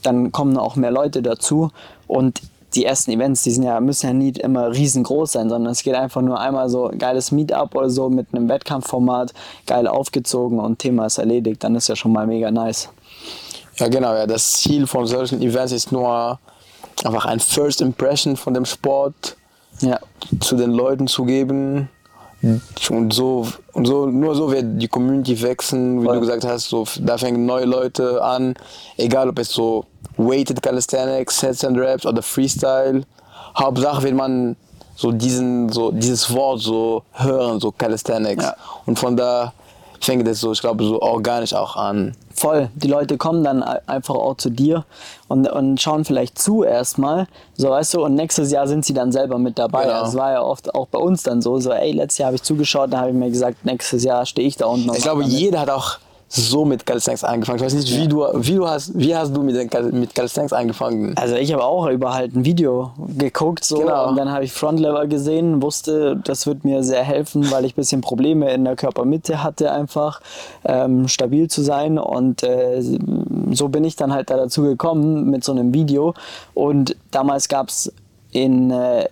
Dann 0.04 0.32
kommen 0.32 0.58
auch 0.58 0.76
mehr 0.76 0.92
Leute 0.92 1.22
dazu 1.22 1.72
und 2.08 2.42
die 2.76 2.86
ersten 2.86 3.12
Events, 3.12 3.44
die 3.44 3.52
sind 3.52 3.64
ja, 3.64 3.80
müssen 3.80 4.08
ja 4.08 4.14
nicht 4.14 4.38
immer 4.38 4.72
riesengroß 4.72 5.32
sein, 5.32 5.50
sondern 5.50 5.72
es 5.72 5.84
geht 5.84 5.96
einfach 5.96 6.22
nur 6.22 6.40
einmal 6.40 6.70
so 6.70 6.92
geiles 6.98 7.32
Meetup 7.32 7.74
oder 7.76 7.90
so 7.90 8.10
mit 8.10 8.28
einem 8.34 8.50
Wettkampfformat, 8.50 9.34
geil 9.66 9.88
aufgezogen 9.88 10.60
und 10.60 10.80
Thema 10.80 11.06
ist 11.06 11.18
erledigt, 11.18 11.64
dann 11.64 11.76
ist 11.76 11.88
ja 11.88 11.96
schon 11.96 12.12
mal 12.12 12.28
mega 12.28 12.52
nice. 12.52 12.90
Ja, 13.78 13.88
genau, 13.88 14.14
ja. 14.14 14.28
Das 14.28 14.54
Ziel 14.54 14.86
von 14.88 15.06
solchen 15.06 15.42
Events 15.42 15.72
ist 15.72 15.92
nur, 15.92 16.40
einfach 17.06 17.26
ein 17.26 17.40
First 17.40 17.82
Impression 17.82 18.36
von 18.36 18.54
dem 18.54 18.66
Sport 18.66 19.36
ja. 19.82 20.00
zu 20.40 20.56
den 20.56 20.72
Leuten 20.72 21.08
zu 21.08 21.26
geben. 21.26 21.90
Und 22.90 23.14
so, 23.14 23.48
und 23.74 23.86
so, 23.86 24.06
nur 24.06 24.36
so 24.36 24.52
wird 24.52 24.66
die 24.80 24.88
Community 24.88 25.42
wachsen, 25.42 26.02
wie 26.02 26.06
Voll. 26.06 26.16
du 26.16 26.22
gesagt 26.22 26.46
hast, 26.46 26.70
so, 26.70 26.86
da 27.00 27.18
fängen 27.18 27.46
neue 27.48 27.66
Leute 27.66 28.24
an, 28.24 28.54
egal 28.98 29.30
ob 29.30 29.40
es 29.40 29.50
so 29.50 29.86
Weighted 30.18 30.62
Calisthenics, 30.62 31.40
Sets 31.40 31.66
and 31.66 31.78
Raps 31.80 32.06
oder 32.06 32.22
Freestyle. 32.22 33.02
Hauptsache 33.58 34.04
wird 34.04 34.14
man 34.14 34.56
so 34.96 35.12
diesen, 35.12 35.70
so 35.70 35.92
dieses 35.92 36.32
Wort 36.32 36.62
so 36.62 37.04
hören, 37.14 37.60
so 37.60 37.72
Calisthenics. 37.72 38.44
Ja. 38.44 38.56
Und 38.86 39.00
von 39.00 39.18
da 39.18 39.54
fängt 40.02 40.28
es 40.28 40.40
so, 40.40 40.52
ich 40.52 40.62
glaube, 40.62 40.84
so 40.84 41.02
organisch 41.02 41.54
auch 41.54 41.76
an. 41.76 42.16
Voll. 42.34 42.70
Die 42.76 42.88
Leute 42.88 43.18
kommen 43.18 43.44
dann 43.44 43.64
einfach 43.64 44.14
auch 44.14 44.36
zu 44.36 44.50
dir 44.50 44.86
und, 45.28 45.50
und 45.50 45.82
schauen 45.82 46.06
vielleicht 46.06 46.38
zu 46.38 46.64
erstmal, 46.64 47.28
so 47.56 47.70
weißt 47.70 47.96
du, 47.96 48.06
und 48.06 48.16
nächstes 48.16 48.52
Jahr 48.52 48.68
sind 48.68 48.86
sie 48.86 48.94
dann 48.94 49.12
selber 49.12 49.40
mit 49.40 49.58
dabei. 49.58 49.86
Genau. 49.86 50.02
Das 50.02 50.16
war 50.16 50.34
ja 50.34 50.42
oft 50.42 50.74
auch 50.76 50.88
bei 50.88 51.00
uns 51.00 51.24
dann 51.24 51.42
so, 51.42 51.60
so 51.60 51.72
ey, 51.72 51.92
letztes 51.94 52.20
Jahr 52.20 52.28
habe 52.28 52.36
ich 52.36 52.44
zugeschaut, 52.44 52.94
dann 52.94 53.00
habe 53.00 53.10
ich 53.10 53.16
mir 53.16 53.32
gesagt, 53.32 53.66
nächstes 53.66 54.04
Jahr 54.04 54.26
stehe 54.26 54.48
ich 54.48 54.56
da 54.56 54.68
unten. 54.68 54.94
Ich 54.94 55.02
glaube, 55.02 55.24
jeder 55.24 55.62
hat 55.62 55.70
auch 55.70 55.98
so 56.30 56.66
mit 56.66 56.86
Calisthenics 56.86 57.24
angefangen. 57.24 57.60
Ich 57.60 57.66
weiß 57.66 57.74
nicht, 57.74 57.96
wie 57.96 58.08
du, 58.08 58.26
wie 58.34 58.56
du 58.56 58.68
hast, 58.68 58.98
wie 58.98 59.16
hast 59.16 59.36
du 59.36 59.42
mit, 59.42 59.56
den, 59.56 60.00
mit 60.00 60.14
Calisthenics 60.14 60.54
angefangen? 60.54 61.16
Also 61.16 61.36
ich 61.36 61.54
habe 61.54 61.64
auch 61.64 61.88
über 61.88 62.14
halt 62.14 62.36
ein 62.36 62.44
Video 62.44 62.92
geguckt 63.18 63.64
so 63.64 63.80
genau. 63.80 64.10
und 64.10 64.18
dann 64.18 64.32
habe 64.32 64.44
ich 64.44 64.52
Frontlever 64.52 65.08
gesehen, 65.08 65.62
wusste, 65.62 66.18
das 66.18 66.46
wird 66.46 66.66
mir 66.66 66.84
sehr 66.84 67.04
helfen, 67.04 67.50
weil 67.52 67.66
ich 67.66 67.74
ein 67.74 67.76
bisschen 67.76 68.02
Probleme 68.02 68.52
in 68.52 68.66
der 68.66 68.76
Körpermitte 68.76 69.44
hatte 69.44 69.72
einfach, 69.72 70.22
ähm, 70.66 71.08
stabil 71.08 71.50
zu 71.50 71.62
sein 71.62 71.98
und 71.98 72.44
äh, 72.44 72.82
so 73.52 73.70
bin 73.70 73.86
ich 73.86 73.96
dann 73.96 74.14
halt 74.14 74.30
da 74.30 74.36
dazu 74.36 74.64
gekommen 74.64 75.30
mit 75.30 75.44
so 75.44 75.54
einem 75.54 75.74
Video 75.74 76.14
und 76.54 76.96
damals 77.12 77.48
gab 77.48 77.70
es 77.70 77.94
in 78.32 78.72
äh, 78.72 79.08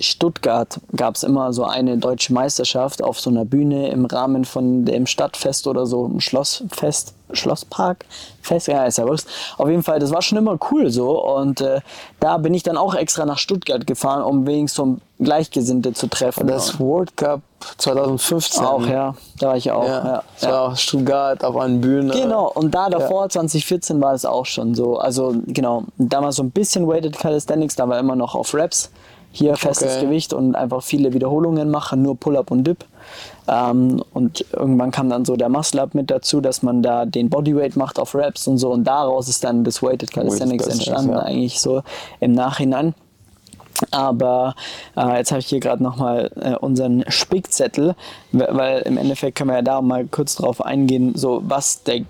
Stuttgart 0.00 0.80
gab 0.96 1.16
es 1.16 1.22
immer 1.22 1.52
so 1.52 1.64
eine 1.64 1.98
deutsche 1.98 2.32
Meisterschaft 2.32 3.02
auf 3.02 3.20
so 3.20 3.30
einer 3.30 3.44
Bühne 3.44 3.88
im 3.90 4.06
Rahmen 4.06 4.44
von 4.44 4.84
dem 4.84 5.06
Stadtfest 5.06 5.66
oder 5.66 5.86
so, 5.86 6.06
ein 6.06 6.20
Schlossfest, 6.20 7.14
Schlosspark, 7.32 8.04
Fest, 8.42 8.68
ja, 8.68 8.84
ist 8.84 8.98
ja 8.98 9.06
wurscht. 9.06 9.26
Auf 9.56 9.68
jeden 9.68 9.82
Fall, 9.82 9.98
das 9.98 10.10
war 10.10 10.22
schon 10.22 10.38
immer 10.38 10.58
cool 10.70 10.90
so 10.90 11.24
und 11.24 11.60
äh, 11.60 11.80
da 12.18 12.38
bin 12.38 12.54
ich 12.54 12.62
dann 12.62 12.76
auch 12.76 12.94
extra 12.94 13.24
nach 13.24 13.38
Stuttgart 13.38 13.86
gefahren, 13.86 14.22
um 14.22 14.46
wenigstens 14.46 14.76
so 14.76 14.96
Gleichgesinnte 15.22 15.92
zu 15.92 16.06
treffen. 16.06 16.46
Das 16.46 16.80
World 16.80 17.16
Cup 17.16 17.42
2015. 17.76 18.64
Auch, 18.64 18.86
ja, 18.86 19.14
da 19.38 19.48
war 19.48 19.56
ich 19.56 19.70
auch. 19.70 19.86
Ja, 19.86 20.04
ja, 20.04 20.22
das 20.34 20.42
ja. 20.42 20.50
war 20.50 20.76
Stuttgart 20.76 21.44
auf 21.44 21.56
einer 21.56 21.78
Bühne. 21.78 22.12
Genau, 22.12 22.50
und 22.50 22.74
da 22.74 22.88
davor, 22.88 23.24
ja. 23.24 23.28
2014, 23.28 24.00
war 24.00 24.14
es 24.14 24.24
auch 24.24 24.46
schon 24.46 24.74
so. 24.74 24.98
Also 24.98 25.34
genau, 25.46 25.84
damals 25.98 26.36
so 26.36 26.42
ein 26.42 26.50
bisschen 26.50 26.88
Weighted 26.88 27.18
Calisthenics, 27.18 27.76
da 27.76 27.88
war 27.88 27.98
immer 27.98 28.16
noch 28.16 28.34
auf 28.34 28.54
Raps 28.54 28.90
hier 29.32 29.56
festes 29.56 29.96
Okay. 29.96 30.06
Gewicht 30.06 30.32
und 30.32 30.54
einfach 30.56 30.82
viele 30.82 31.12
Wiederholungen 31.12 31.70
machen, 31.70 32.02
nur 32.02 32.16
Pull-up 32.16 32.50
und 32.50 32.64
Dip. 32.64 32.84
Ähm, 33.48 34.02
und 34.12 34.44
irgendwann 34.52 34.90
kam 34.90 35.08
dann 35.08 35.24
so 35.24 35.36
der 35.36 35.48
Muscle-Up 35.48 35.94
mit 35.94 36.10
dazu, 36.10 36.40
dass 36.40 36.62
man 36.62 36.82
da 36.82 37.04
den 37.04 37.30
Bodyweight 37.30 37.76
macht 37.76 37.98
auf 37.98 38.14
Reps 38.14 38.46
und 38.48 38.58
so 38.58 38.72
und 38.72 38.84
daraus 38.84 39.28
ist 39.28 39.42
dann 39.44 39.64
das 39.64 39.82
Weighted 39.82 40.12
Calisthenics 40.12 40.64
Calisthenics, 40.64 40.88
entstanden, 40.88 41.12
ja. 41.12 41.22
eigentlich 41.24 41.60
so 41.60 41.82
im 42.20 42.32
Nachhinein. 42.32 42.94
Aber 43.92 44.54
äh, 44.96 45.16
jetzt 45.16 45.30
habe 45.30 45.40
ich 45.40 45.46
hier 45.46 45.60
gerade 45.60 45.82
nochmal 45.82 46.30
äh, 46.38 46.54
unseren 46.56 47.02
Spickzettel, 47.08 47.94
we- 48.30 48.48
weil 48.50 48.82
im 48.82 48.98
Endeffekt 48.98 49.38
können 49.38 49.48
wir 49.50 49.56
ja 49.56 49.62
da 49.62 49.80
mal 49.80 50.06
kurz 50.06 50.34
drauf 50.36 50.60
eingehen, 50.62 51.12
so 51.16 51.40
was 51.44 51.82
der 51.84 52.02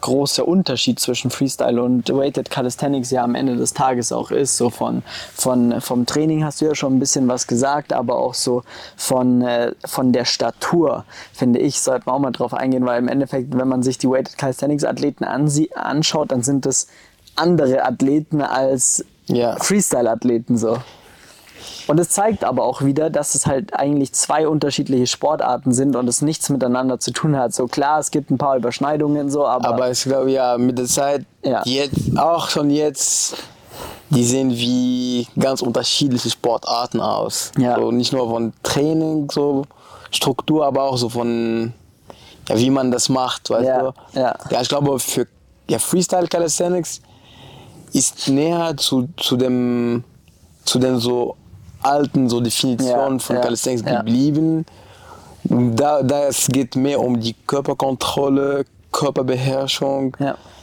große 0.00 0.44
Unterschied 0.44 1.00
zwischen 1.00 1.30
Freestyle 1.30 1.82
und 1.82 2.08
Weighted 2.08 2.50
Calisthenics 2.50 3.10
ja 3.10 3.24
am 3.24 3.34
Ende 3.34 3.56
des 3.56 3.74
Tages 3.74 4.12
auch 4.12 4.30
ist. 4.30 4.56
So 4.56 4.70
von, 4.70 5.02
von, 5.34 5.80
vom 5.80 6.06
Training 6.06 6.44
hast 6.44 6.60
du 6.60 6.66
ja 6.66 6.74
schon 6.74 6.96
ein 6.96 7.00
bisschen 7.00 7.28
was 7.28 7.46
gesagt, 7.46 7.92
aber 7.92 8.16
auch 8.16 8.34
so 8.34 8.62
von, 8.96 9.42
äh, 9.42 9.72
von 9.84 10.12
der 10.12 10.24
Statur, 10.24 11.04
finde 11.32 11.58
ich, 11.58 11.80
sollte 11.80 12.06
man 12.06 12.14
auch 12.14 12.20
mal 12.20 12.30
drauf 12.30 12.54
eingehen, 12.54 12.86
weil 12.86 12.98
im 12.98 13.08
Endeffekt, 13.08 13.56
wenn 13.56 13.68
man 13.68 13.82
sich 13.82 13.98
die 13.98 14.08
Weighted 14.08 14.38
Calisthenics 14.38 14.84
Athleten 14.84 15.24
anschaut, 15.24 16.32
dann 16.32 16.42
sind 16.42 16.66
das 16.66 16.88
andere 17.36 17.84
Athleten 17.84 18.42
als 18.42 19.04
Ja. 19.26 19.56
Freestyle-Athleten 19.56 20.56
so. 20.56 20.78
Und 21.88 21.98
es 21.98 22.10
zeigt 22.10 22.44
aber 22.44 22.64
auch 22.64 22.82
wieder, 22.82 23.08
dass 23.08 23.34
es 23.34 23.46
halt 23.46 23.74
eigentlich 23.74 24.12
zwei 24.12 24.46
unterschiedliche 24.46 25.06
Sportarten 25.06 25.72
sind 25.72 25.96
und 25.96 26.06
es 26.06 26.20
nichts 26.20 26.50
miteinander 26.50 27.00
zu 27.00 27.12
tun 27.12 27.34
hat. 27.36 27.54
So 27.54 27.66
klar, 27.66 27.98
es 27.98 28.10
gibt 28.10 28.30
ein 28.30 28.36
paar 28.36 28.56
Überschneidungen 28.58 29.30
so, 29.30 29.46
aber, 29.46 29.66
Aber 29.68 29.90
ich 29.90 30.02
glaube, 30.02 30.30
ja, 30.30 30.58
mit 30.58 30.76
der 30.78 30.84
Zeit, 30.84 31.24
Ja. 31.42 31.62
jetzt, 31.64 32.16
auch 32.18 32.50
schon 32.50 32.68
jetzt, 32.68 33.36
die 34.10 34.22
sehen 34.22 34.50
wie 34.50 35.26
ganz 35.38 35.62
unterschiedliche 35.62 36.28
Sportarten 36.28 37.00
aus. 37.00 37.52
Ja. 37.58 37.76
So, 37.76 37.90
nicht 37.90 38.12
nur 38.12 38.28
von 38.28 38.52
Training, 38.62 39.30
so 39.30 39.64
Struktur, 40.10 40.66
aber 40.66 40.82
auch 40.84 40.98
so 40.98 41.08
von, 41.08 41.72
ja, 42.50 42.58
wie 42.58 42.68
man 42.70 42.90
das 42.90 43.08
macht, 43.08 43.48
weißt 43.48 43.66
Ja, 43.66 43.78
du? 43.82 43.92
ja. 44.12 44.34
ja, 44.50 44.60
ich 44.60 44.68
glaube, 44.68 44.98
für 44.98 45.26
ja, 45.70 45.78
Freestyle 45.78 46.28
Calisthenics 46.28 47.00
ist 47.94 48.28
näher 48.28 48.76
zu, 48.76 49.08
zu 49.16 49.38
dem, 49.38 50.04
zu 50.66 50.78
den 50.78 50.98
so 50.98 51.34
alten 51.82 52.28
so 52.28 52.40
Definitionen 52.40 53.18
Ja, 53.18 53.24
von 53.24 53.36
ja, 53.36 53.42
Calisthenics 53.42 53.84
geblieben. 53.84 54.66
Da, 55.44 56.02
da 56.02 56.24
es 56.24 56.46
geht 56.48 56.76
mehr 56.76 57.00
um 57.00 57.18
die 57.20 57.34
Körperkontrolle, 57.46 58.64
Körperbeherrschung. 58.92 60.16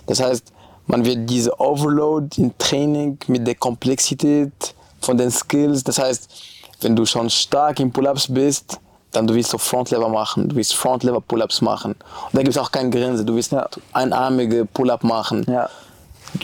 Das 0.07 0.21
heißt, 0.21 0.51
man 0.87 1.03
wird 1.05 1.29
diese 1.29 1.59
Overload 1.59 2.39
im 2.41 2.55
Training 2.57 3.17
mit 3.27 3.47
der 3.47 3.55
Komplexität 3.55 4.51
von 5.01 5.17
den 5.17 5.31
Skills. 5.31 5.83
Das 5.83 5.97
heißt, 5.99 6.29
wenn 6.81 6.95
du 6.95 7.05
schon 7.05 7.29
stark 7.29 7.79
in 7.79 7.91
Pull-ups 7.91 8.27
bist, 8.31 8.79
dann 9.11 9.25
du 9.25 9.33
willst 9.33 9.49
so 9.51 9.57
Frontlever 9.57 10.09
machen, 10.09 10.49
du 10.49 10.55
willst 10.57 10.75
Frontlever 10.75 11.21
Pull-ups 11.21 11.61
machen. 11.61 11.93
Und 11.93 12.33
da 12.33 12.39
gibt 12.39 12.49
es 12.49 12.57
auch 12.57 12.69
keine 12.71 12.89
Grenze. 12.89 13.23
Du 13.23 13.33
willst 13.35 13.51
Ja. 13.53 13.67
einarmige 13.93 14.65
Pull-up 14.65 15.03
machen. 15.03 15.45
ja, 15.47 15.69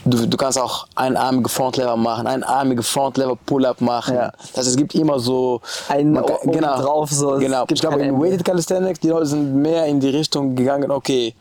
Du, 0.05 0.25
du 0.27 0.37
kannst 0.37 0.59
auch 0.59 0.87
einarmige 0.95 1.49
Frontlever 1.49 1.95
machen, 1.97 2.27
einarmige 2.27 2.83
Frontlever 2.83 3.35
Pull-up 3.45 3.81
machen. 3.81 4.15
Ja. 4.15 4.31
Das 4.39 4.57
heißt, 4.57 4.67
es 4.69 4.77
gibt 4.77 4.95
immer 4.95 5.19
so 5.19 5.61
Einen 5.89 6.13
man 6.13 6.25
kann- 6.25 6.37
oben 6.43 6.61
drauf, 6.61 7.11
so, 7.11 7.37
Genau. 7.37 7.65
Ich 7.69 7.79
glaube, 7.81 8.01
in. 8.01 8.19
Weighted 8.19 8.43
Calisthenics 8.45 8.99
die 8.99 9.09
Leute 9.09 9.25
sind 9.27 9.55
mehr 9.55 9.85
in 9.85 9.99
die 9.99 10.09
Richtung 10.09 10.55
gegangen. 10.55 10.89
Okay, 10.91 11.33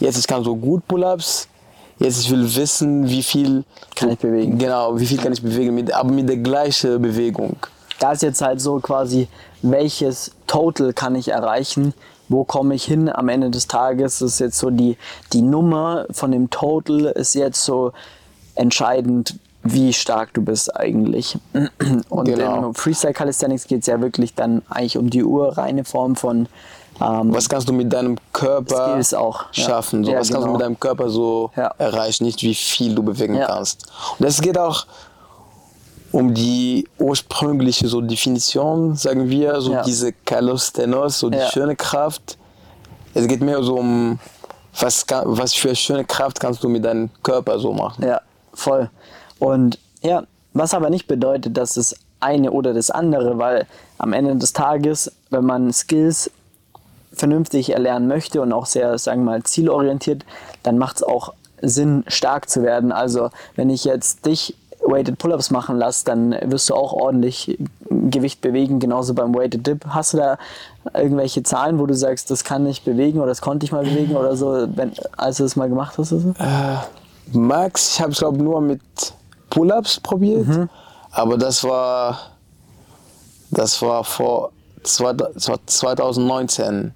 jetzt 0.00 0.18
ich 0.18 0.26
kann 0.26 0.42
so 0.44 0.54
gut 0.56 0.86
Pull-ups. 0.88 1.48
Jetzt 1.98 2.20
ich 2.20 2.30
will 2.30 2.54
wissen, 2.54 3.08
wie 3.08 3.22
viel 3.24 3.64
Kann 3.96 4.10
ich 4.10 4.18
bewegen. 4.18 4.56
Genau, 4.56 4.96
wie 4.98 5.06
viel 5.06 5.18
kann 5.18 5.32
ich 5.32 5.42
bewegen, 5.42 5.74
mit, 5.74 5.92
aber 5.92 6.10
mit 6.10 6.28
der 6.28 6.36
gleichen 6.36 7.02
Bewegung. 7.02 7.56
da 7.98 8.12
ist 8.12 8.22
jetzt 8.22 8.40
halt 8.40 8.60
so 8.60 8.78
quasi, 8.78 9.26
welches 9.62 10.30
Total 10.46 10.92
kann 10.92 11.16
ich 11.16 11.28
erreichen? 11.28 11.92
Wo 12.28 12.44
komme 12.44 12.74
ich 12.74 12.84
hin 12.84 13.08
am 13.08 13.28
Ende 13.28 13.50
des 13.50 13.66
Tages? 13.68 14.18
Das 14.18 14.32
ist 14.32 14.38
jetzt 14.40 14.58
so 14.58 14.70
die, 14.70 14.96
die 15.32 15.42
Nummer 15.42 16.06
von 16.10 16.30
dem 16.32 16.50
Total 16.50 17.06
ist 17.06 17.34
jetzt 17.34 17.64
so 17.64 17.92
entscheidend, 18.54 19.36
wie 19.62 19.92
stark 19.92 20.34
du 20.34 20.42
bist 20.42 20.74
eigentlich. 20.76 21.38
Und 22.08 22.26
Genau. 22.26 22.68
im 22.68 22.74
Freestyle 22.74 23.12
Calisthenics 23.12 23.66
geht 23.66 23.80
es 23.80 23.86
ja 23.86 24.00
wirklich 24.00 24.34
dann 24.34 24.62
eigentlich 24.68 24.96
um 24.98 25.10
die 25.10 25.24
urreine 25.24 25.84
Form 25.84 26.16
von 26.16 26.48
ähm, 27.00 27.32
Was 27.32 27.48
kannst 27.48 27.68
du 27.68 27.72
mit 27.72 27.92
deinem 27.92 28.16
Körper 28.32 28.90
Skills 28.90 29.14
auch, 29.14 29.44
ja. 29.52 29.64
schaffen? 29.64 30.04
So, 30.04 30.10
Ja, 30.12 30.18
was 30.18 30.28
kannst 30.28 30.42
du 30.42 30.46
genau. 30.46 30.52
mit 30.54 30.62
deinem 30.62 30.80
Körper 30.80 31.08
so 31.10 31.50
Ja. 31.56 31.72
erreichen, 31.78 32.24
nicht 32.24 32.42
wie 32.42 32.54
viel 32.54 32.94
du 32.94 33.02
bewegen 33.02 33.34
Ja. 33.36 33.46
kannst. 33.46 33.86
Und 34.18 34.26
es 34.26 34.40
geht 34.40 34.58
auch 34.58 34.84
um 36.12 36.32
die 36.34 36.88
ursprüngliche 36.98 37.86
so 37.88 38.00
Definition, 38.00 38.96
sagen 38.96 39.28
wir, 39.28 39.60
so 39.60 39.72
Ja. 39.72 39.82
diese 39.82 40.12
Kalosthenos, 40.12 41.18
so 41.18 41.30
die 41.30 41.38
Ja. 41.38 41.48
schöne 41.50 41.76
Kraft. 41.76 42.38
Es 43.14 43.26
geht 43.26 43.40
mehr 43.40 43.62
so 43.62 43.76
um, 43.76 44.18
was, 44.80 45.06
kann, 45.06 45.24
was 45.26 45.54
für 45.54 45.74
schöne 45.74 46.04
Kraft 46.04 46.40
kannst 46.40 46.62
du 46.62 46.68
mit 46.68 46.84
deinem 46.84 47.10
Körper 47.22 47.58
so 47.58 47.72
machen. 47.72 48.04
Ja, 48.04 48.20
voll. 48.54 48.90
Und 49.38 49.78
ja, 50.02 50.22
was 50.54 50.74
aber 50.74 50.90
nicht 50.90 51.06
bedeutet, 51.06 51.56
dass 51.56 51.74
das 51.74 51.94
eine 52.20 52.50
oder 52.50 52.74
das 52.74 52.90
andere, 52.90 53.38
weil 53.38 53.66
am 53.98 54.12
Ende 54.12 54.36
des 54.36 54.52
Tages, 54.52 55.12
wenn 55.30 55.44
man 55.44 55.72
Skills 55.72 56.30
vernünftig 57.12 57.70
erlernen 57.70 58.08
möchte 58.08 58.40
und 58.40 58.52
auch 58.52 58.66
sehr, 58.66 58.96
sagen 58.98 59.22
wir 59.24 59.32
mal, 59.32 59.42
zielorientiert, 59.42 60.24
dann 60.62 60.78
macht 60.78 60.96
es 60.96 61.02
auch 61.02 61.32
Sinn, 61.62 62.04
stark 62.06 62.48
zu 62.48 62.62
werden. 62.62 62.92
Also 62.92 63.30
wenn 63.56 63.70
ich 63.70 63.84
jetzt 63.84 64.26
dich 64.26 64.54
Weighted 64.86 65.18
Pull-Ups 65.18 65.50
machen 65.50 65.76
lasse, 65.78 66.04
dann 66.04 66.34
wirst 66.44 66.70
du 66.70 66.74
auch 66.74 66.92
ordentlich 66.92 67.58
Gewicht 67.90 68.40
bewegen, 68.40 68.78
genauso 68.80 69.12
beim 69.14 69.34
Weighted 69.34 69.66
Dip. 69.66 69.84
Hast 69.88 70.14
du 70.14 70.18
da 70.18 70.38
irgendwelche 70.94 71.42
Zahlen, 71.42 71.78
wo 71.78 71.86
du 71.86 71.94
sagst, 71.94 72.30
das 72.30 72.44
kann 72.44 72.66
ich 72.66 72.82
bewegen 72.84 73.18
oder 73.18 73.28
das 73.28 73.40
konnte 73.42 73.66
ich 73.66 73.72
mal 73.72 73.84
bewegen 73.84 74.16
oder 74.16 74.36
so, 74.36 74.66
wenn, 74.74 74.92
als 75.16 75.38
du 75.38 75.42
das 75.42 75.56
mal 75.56 75.68
gemacht 75.68 75.98
hast? 75.98 76.12
Oder 76.12 76.22
so? 76.22 76.34
Max, 77.38 77.94
ich 77.94 78.00
habe 78.00 78.12
es 78.12 78.18
glaube 78.18 78.38
nur 78.42 78.60
mit 78.60 78.80
Pull-ups 79.50 80.00
probiert, 80.00 80.46
Mhm. 80.46 80.68
aber 81.10 81.36
das 81.36 81.62
war 81.64 82.18
das 83.50 83.80
war 83.82 84.04
vor 84.04 84.52
zwei, 84.82 85.12
das 85.12 85.48
war 85.48 85.58
2019. 85.66 86.92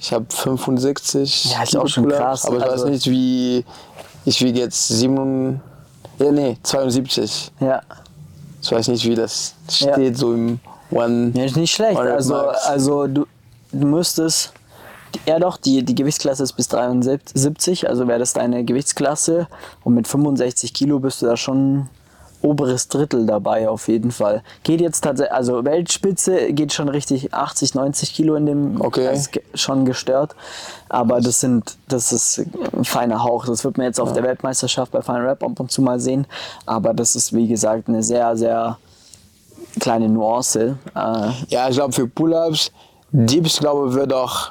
Ich 0.00 0.12
habe 0.12 0.26
65 0.28 1.44
Mhm. 1.44 1.50
Ja, 1.52 1.62
ist 1.62 1.76
auch 1.76 1.86
schon 1.88 2.08
krass. 2.08 2.44
aber 2.46 2.56
ich 2.58 2.62
Also- 2.64 2.84
weiß 2.86 2.90
nicht 2.90 3.06
wie 3.10 3.64
ich 4.24 4.40
wiege 4.42 4.58
jetzt 4.60 4.88
7 4.88 5.60
ja 6.22 6.32
nee 6.32 6.56
72. 6.62 7.50
Ja. 7.60 7.82
Ich 8.62 8.70
weiß 8.70 8.88
nicht 8.88 9.04
wie 9.06 9.14
das 9.14 9.54
Ja. 9.80 9.92
steht 9.92 10.16
so 10.16 10.32
im 10.34 10.60
One. 10.90 11.32
Ja, 11.34 11.44
ist 11.44 11.56
nicht 11.56 11.74
schlecht. 11.74 11.98
Also, 11.98 12.36
also 12.36 13.06
du, 13.06 13.26
du 13.72 13.86
müsstest. 13.86 14.52
Ja 15.26 15.38
doch, 15.38 15.58
die, 15.58 15.82
die 15.84 15.94
Gewichtsklasse 15.94 16.42
ist 16.42 16.54
bis 16.54 16.68
73, 16.68 17.86
also 17.86 18.08
wäre 18.08 18.18
das 18.18 18.32
deine 18.32 18.64
Gewichtsklasse. 18.64 19.46
Und 19.84 19.94
mit 19.94 20.08
65 20.08 20.72
Kilo 20.72 21.00
bist 21.00 21.20
du 21.20 21.26
da 21.26 21.36
schon 21.36 21.88
oberes 22.42 22.88
Drittel 22.88 23.26
dabei 23.26 23.68
auf 23.68 23.88
jeden 23.88 24.10
Fall. 24.10 24.42
Geht 24.62 24.80
jetzt 24.80 25.02
tatsächlich, 25.02 25.32
also 25.34 25.64
Weltspitze 25.64 26.52
geht 26.52 26.72
schon 26.72 26.88
richtig 26.88 27.32
80, 27.32 27.74
90 27.74 28.14
Kilo 28.14 28.34
in 28.36 28.46
dem, 28.46 28.80
Okay. 28.80 29.12
ist 29.12 29.30
schon 29.54 29.84
gestört. 29.84 30.34
Aber 30.88 31.20
das 31.20 31.40
sind, 31.40 31.76
das 31.88 32.12
ist 32.12 32.42
ein 32.76 32.84
feiner 32.84 33.22
Hauch. 33.24 33.46
Das 33.46 33.64
wird 33.64 33.78
man 33.78 33.86
jetzt 33.86 34.00
auf 34.00 34.12
der 34.12 34.22
Weltmeisterschaft 34.22 34.92
bei 34.92 35.02
Fine 35.02 35.24
Rap 35.26 35.42
ab 35.42 35.58
und 35.58 35.70
zu 35.70 35.80
mal 35.82 35.98
sehen. 36.00 36.26
Aber 36.66 36.92
das 36.94 37.16
ist 37.16 37.32
wie 37.32 37.48
gesagt 37.48 37.88
eine 37.88 38.02
sehr, 38.02 38.36
sehr 38.36 38.78
kleine 39.80 40.08
Nuance. 40.08 40.76
Äh, 40.94 41.30
Ja, 41.48 41.68
ich 41.68 41.76
glaube 41.76 41.92
für 41.92 42.06
Pull-ups, 42.06 42.70
Dips 43.12 43.58
glaube 43.58 43.94
wird 43.94 44.12
auch 44.12 44.50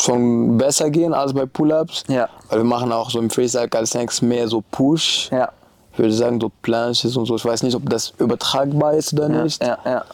schon 0.00 0.56
besser 0.56 0.90
gehen 0.90 1.12
als 1.14 1.32
bei 1.34 1.46
Pull-ups. 1.46 2.04
Ja. 2.08 2.28
Weil 2.48 2.58
wir 2.58 2.64
machen 2.64 2.90
auch 2.92 3.10
so 3.10 3.18
im 3.18 3.28
Freestyle 3.30 3.68
Calisthenics 3.68 4.22
mehr 4.22 4.48
so 4.48 4.62
Push. 4.70 5.28
ja, 5.30 5.50
würde 5.96 6.12
sagen 6.12 6.40
so 6.40 6.50
Planches 6.62 7.16
und 7.16 7.26
so. 7.26 7.36
Ich 7.36 7.44
weiß 7.44 7.62
nicht, 7.62 7.74
ob 7.74 7.88
das 7.88 8.12
übertragbar 8.18 8.94
ist 8.94 9.12
oder 9.12 9.28
ja, 9.30 9.42
nicht. 9.44 9.62
ja, 9.62 9.78
ja. 9.84 10.04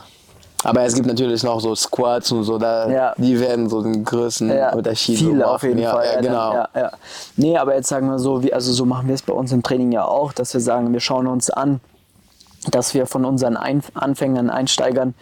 Aber 0.64 0.82
es 0.82 0.94
gibt 0.94 1.06
natürlich 1.06 1.42
noch 1.44 1.60
so 1.60 1.74
Squats 1.74 2.32
und 2.32 2.42
so, 2.42 2.58
da, 2.58 2.88
Ja. 2.90 3.14
die 3.18 3.38
werden 3.38 3.68
so 3.68 3.82
den 3.82 4.04
größten 4.04 4.48
Ja, 4.50 4.72
Unterschied 4.74 5.22
machen. 5.22 5.42
auf 5.42 5.62
jeden 5.62 5.78
ja, 5.78 5.92
Fall. 5.92 6.06
Ja, 6.14 6.20
genau. 6.20 6.52
Ja, 6.54 6.68
ja. 6.74 6.90
Nee, 7.36 7.56
aber 7.56 7.74
jetzt 7.76 7.88
sagen 7.88 8.08
wir 8.08 8.18
so, 8.18 8.42
wie, 8.42 8.52
also 8.52 8.72
so 8.72 8.84
machen 8.84 9.06
wir 9.06 9.14
es 9.14 9.22
bei 9.22 9.32
uns 9.34 9.52
im 9.52 9.62
Training 9.62 9.92
ja 9.92 10.04
auch, 10.04 10.32
dass 10.32 10.54
wir 10.54 10.60
sagen, 10.60 10.92
wir 10.92 11.00
schauen 11.00 11.26
uns 11.26 11.50
an, 11.50 11.80
dass 12.70 12.94
wir 12.94 13.06
von 13.06 13.24
unseren 13.24 13.56
Anfängern, 13.56 14.50
Einsteigern, 14.50 15.14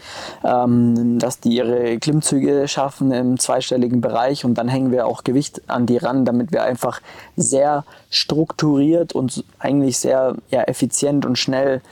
ähm, 0.45 1.19
dass 1.19 1.41
die 1.41 1.57
ihre 1.57 1.99
Klimmzüge 1.99 2.69
schaffen 2.69 3.13
im 3.13 3.39
zweistelligen 3.39 4.01
Bereich 4.01 4.45
und 4.45 4.55
dann 4.55 4.69
hängen 4.69 4.91
wir 4.91 5.07
auch 5.07 5.25
Gewicht 5.25 5.63
an 5.69 5.87
die 5.87 5.97
ran, 5.97 6.25
damit 6.25 6.53
wir 6.53 6.63
einfach 6.63 7.01
sehr 7.37 7.85
strukturiert 8.11 9.13
und 9.13 9.45
eigentlich 9.59 9.99
sehr 9.99 10.37
ja, 10.51 10.63
effizient 10.63 11.27
und 11.27 11.39
schnell 11.39 11.83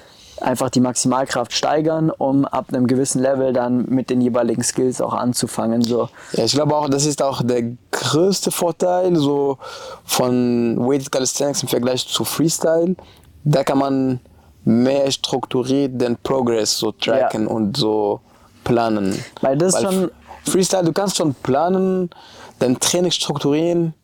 einfach 0.43 0.71
die 0.71 0.81
Maximalkraft 0.81 1.53
steigern, 1.53 2.11
um 2.11 2.45
ab 2.45 2.67
einem 2.69 2.87
gewissen 2.87 3.21
Level 3.21 3.53
dann 3.53 3.87
mit 3.89 4.11
den 4.11 4.21
jeweiligen 4.21 4.63
Skills 4.63 5.01
auch 5.01 5.15
anzufangen. 5.15 5.83
So. 5.83 6.09
Ja, 6.33 6.45
ich 6.45 6.53
glaube 6.53 6.77
auch, 6.77 6.89
das 6.89 7.07
ist 7.07 7.23
auch 7.23 7.43
der 7.43 7.77
größte 7.91 8.51
Vorteil 8.51 9.17
so 9.17 9.59
von 10.05 10.77
Weighted 10.79 11.13
Calisthenics 11.13 11.63
im 11.63 11.69
Vergleich 11.69 12.07
zu 12.07 12.25
Freestyle. 12.25 12.97
Da 13.45 13.65
kann 13.65 13.79
man 13.79 14.21
mehr 14.65 15.11
strukturiert 15.11 16.01
den 16.01 16.17
Progress 16.17 16.79
so 16.79 16.93
tracken 16.93 17.47
und 17.47 17.77
so 17.77 18.21
planen. 18.65 19.23
Weil 19.41 19.57
das 19.57 19.81
schon. 19.81 20.11
Freestyle, 20.45 20.85
du 20.85 20.93
kannst 20.93 21.17
schon 21.17 21.35
planen, 21.35 22.11
dein 22.59 22.79
Training 22.81 23.13
strukturieren, 23.13 23.95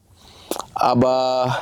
aber 0.75 1.59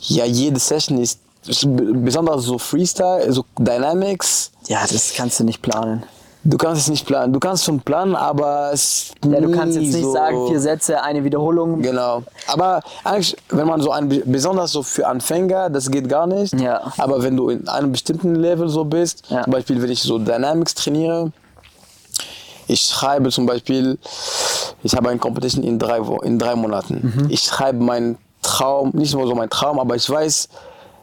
ja, 0.00 0.24
jede 0.24 0.60
Session 0.60 0.98
ist, 0.98 1.20
ist 1.46 1.66
besonders 1.66 2.44
so 2.44 2.58
Freestyle, 2.58 3.32
so 3.32 3.44
Dynamics. 3.58 4.52
Ja, 4.68 4.86
das 4.86 5.12
kannst 5.14 5.40
du 5.40 5.44
nicht 5.44 5.62
planen. 5.62 6.04
Du 6.44 6.56
kannst 6.58 6.82
es 6.82 6.88
nicht 6.90 7.06
planen. 7.06 7.32
Du 7.32 7.38
kannst 7.38 7.64
schon 7.64 7.80
planen, 7.80 8.16
aber 8.16 8.70
es 8.72 9.12
Ja, 9.24 9.40
du 9.40 9.52
kannst 9.52 9.76
jetzt 9.76 9.92
nicht 9.92 10.02
so 10.02 10.12
sagen, 10.12 10.48
vier 10.48 10.58
Sätze, 10.60 11.00
eine 11.02 11.22
Wiederholung. 11.22 11.80
Genau. 11.82 12.24
Aber 12.48 12.80
eigentlich, 13.04 13.36
wenn 13.50 13.66
man 13.68 13.80
so 13.80 13.92
ein, 13.92 14.08
besonders 14.26 14.72
so 14.72 14.82
für 14.82 15.06
Anfänger, 15.06 15.70
das 15.70 15.88
geht 15.90 16.08
gar 16.08 16.26
nicht. 16.26 16.58
Ja. 16.60 16.92
Aber 16.98 17.22
wenn 17.22 17.36
du 17.36 17.48
in 17.48 17.68
einem 17.68 17.92
bestimmten 17.92 18.34
Level 18.34 18.68
so 18.68 18.84
bist, 18.84 19.22
Ja. 19.28 19.44
zum 19.44 19.52
Beispiel, 19.52 19.80
wenn 19.80 19.90
ich 19.90 20.02
so 20.02 20.18
Dynamics 20.18 20.74
trainiere, 20.74 21.30
ich 22.66 22.80
schreibe 22.82 23.30
zum 23.30 23.46
Beispiel, 23.46 23.98
ich 24.82 24.94
habe 24.96 25.10
eine 25.10 25.18
Competition 25.20 25.62
in 25.62 25.78
drei, 25.78 25.98
in 26.24 26.38
drei 26.40 26.56
Monaten. 26.56 27.12
Mhm. 27.16 27.30
Ich 27.30 27.42
schreibe 27.42 27.82
meinen 27.82 28.18
Traum, 28.42 28.90
nicht 28.94 29.14
nur 29.14 29.26
so 29.28 29.34
mein 29.36 29.50
Traum, 29.50 29.78
aber 29.78 29.94
ich 29.94 30.08
weiß, 30.08 30.48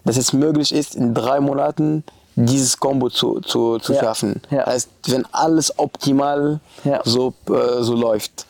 dass 0.04 0.18
es 0.18 0.34
möglich 0.34 0.74
ist, 0.74 0.96
in 0.96 1.14
drei 1.14 1.40
Monaten 1.40 2.04
dieses 2.46 2.80
Combo 2.80 3.10
zu, 3.10 3.40
zu, 3.42 3.78
zu 3.80 3.94
Ja. 3.94 4.00
schaffen. 4.02 4.42
Ja. 4.50 4.66
Heißt, 4.66 4.90
wenn 5.08 5.26
alles 5.32 5.78
optimal 5.78 6.60
Ja. 6.84 7.02
so, 7.04 7.34
äh, 7.50 7.82
so 7.82 7.96
läuft. 7.96 8.46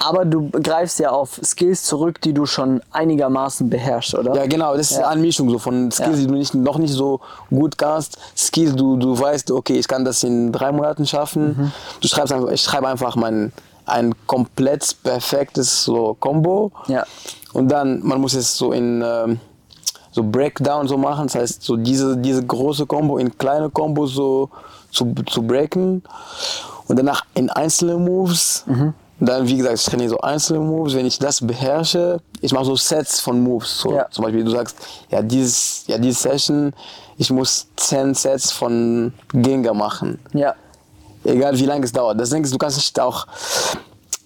Aber 0.00 0.24
du 0.24 0.48
greifst 0.50 1.00
ja 1.00 1.10
auf 1.10 1.38
Skills 1.44 1.84
zurück, 1.84 2.20
die 2.22 2.32
du 2.32 2.46
schon 2.46 2.80
einigermaßen 2.92 3.68
beherrschst, 3.68 4.14
oder? 4.14 4.34
Ja, 4.34 4.46
genau, 4.46 4.74
das 4.74 4.90
ist 4.90 4.98
eine 5.02 5.20
Mischung 5.20 5.50
so 5.50 5.58
von 5.58 5.90
Skills, 5.90 6.16
die 6.18 6.26
du 6.26 6.32
nicht, 6.34 6.54
noch 6.54 6.78
nicht 6.78 6.94
so 6.94 7.20
gut 7.50 7.76
kannst. 7.76 8.16
Skills, 8.36 8.74
du, 8.74 8.96
du 8.96 9.18
weißt, 9.18 9.50
okay, 9.50 9.74
ich 9.78 9.86
kann 9.86 10.04
das 10.06 10.22
in 10.24 10.50
drei 10.50 10.72
Monaten 10.72 11.06
schaffen. 11.06 11.48
Mhm. 11.58 11.72
Du 12.00 12.08
schreibst 12.08 12.32
einfach, 12.32 12.50
ich 12.50 12.62
schreibe 12.62 12.88
einfach 12.88 13.16
mein, 13.16 13.52
ein 13.84 14.14
komplett 14.26 14.96
perfektes 15.02 15.84
so 15.84 16.16
Combo. 16.18 16.72
Ja. 16.86 17.04
Und 17.52 17.68
dann, 17.68 18.00
man 18.02 18.18
muss 18.18 18.32
es 18.32 18.56
so 18.56 18.72
in 18.72 19.02
ähm, 19.04 19.40
so 20.12 20.22
Breakdown 20.22 20.86
so 20.86 20.96
machen. 20.96 21.26
Das 21.26 21.34
heißt, 21.34 21.62
so 21.62 21.76
diese, 21.76 22.16
diese 22.16 22.44
große 22.44 22.86
Combo 22.86 23.18
in 23.18 23.36
kleine 23.36 23.68
Combo 23.70 24.06
so 24.06 24.50
zu, 24.90 25.12
zu 25.26 25.42
breaken. 25.42 26.02
Und 26.86 26.98
danach 26.98 27.24
in 27.34 27.50
einzelne 27.50 27.96
Moves. 27.96 28.64
Mhm. 28.66 28.94
Dann, 29.20 29.46
wie 29.46 29.56
gesagt, 29.56 29.76
ich 29.76 29.84
trainiere 29.84 30.10
so 30.10 30.20
einzelne 30.20 30.60
Moves. 30.60 30.94
Wenn 30.94 31.06
ich 31.06 31.18
das 31.18 31.40
beherrsche, 31.40 32.20
ich 32.40 32.52
mache 32.52 32.64
so 32.64 32.76
Sets 32.76 33.20
von 33.20 33.40
Moves. 33.40 33.78
So, 33.80 33.92
Ja. 33.92 34.06
Zum 34.10 34.24
Beispiel, 34.24 34.44
du 34.44 34.50
sagst, 34.50 34.76
ja, 35.10 35.22
dieses, 35.22 35.84
ja, 35.86 35.96
diese 35.96 36.20
Session, 36.20 36.72
ich 37.16 37.30
muss 37.30 37.68
10 37.76 38.14
Sets 38.14 38.50
von 38.52 39.12
Gengar 39.32 39.74
machen. 39.74 40.18
Ja. 40.32 40.54
Egal 41.24 41.56
wie 41.56 41.66
lange 41.66 41.84
es 41.84 41.92
dauert. 41.92 42.18
Das 42.18 42.30
Ding 42.30 42.42
ist, 42.42 42.52
du 42.52 42.58
kannst 42.58 42.76
nicht 42.76 42.98
auch 42.98 43.26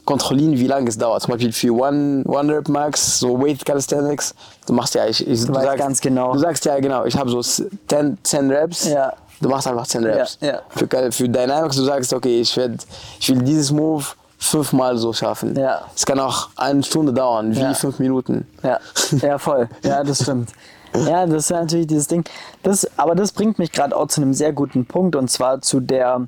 kontrollieren, 0.07 0.59
wie 0.59 0.66
lange 0.66 0.88
es 0.88 0.96
dauert. 0.96 1.22
Zum 1.22 1.32
Beispiel 1.32 1.52
für 1.52 1.72
One, 1.72 2.22
One 2.24 2.57
Rep 2.57 2.68
Max, 2.68 3.18
so 3.18 3.38
Weight 3.38 3.64
Calisthenics, 3.64 4.34
du 4.66 4.72
machst 4.72 4.94
ja, 4.94 5.07
ich, 5.07 5.26
ich, 5.26 5.44
du, 5.44 5.52
weißt 5.54 5.66
sagst, 5.66 5.78
ganz 5.78 6.00
genau. 6.00 6.32
Du 6.32 6.38
sagst 6.38 6.64
ja 6.64 6.78
genau, 6.80 7.04
ich 7.04 7.16
habe 7.16 7.28
so 7.28 7.42
10, 7.42 8.18
10 8.22 8.50
Reps. 8.50 8.88
Ja. 8.88 9.12
Du 9.40 9.50
machst 9.50 9.66
einfach 9.66 9.86
10 9.86 10.04
Reps. 10.04 10.38
Ja, 10.40 10.48
ja. 10.48 10.61
Für, 10.70 11.12
für 11.12 11.28
Dynamics, 11.28 11.76
du 11.76 11.82
sagst, 11.84 12.12
okay, 12.14 12.40
ich, 12.40 12.57
werd, 12.57 12.86
ich 13.20 13.28
will 13.28 13.42
dieses 13.42 13.70
Move 13.70 14.04
fünfmal 14.38 14.96
so 14.96 15.12
schaffen. 15.12 15.54
Ja. 15.57 15.82
Es 15.94 16.07
kann 16.07 16.18
auch 16.20 16.48
eine 16.57 16.82
Stunde 16.82 17.12
dauern, 17.12 17.54
wie 17.54 17.61
Ja. 17.61 17.74
fünf 17.74 17.98
Minuten. 17.98 18.46
Ja, 18.62 18.78
ja, 19.22 19.38
voll. 19.38 19.68
Ja, 19.82 20.02
das 20.04 20.22
stimmt. 20.22 20.50
Ja, 20.94 21.26
das 21.26 21.44
ist 21.44 21.50
natürlich 21.50 21.86
dieses 21.86 22.07
Ding. 22.07 22.24
Das, 22.62 22.88
aber 22.96 23.14
das 23.14 23.32
bringt 23.32 23.59
mich 23.59 23.72
gerade 23.72 23.94
auch 23.94 24.07
zu 24.09 24.22
einem 24.22 24.32
sehr 24.32 24.52
guten 24.52 24.86
Punkt 24.86 25.16
und 25.16 25.30
zwar 25.30 25.61
zu 25.61 25.80
der 25.80 26.26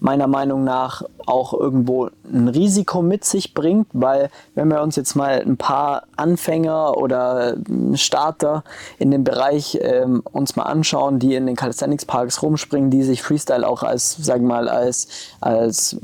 meiner 0.00 0.26
Meinung 0.26 0.64
nach 0.64 1.02
auch 1.26 1.52
irgendwo 1.52 2.08
ein 2.32 2.48
Risiko 2.48 3.02
mit 3.02 3.24
sich 3.24 3.54
bringt, 3.54 3.86
weil 3.92 4.30
wenn 4.54 4.68
wir 4.68 4.82
uns 4.82 4.96
jetzt 4.96 5.14
mal 5.14 5.40
ein 5.40 5.56
paar 5.56 6.04
Anfänger 6.16 6.96
oder 6.96 7.56
Starter 7.94 8.64
in 8.98 9.10
dem 9.10 9.24
Bereich 9.24 9.78
ähm, 9.80 10.22
uns 10.32 10.56
mal 10.56 10.64
anschauen, 10.64 11.18
die 11.18 11.34
in 11.34 11.46
den 11.46 11.56
Calisthenics 11.56 12.04
Parks 12.04 12.42
rumspringen, 12.42 12.90
die 12.90 13.02
sich 13.02 13.22
Freestyle 13.22 13.68
auch 13.68 13.82
als, 13.82 14.16
sagen 14.16 14.46
mal, 14.46 14.68
als, 14.68 15.08
als 15.40 15.98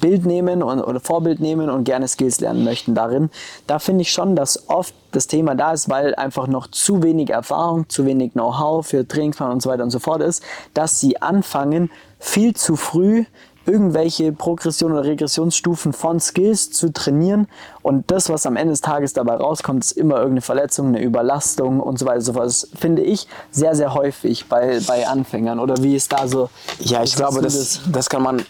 Bild 0.00 0.26
nehmen 0.26 0.62
und, 0.62 0.80
oder 0.80 1.00
Vorbild 1.00 1.40
nehmen 1.40 1.70
und 1.70 1.84
gerne 1.84 2.08
Skills 2.08 2.40
lernen 2.40 2.64
möchten 2.64 2.94
darin. 2.94 3.30
Da 3.66 3.78
finde 3.78 4.02
ich 4.02 4.12
schon, 4.12 4.36
dass 4.36 4.68
oft 4.68 4.94
das 5.12 5.26
Thema 5.26 5.54
da 5.54 5.72
ist, 5.72 5.88
weil 5.88 6.14
einfach 6.14 6.46
noch 6.46 6.66
zu 6.68 7.02
wenig 7.02 7.30
Erfahrung, 7.30 7.88
zu 7.88 8.04
wenig 8.04 8.32
Know-how 8.32 8.86
für 8.86 9.06
Trainingsplan 9.06 9.52
und 9.52 9.62
so 9.62 9.70
weiter 9.70 9.82
und 9.82 9.90
so 9.90 9.98
fort 9.98 10.22
ist, 10.22 10.42
dass 10.74 11.00
sie 11.00 11.20
anfangen, 11.20 11.90
viel 12.18 12.54
zu 12.54 12.76
früh 12.76 13.24
irgendwelche 13.66 14.32
Progression 14.32 14.92
oder 14.92 15.04
Regressionsstufen 15.04 15.92
von 15.92 16.20
Skills 16.20 16.70
zu 16.70 16.90
trainieren 16.90 17.48
und 17.82 18.10
das, 18.10 18.30
was 18.30 18.46
am 18.46 18.56
Ende 18.56 18.72
des 18.72 18.80
Tages 18.80 19.12
dabei 19.12 19.36
rauskommt, 19.36 19.84
ist 19.84 19.92
immer 19.92 20.14
irgendeine 20.16 20.40
Verletzung, 20.40 20.86
eine 20.88 21.02
Überlastung 21.02 21.80
und 21.80 21.98
so 21.98 22.06
weiter 22.06 22.16
und 22.16 22.24
so 22.24 22.32
fort. 22.32 22.46
Das 22.46 22.68
finde 22.74 23.02
ich 23.02 23.26
sehr, 23.50 23.74
sehr 23.74 23.92
häufig 23.92 24.46
bei, 24.48 24.80
bei 24.86 25.06
Anfängern 25.06 25.58
oder 25.60 25.82
wie 25.82 25.94
ist 25.96 26.10
da 26.12 26.26
so? 26.26 26.48
Ja, 26.78 27.02
ich 27.02 27.14
glaube, 27.14 27.42
das, 27.42 27.82
du 27.84 27.90
das 27.90 28.08
kann 28.08 28.22
man 28.22 28.42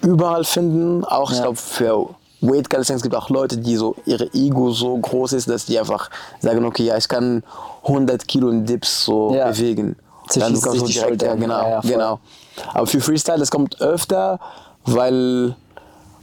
überall 0.00 0.44
finden. 0.44 1.04
Auch 1.04 1.30
ich 1.30 1.36
Ja. 1.36 1.42
glaube, 1.44 1.58
für 1.58 2.08
Weight 2.40 2.68
Calisthenics 2.70 3.02
gibt 3.02 3.14
auch 3.14 3.28
Leute, 3.30 3.58
die 3.58 3.76
so 3.76 3.96
ihre 4.06 4.32
Ego 4.32 4.70
so 4.70 4.96
groß 4.96 5.34
ist, 5.34 5.48
dass 5.48 5.66
die 5.66 5.78
einfach 5.78 6.10
sagen, 6.40 6.64
okay, 6.64 6.84
ja, 6.84 6.96
ich 6.96 7.08
kann 7.08 7.42
100 7.84 8.26
Kilo 8.26 8.48
in 8.48 8.64
Dips 8.64 9.04
so 9.04 9.34
Ja. 9.34 9.48
bewegen. 9.50 9.96
Du 10.32 10.40
kannst 10.40 10.62
sich 10.62 10.80
so 10.80 10.86
direkt, 10.86 11.22
ja, 11.22 11.34
genau, 11.34 11.68
Ja, 11.68 11.80
genau. 11.80 12.18
Aber 12.72 12.86
für 12.86 13.00
Freestyle, 13.00 13.38
das 13.38 13.50
kommt 13.50 13.80
öfter, 13.80 14.38
weil 14.86 15.54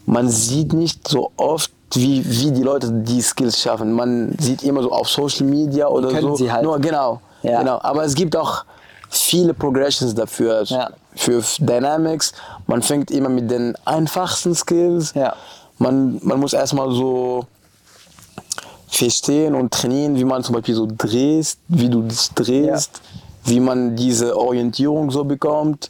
man 0.05 0.29
sieht 0.29 0.73
nicht 0.73 1.07
so 1.07 1.31
oft, 1.37 1.71
wie, 1.93 2.23
wie 2.25 2.51
die 2.51 2.63
Leute 2.63 2.89
die 2.91 3.21
Skills 3.21 3.59
schaffen. 3.59 3.91
Man 3.93 4.35
sieht 4.39 4.63
immer 4.63 4.81
so 4.81 4.91
auf 4.91 5.09
Social 5.09 5.45
Media 5.45 5.87
oder 5.87 6.09
Können 6.09 6.21
so. 6.29 6.35
sie 6.35 6.51
halt. 6.51 6.63
Nur 6.63 6.79
genau, 6.79 7.19
Ja. 7.43 7.59
genau. 7.59 7.79
Aber 7.81 8.03
es 8.05 8.15
gibt 8.15 8.35
auch 8.35 8.63
viele 9.09 9.53
Progressions 9.53 10.15
dafür. 10.15 10.63
Ja. 10.63 10.89
Für 11.15 11.43
Dynamics, 11.59 12.31
man 12.67 12.81
fängt 12.81 13.11
immer 13.11 13.27
mit 13.29 13.51
den 13.51 13.75
einfachsten 13.83 14.55
Skills. 14.55 15.13
Ja. 15.13 15.35
Man, 15.79 16.19
man 16.23 16.39
muss 16.39 16.53
erstmal 16.53 16.89
so 16.91 17.45
verstehen 18.87 19.55
und 19.55 19.73
trainieren, 19.73 20.15
wie 20.15 20.23
man 20.25 20.43
zum 20.43 20.55
Beispiel 20.55 20.75
so 20.75 20.87
drehst, 20.97 21.59
wie 21.67 21.89
du 21.89 22.01
dich 22.03 22.29
drehst, 22.35 23.01
wie 23.43 23.59
man 23.59 23.95
diese 23.95 24.37
Orientierung 24.37 25.11
so 25.11 25.23
bekommt. 25.23 25.89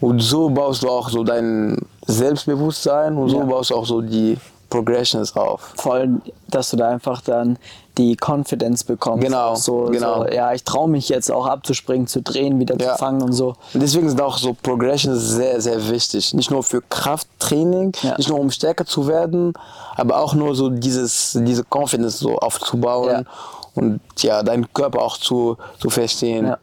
Und 0.00 0.20
so 0.20 0.50
baust 0.50 0.82
du 0.82 0.88
auch 0.88 1.08
so 1.10 1.22
dein 1.22 1.78
Selbstbewusstsein 2.06 3.16
und 3.16 3.28
so 3.28 3.38
Ja. 3.38 3.44
baust 3.44 3.70
du 3.70 3.76
auch 3.76 3.86
so 3.86 4.00
die 4.00 4.36
Progressions 4.68 5.36
auf. 5.36 5.74
voll, 5.76 6.22
dass 6.48 6.70
du 6.70 6.78
da 6.78 6.88
einfach 6.88 7.20
dann 7.20 7.58
die 7.98 8.16
Confidence 8.16 8.84
bekommst. 8.84 9.22
Genau, 9.22 9.54
so, 9.54 9.84
genau. 9.92 10.22
So, 10.24 10.28
ja, 10.32 10.54
ich 10.54 10.64
traue 10.64 10.88
mich 10.88 11.10
jetzt 11.10 11.30
auch 11.30 11.44
abzuspringen, 11.46 12.06
zu 12.06 12.22
drehen, 12.22 12.58
wieder 12.58 12.76
Ja. 12.80 12.92
zu 12.92 12.98
fangen 12.98 13.20
und 13.20 13.34
so. 13.34 13.48
Und 13.74 13.82
deswegen 13.82 14.08
sind 14.08 14.20
auch 14.22 14.38
so 14.38 14.56
Progressions 14.62 15.20
sehr, 15.28 15.60
sehr 15.60 15.90
wichtig. 15.90 16.32
Nicht 16.32 16.50
nur 16.50 16.62
für 16.62 16.80
Krafttraining, 16.88 17.92
Ja. 18.02 18.16
nicht 18.16 18.30
nur 18.30 18.40
um 18.40 18.50
stärker 18.50 18.86
zu 18.86 19.06
werden, 19.08 19.52
aber 19.94 20.18
auch 20.18 20.32
nur 20.34 20.54
so 20.54 20.70
dieses, 20.70 21.38
diese 21.42 21.64
Confidence 21.70 22.18
so 22.18 22.38
aufzubauen 22.38 23.28
und 23.74 24.00
ja, 24.18 24.42
deinen 24.42 24.72
Körper 24.72 25.02
auch 25.02 25.18
zu, 25.18 25.58
zu 25.78 25.90
verstehen. 25.90 26.54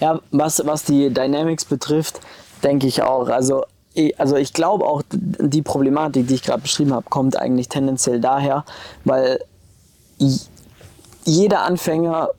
Ja, 0.00 0.20
was, 0.30 0.62
was 0.64 0.84
die 0.84 1.12
Dynamics 1.12 1.64
betrifft, 1.64 2.20
denke 2.62 2.86
ich 2.86 3.02
auch. 3.02 3.28
Also, 3.28 3.64
ich- 3.94 4.18
also 4.20 4.36
ich 4.36 4.52
glaube 4.52 4.84
auch, 4.86 5.02
die 5.10 5.62
Problematik, 5.62 6.28
die 6.28 6.34
ich 6.34 6.42
gerade 6.42 6.62
beschrieben 6.62 6.92
habe, 6.94 7.06
kommt 7.08 7.36
eigentlich 7.36 7.68
tendenziell 7.68 8.20
daher, 8.20 8.64
weil 9.04 9.40
jeder 11.24 11.62
Anfänger, 11.62 12.30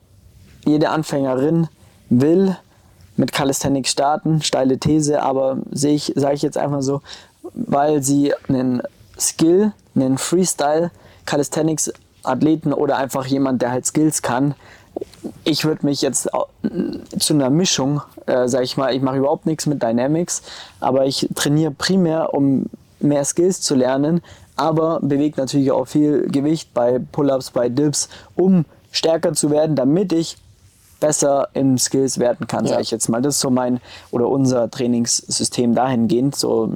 jede 0.64 0.90
Anfängerin 0.90 1.68
will 2.08 2.56
mit 3.16 3.32
Calisthenics 3.32 3.90
starten, 3.90 4.42
steile 4.42 4.78
These, 4.78 5.22
aber 5.22 5.58
sehe 5.70 5.94
ich, 5.94 6.12
sage 6.16 6.34
ich 6.34 6.42
jetzt 6.42 6.58
einfach 6.58 6.82
so, 6.82 7.02
weil 7.54 8.02
sie 8.02 8.34
einen 8.48 8.82
Skill, 9.18 9.72
einen 9.94 10.18
Freestyle 10.18 10.90
Calisthenics 11.26 11.92
Athleten 12.22 12.72
oder 12.72 12.96
einfach 12.98 13.26
jemand, 13.26 13.62
der 13.62 13.70
halt 13.70 13.86
Skills 13.86 14.20
kann, 14.22 14.54
ich 15.44 15.64
würde 15.64 15.84
mich 15.86 16.02
jetzt 16.02 16.28
zu 17.18 17.34
einer 17.34 17.50
Mischung, 17.50 18.00
äh, 18.26 18.48
sag 18.48 18.62
ich 18.62 18.76
mal, 18.76 18.94
ich 18.94 19.02
mache 19.02 19.18
überhaupt 19.18 19.46
nichts 19.46 19.66
mit 19.66 19.82
Dynamics, 19.82 20.42
aber 20.80 21.06
ich 21.06 21.28
trainiere 21.34 21.72
primär, 21.72 22.34
um 22.34 22.66
mehr 23.00 23.24
Skills 23.24 23.60
zu 23.60 23.74
lernen, 23.74 24.20
aber 24.56 25.00
bewegt 25.00 25.38
natürlich 25.38 25.70
auch 25.72 25.86
viel 25.86 26.22
Gewicht 26.28 26.72
bei 26.74 27.00
Pull-ups, 27.12 27.50
bei 27.50 27.68
Dips, 27.68 28.08
um 28.36 28.64
stärker 28.92 29.32
zu 29.32 29.50
werden, 29.50 29.76
damit 29.76 30.12
ich 30.12 30.36
besser 31.00 31.48
im 31.54 31.78
Skills 31.78 32.18
werden 32.18 32.46
kann, 32.46 32.64
Ja. 32.66 32.72
sage 32.72 32.82
ich 32.82 32.90
jetzt 32.90 33.08
mal. 33.08 33.22
Das 33.22 33.36
ist 33.36 33.40
so 33.40 33.50
mein 33.50 33.80
oder 34.10 34.28
unser 34.28 34.70
Trainingssystem 34.70 35.74
dahingehend, 35.74 36.36
so 36.36 36.70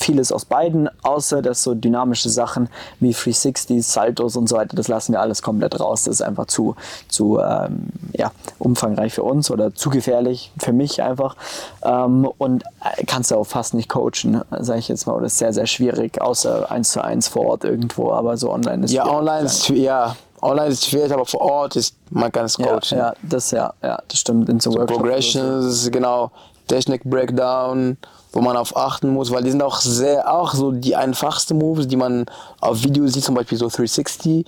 vieles 0.00 0.32
aus 0.32 0.44
beiden, 0.44 0.88
außer 1.02 1.42
dass 1.42 1.62
so 1.62 1.74
dynamische 1.74 2.28
Sachen 2.28 2.68
wie 2.98 3.12
360s, 3.12 3.82
Saltos 3.82 4.36
und 4.36 4.48
so 4.48 4.56
weiter, 4.56 4.76
das 4.76 4.88
lassen 4.88 5.12
wir 5.12 5.20
alles 5.20 5.42
komplett 5.42 5.78
raus. 5.78 6.04
Das 6.04 6.14
ist 6.16 6.22
einfach 6.22 6.46
zu, 6.46 6.74
zu 7.08 7.38
ähm, 7.38 7.88
ja, 8.12 8.32
umfangreich 8.58 9.14
für 9.14 9.22
uns 9.22 9.50
oder 9.50 9.74
zu 9.74 9.90
gefährlich 9.90 10.52
für 10.58 10.72
mich 10.72 11.02
einfach. 11.02 11.36
Ähm, 11.82 12.28
und 12.38 12.64
äh, 12.82 13.04
kannst 13.06 13.30
du 13.30 13.36
auch 13.36 13.44
fast 13.44 13.74
nicht 13.74 13.88
coachen, 13.88 14.42
sage 14.60 14.78
ich 14.78 14.88
jetzt 14.88 15.06
mal. 15.06 15.14
Oder 15.14 15.26
ist 15.26 15.38
sehr, 15.38 15.52
sehr 15.52 15.66
schwierig, 15.66 16.20
außer 16.20 16.70
eins 16.70 16.90
zu 16.90 17.02
eins 17.04 17.28
vor 17.28 17.46
Ort 17.46 17.64
irgendwo, 17.64 18.12
aber 18.12 18.36
so 18.36 18.50
online 18.52 18.84
ist 18.84 18.92
Ja, 18.92 19.04
schwierig. 19.04 19.18
online 19.18 19.46
ist, 19.46 19.68
ja, 19.68 20.16
online 20.42 20.68
ist 20.68 20.86
schwierig, 20.86 21.12
aber 21.12 21.26
vor 21.26 21.42
Ort 21.42 21.76
ist, 21.76 21.94
man 22.10 22.32
kann 22.32 22.46
es 22.46 22.56
ja, 22.56 22.66
coachen. 22.66 22.98
ja, 22.98 23.12
das 23.22 23.50
ja, 23.50 23.72
ja, 23.82 24.00
das 24.08 24.18
stimmt. 24.18 24.48
In 24.48 24.60
so, 24.60 24.70
so. 24.72 24.78
Progressions, 24.86 25.90
genau, 25.90 26.30
Technik 26.66 27.02
Breakdown, 27.04 27.96
wo 28.32 28.40
man 28.40 28.56
auf 28.56 28.76
achten 28.76 29.10
muss, 29.10 29.30
weil 29.30 29.42
die 29.42 29.50
sind 29.50 29.62
auch 29.62 29.80
sehr, 29.80 30.32
auch 30.32 30.54
so 30.54 30.70
die 30.70 30.94
einfachsten 30.96 31.58
Moves, 31.58 31.88
die 31.88 31.96
man 31.96 32.26
auf 32.60 32.82
Videos 32.82 33.12
sieht, 33.12 33.24
zum 33.24 33.34
Beispiel 33.34 33.58
so 33.58 33.68
360. 33.68 34.46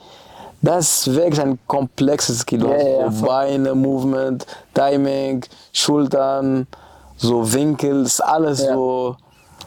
Das 0.61 1.07
ist 1.09 1.15
wirklich 1.15 1.41
ein 1.41 1.59
komplexes 1.67 2.41
Skill. 2.41 2.63
Hast 2.63 2.83
ja, 2.83 2.89
ja, 3.01 3.11
so. 3.11 3.27
Beine, 3.27 3.75
Movement, 3.75 4.47
Timing, 4.75 5.45
Schultern, 5.73 6.69
so 7.17 7.53
Winkel, 7.53 8.03
ist 8.05 8.21
alles 8.21 8.63
Ja. 8.63 8.75
so. 8.75 9.17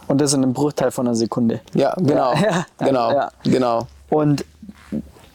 Und 0.08 0.22
das 0.22 0.34
in 0.34 0.44
einem 0.44 0.54
Bruchteil 0.54 0.92
von 0.92 1.08
einer 1.08 1.16
Sekunde. 1.16 1.62
Ja, 1.74 1.94
genau. 1.98 2.34
Ja, 2.36 2.66
genau. 2.78 3.12
ja. 3.12 3.32
Genau. 3.44 3.88
Und 4.10 4.46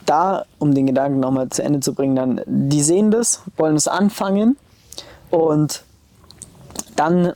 da, 0.06 0.44
um 0.58 0.74
den 0.74 0.86
Gedanken 0.86 1.20
nochmal 1.20 1.48
zu 1.50 1.62
Ende 1.62 1.80
zu 1.80 1.92
bringen, 1.92 2.16
dann, 2.16 2.40
die 2.46 2.82
sehen 2.82 3.10
das, 3.10 3.42
wollen 3.56 3.76
es 3.76 3.86
anfangen 3.88 4.56
und 5.30 5.82
dann 6.96 7.32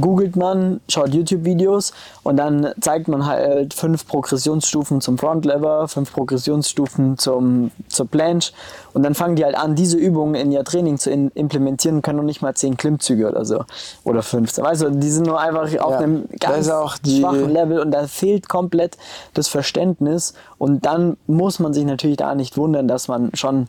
googelt 0.00 0.36
man, 0.36 0.80
schaut 0.88 1.12
YouTube-Videos 1.14 1.92
und 2.22 2.36
dann 2.36 2.72
zeigt 2.80 3.08
man 3.08 3.26
halt 3.26 3.74
fünf 3.74 4.06
Progressionsstufen 4.06 5.00
zum 5.00 5.18
Front 5.18 5.44
Lever, 5.44 5.88
fünf 5.88 6.12
Progressionsstufen 6.12 7.18
zum, 7.18 7.70
zur 7.88 8.06
Planche 8.06 8.52
und 8.94 9.02
dann 9.02 9.14
fangen 9.14 9.36
die 9.36 9.44
halt 9.44 9.56
an, 9.56 9.74
diese 9.74 9.98
Übungen 9.98 10.34
in 10.34 10.52
ihr 10.52 10.64
Training 10.64 10.98
zu 10.98 11.10
in, 11.10 11.30
implementieren, 11.34 12.02
können 12.02 12.18
noch 12.18 12.24
nicht 12.24 12.42
mal 12.42 12.54
zehn 12.54 12.76
Klimmzüge 12.76 13.28
oder 13.28 13.44
so 13.44 13.64
oder 14.04 14.22
15. 14.22 14.64
Weißt 14.64 14.82
du, 14.82 14.90
die 14.90 15.10
sind 15.10 15.26
nur 15.26 15.40
einfach 15.40 15.64
auf 15.78 15.92
Ja, 15.92 15.98
einem 15.98 16.28
ganz 16.40 16.66
ist 16.66 17.18
schwachen 17.18 17.50
Level 17.50 17.78
und 17.80 17.90
da 17.90 18.06
fehlt 18.06 18.48
komplett 18.48 18.96
das 19.34 19.48
Verständnis 19.48 20.34
und 20.58 20.86
dann 20.86 21.16
muss 21.26 21.58
man 21.58 21.74
sich 21.74 21.84
natürlich 21.84 22.16
da 22.16 22.34
nicht 22.34 22.56
wundern, 22.56 22.88
dass 22.88 23.08
man 23.08 23.30
schon 23.34 23.68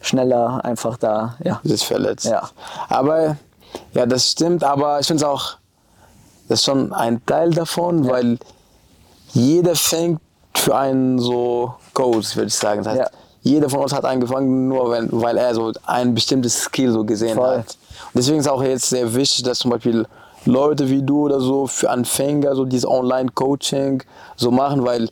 schneller 0.00 0.64
einfach 0.64 0.96
da, 0.96 1.36
ja. 1.44 1.60
sich 1.64 1.86
verletzt. 1.86 2.26
Ja. 2.26 2.50
Aber 2.88 3.36
ja, 3.94 4.06
das 4.06 4.30
stimmt, 4.30 4.64
aber 4.64 5.00
ich 5.00 5.06
finde 5.06 5.24
es 5.24 5.28
auch, 5.28 5.56
das 6.52 6.60
ist 6.60 6.66
schon 6.66 6.92
ein 6.92 7.24
Teil 7.24 7.50
davon, 7.50 8.06
weil 8.06 8.38
jeder 9.32 9.74
fängt 9.74 10.20
für 10.54 10.76
einen 10.76 11.18
so 11.18 11.72
Coach, 11.94 12.36
würde 12.36 12.48
ich 12.48 12.54
sagen. 12.54 12.84
Das 12.84 12.88
heißt, 12.92 13.00
Ja. 13.00 13.18
jeder 13.40 13.70
von 13.70 13.80
uns 13.80 13.94
hat 13.94 14.04
angefangen, 14.04 14.68
nur 14.68 14.90
wenn, 14.90 15.08
weil 15.10 15.38
er 15.38 15.54
so 15.54 15.72
ein 15.86 16.14
bestimmtes 16.14 16.64
Skill 16.64 16.92
so 16.92 17.04
gesehen 17.04 17.36
Voll. 17.36 17.46
hat. 17.60 17.76
Und 18.12 18.14
deswegen 18.16 18.38
ist 18.38 18.48
auch 18.48 18.62
jetzt 18.62 18.90
sehr 18.90 19.14
wichtig, 19.14 19.44
dass 19.44 19.60
zum 19.60 19.70
Beispiel 19.70 20.06
Leute 20.44 20.90
wie 20.90 21.00
du 21.02 21.22
oder 21.24 21.40
so 21.40 21.66
für 21.66 21.88
Anfänger 21.88 22.54
so 22.54 22.66
dieses 22.66 22.86
Online-Coaching 22.86 24.02
so 24.36 24.50
machen, 24.50 24.84
weil 24.84 25.08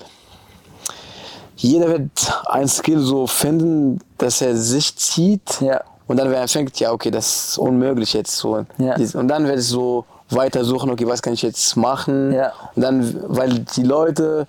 jeder 1.57 1.89
wird 1.89 2.11
ein 2.49 2.69
Skill 2.69 2.99
so 3.01 3.27
finden, 3.27 3.99
dass 4.19 4.43
er 4.43 4.55
sich 4.57 4.95
zieht. 4.97 5.61
Ja. 5.63 5.81
Und 6.07 6.19
dann, 6.19 6.29
wenn 6.29 6.37
er 6.37 6.49
fängt, 6.49 6.79
ja, 6.81 6.93
okay, 6.93 7.11
das 7.11 7.51
ist 7.51 7.59
unmöglich 7.59 8.13
jetzt 8.13 8.37
so. 8.37 8.67
Ja. 8.77 8.97
Und 9.15 9.29
dann 9.29 9.47
wird 9.47 9.59
es 9.59 9.69
so 9.69 10.05
weiter 10.31 10.65
suchen, 10.65 10.91
okay, 10.91 11.07
was 11.07 11.23
kann 11.23 11.33
ich 11.33 11.43
jetzt 11.43 11.77
machen? 11.77 12.33
Ja. 12.33 12.53
Und 12.75 12.83
dann, 12.83 13.17
weil 13.29 13.59
die 13.61 13.83
Leute, 13.83 14.47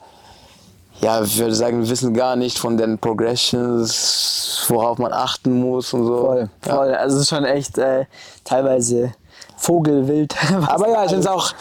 ja, 1.01 1.21
ich 1.23 1.37
würde 1.37 1.55
sagen, 1.55 1.87
wissen 1.89 2.13
gar 2.13 2.35
nicht 2.35 2.57
von 2.59 2.77
den 2.77 2.97
Progressions, 2.99 4.63
worauf 4.67 4.97
man 4.97 5.13
achten 5.13 5.59
muss 5.59 5.93
und 5.93 6.05
so. 6.05 6.17
Voll, 6.25 6.49
Ja. 6.65 6.75
voll. 6.75 6.93
Also 6.93 7.15
es 7.17 7.23
ist 7.23 7.29
schon 7.29 7.45
echt 7.45 7.77
äh, 7.77 8.05
teilweise 8.43 9.13
Vogelwild. 9.57 10.35
Aber 10.67 10.89
ja, 10.89 11.03
ich 11.03 11.09
finde 11.09 11.21
es 11.21 11.27
auch 11.27 11.51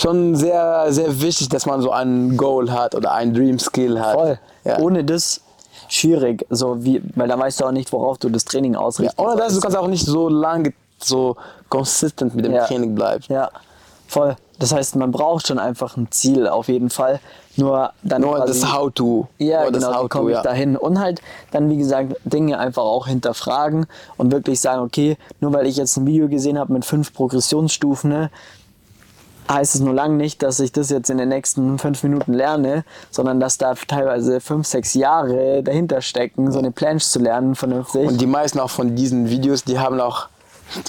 schon 0.00 0.34
sehr, 0.36 0.86
sehr 0.90 1.20
wichtig, 1.20 1.48
dass 1.48 1.66
man 1.66 1.80
so 1.80 1.90
ein 1.90 2.36
Goal 2.36 2.70
hat 2.72 2.94
oder 2.94 3.12
ein 3.12 3.32
Dream 3.34 3.58
Skill 3.58 4.00
hat. 4.00 4.14
voll. 4.14 4.38
Ja. 4.64 4.78
Ohne 4.78 5.04
das 5.04 5.40
schwierig, 5.88 6.46
so 6.50 6.82
wie, 6.84 7.02
weil 7.14 7.28
da 7.28 7.38
weißt 7.38 7.60
du 7.60 7.66
auch 7.66 7.70
nicht, 7.72 7.92
worauf 7.92 8.18
du 8.18 8.28
das 8.30 8.44
Training 8.44 8.72
Ja, 8.74 8.80
ausrichtest. 8.80 9.18
ohne 9.18 9.36
das, 9.36 9.54
du 9.54 9.60
kannst 9.60 9.76
auch 9.76 9.86
nicht 9.86 10.06
so 10.06 10.28
lange 10.28 10.72
so 10.98 11.36
consistent 11.68 12.34
mit 12.34 12.44
dem 12.44 12.52
Ja. 12.52 12.66
Training 12.66 12.94
bleiben. 12.94 13.24
Ja, 13.28 13.50
voll. 14.06 14.36
Das 14.58 14.72
heißt, 14.72 14.94
man 14.96 15.10
braucht 15.10 15.48
schon 15.48 15.58
einfach 15.58 15.96
ein 15.96 16.06
Ziel 16.10 16.46
auf 16.46 16.68
jeden 16.68 16.88
Fall. 16.90 17.18
Nur 17.56 17.92
dann 18.02 18.22
Nur 18.22 18.36
quasi- 18.36 18.60
das 18.60 18.72
How-To. 18.72 19.28
Ja, 19.38 19.62
Nur 19.62 19.72
das 19.72 19.82
genau, 19.82 19.92
wie 19.92 19.96
How-To, 19.96 20.08
komme 20.08 20.30
ich 20.30 20.36
ja. 20.36 20.42
dahin? 20.42 20.76
Und 20.76 21.00
halt 21.00 21.20
dann, 21.50 21.68
wie 21.70 21.76
gesagt, 21.76 22.16
Dinge 22.24 22.58
einfach 22.58 22.82
auch 22.84 23.06
hinterfragen 23.08 23.86
und 24.16 24.32
wirklich 24.32 24.60
sagen, 24.60 24.82
okay, 24.82 25.16
nur 25.40 25.52
weil 25.52 25.66
ich 25.66 25.76
jetzt 25.76 25.96
ein 25.96 26.06
Video 26.06 26.28
gesehen 26.28 26.58
habe 26.58 26.72
mit 26.72 26.84
fünf 26.84 27.12
Progressionsstufen, 27.12 28.10
ne, 28.10 28.30
heißt 29.50 29.74
es 29.74 29.80
nur 29.82 29.92
lang 29.92 30.16
nicht, 30.16 30.42
dass 30.42 30.58
ich 30.60 30.72
das 30.72 30.88
jetzt 30.90 31.10
in 31.10 31.18
den 31.18 31.28
nächsten 31.28 31.78
fünf 31.78 32.02
Minuten 32.02 32.32
lerne, 32.32 32.84
sondern 33.10 33.40
dass 33.40 33.58
da 33.58 33.74
teilweise 33.74 34.40
fünf, 34.40 34.66
sechs 34.66 34.94
Jahre 34.94 35.62
dahinter 35.62 36.00
stecken, 36.00 36.50
so 36.50 36.58
eine 36.60 36.70
Planche 36.70 37.06
zu 37.06 37.18
lernen, 37.18 37.54
vernünftig. 37.54 38.06
Und 38.08 38.20
die 38.20 38.26
meisten 38.26 38.58
auch 38.58 38.70
von 38.70 38.94
diesen 38.96 39.28
Videos, 39.28 39.62
die 39.64 39.78
haben 39.78 40.00
auch 40.00 40.28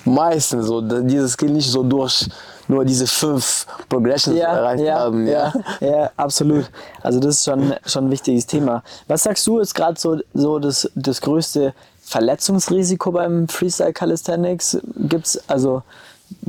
meistens 0.05 0.67
so 0.67 0.81
dieses 0.81 1.33
Skill 1.33 1.51
nicht 1.51 1.69
so 1.69 1.83
durch 1.83 2.27
nur 2.67 2.83
diese 2.85 3.07
fünf 3.07 3.67
Progressions 3.89 4.37
erreicht 4.39 4.89
haben. 4.89 5.27
ja, 5.27 5.53
ja, 5.79 6.09
absolut. 6.17 6.69
Also 7.01 7.19
das 7.19 7.35
ist 7.35 7.45
schon, 7.45 7.73
schon 7.85 8.07
ein 8.07 8.11
wichtiges 8.11 8.45
Thema. 8.47 8.83
Was 9.07 9.23
sagst 9.23 9.45
du, 9.47 9.59
ist 9.59 9.73
gerade 9.73 9.99
so, 9.99 10.17
so 10.33 10.59
das, 10.59 10.89
das 10.95 11.21
größte 11.21 11.73
Verletzungsrisiko 12.01 13.11
beim 13.11 13.47
Freestyle 13.47 13.93
Calisthenics? 13.93 14.79
Gibt 14.95 15.27
es 15.27 15.49
also 15.49 15.83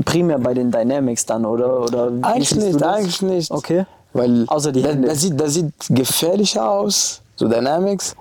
primär 0.05 0.39
bei 0.39 0.55
den 0.55 0.71
Dynamics 0.71 1.27
dann, 1.27 1.45
oder? 1.45 1.83
oder 1.83 2.11
Eigentlich 2.23 2.55
nicht, 2.55 2.81
das? 2.81 2.97
eigentlich 2.97 3.23
nicht. 3.23 3.51
Okay. 3.51 3.85
Weil 4.13 4.45
Außer 4.47 4.73
die 4.73 4.83
das, 4.83 4.93
Hände. 4.93 5.09
das, 5.09 5.21
sieht, 5.21 5.39
das 5.39 5.55
sieht 5.55 5.73
gefährlicher 5.91 6.71
aus, 6.71 7.21
so 7.37 7.47
Dynamics, 7.49 8.17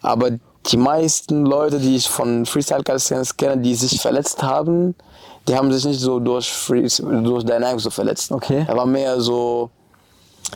aber 0.00 0.30
die 0.70 0.76
meisten 0.76 1.44
Leute, 1.46 1.78
die 1.78 1.96
ich 1.96 2.08
von 2.08 2.46
Freestyle 2.46 2.82
Calisthenics 2.82 3.36
kenne, 3.36 3.58
die 3.62 3.74
sich 3.74 4.00
verletzt 4.00 4.42
haben, 4.42 4.94
die 5.48 5.56
haben 5.56 5.72
sich 5.72 5.84
nicht 5.84 6.00
so 6.00 6.20
durch, 6.20 6.50
Free, 6.52 6.86
durch 6.98 7.44
Dynamics 7.44 7.82
so 7.84 7.90
verletzt. 7.90 8.30
Okay. 8.30 8.64
Da 8.66 8.76
war 8.76 8.86
mehr 8.86 9.20
so 9.20 9.70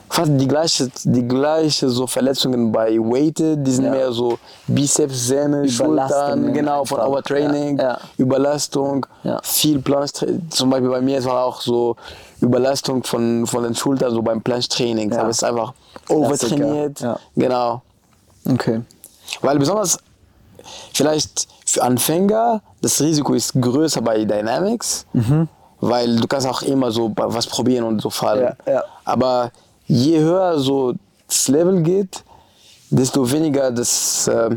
fast 0.08 0.30
die 0.34 0.46
gleiche, 0.48 0.90
die 1.04 1.26
gleiche 1.26 1.88
so 1.88 2.06
Verletzungen 2.06 2.70
bei 2.72 2.96
Weighted, 2.98 3.66
die 3.66 3.70
sind 3.70 3.84
Ja. 3.86 3.90
mehr 3.90 4.12
so 4.12 4.38
Bizeps, 4.66 5.28
Sehne, 5.28 5.68
Schultern, 5.68 6.52
genau, 6.52 6.84
von 6.84 6.98
einfach. 6.98 7.10
Overtraining, 7.10 7.78
Ja, 7.78 7.84
ja. 7.84 7.98
Überlastung, 8.16 9.06
viel 9.42 9.80
Planche, 9.80 10.40
zum 10.50 10.70
Beispiel 10.70 10.90
bei 10.90 11.00
mir 11.00 11.18
es 11.18 11.24
war 11.24 11.44
auch 11.44 11.60
so 11.60 11.96
Überlastung 12.40 13.02
von, 13.04 13.46
von 13.46 13.62
den 13.64 13.74
Schultern, 13.74 14.12
so 14.12 14.20
beim 14.22 14.42
Planche-Training, 14.42 15.12
Ja. 15.12 15.28
es 15.28 15.38
ist 15.38 15.44
einfach 15.44 15.72
overtrainiert, 16.08 17.04
genau. 17.36 17.82
Okay. 18.50 18.80
Weil 19.42 19.58
besonders 19.58 19.98
vielleicht 20.92 21.48
für 21.66 21.82
Anfänger 21.82 22.62
das 22.80 23.00
Risiko 23.00 23.34
ist 23.34 23.52
größer 23.60 24.00
bei 24.02 24.24
Dynamics, 24.24 25.06
weil 25.80 26.16
du 26.16 26.26
kannst 26.26 26.46
auch 26.46 26.62
immer 26.62 26.90
so 26.90 27.12
was 27.16 27.46
probieren 27.46 27.84
und 27.84 28.00
so 28.00 28.10
fallen. 28.10 28.54
Ja, 28.66 28.72
ja. 28.72 28.84
Aber 29.04 29.50
je 29.86 30.18
höher 30.18 30.58
so 30.58 30.94
das 31.26 31.48
Level 31.48 31.82
geht, 31.82 32.22
desto 32.90 33.30
weniger 33.30 33.70
das, 33.70 34.28
äh, 34.28 34.50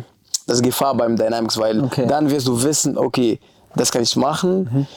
das 0.46 0.62
Gefahr 0.62 0.94
beim 0.96 1.16
Dynamics, 1.16 1.58
weil 1.58 1.84
Okay. 1.84 2.06
dann 2.08 2.30
wirst 2.30 2.48
du 2.48 2.62
wissen, 2.62 2.98
okay, 2.98 3.40
das 3.76 3.92
kann 3.92 4.04
ich 4.04 4.16
machen. 4.16 4.88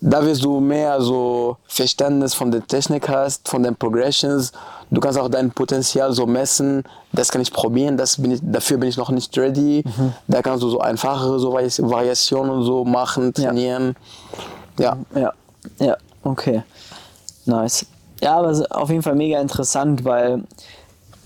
Da 0.00 0.24
wirst 0.24 0.44
du 0.44 0.60
mehr 0.60 1.00
so 1.00 1.56
Verständnis 1.66 2.32
von 2.32 2.50
der 2.52 2.64
Technik 2.66 3.08
hast, 3.08 3.48
von 3.48 3.62
den 3.64 3.74
Progressions. 3.74 4.52
Du 4.90 5.00
kannst 5.00 5.18
auch 5.18 5.28
dein 5.28 5.50
Potenzial 5.50 6.12
so 6.12 6.24
messen. 6.24 6.84
Das 7.12 7.30
kann 7.30 7.40
ich 7.42 7.52
probieren. 7.52 7.96
Das 7.96 8.16
bin 8.16 8.30
ich, 8.30 8.40
dafür 8.42 8.78
bin 8.78 8.88
ich 8.88 8.96
noch 8.96 9.10
nicht 9.10 9.36
ready. 9.36 9.82
Da 10.28 10.40
kannst 10.40 10.62
du 10.62 10.68
so 10.70 10.78
einfachere 10.80 11.38
so 11.40 11.52
Vari- 11.52 11.82
Variationen 11.90 12.62
so 12.62 12.84
machen, 12.84 13.32
Ja. 13.36 13.46
trainieren. 13.48 13.96
Ja. 14.78 14.96
Ja, 15.16 15.32
ja, 15.80 15.96
okay. 16.22 16.62
Nice. 17.46 17.84
Ja, 18.22 18.36
aber 18.38 18.52
auf 18.70 18.90
jeden 18.90 19.02
Fall 19.02 19.14
mega 19.16 19.40
interessant, 19.40 20.04
weil 20.04 20.44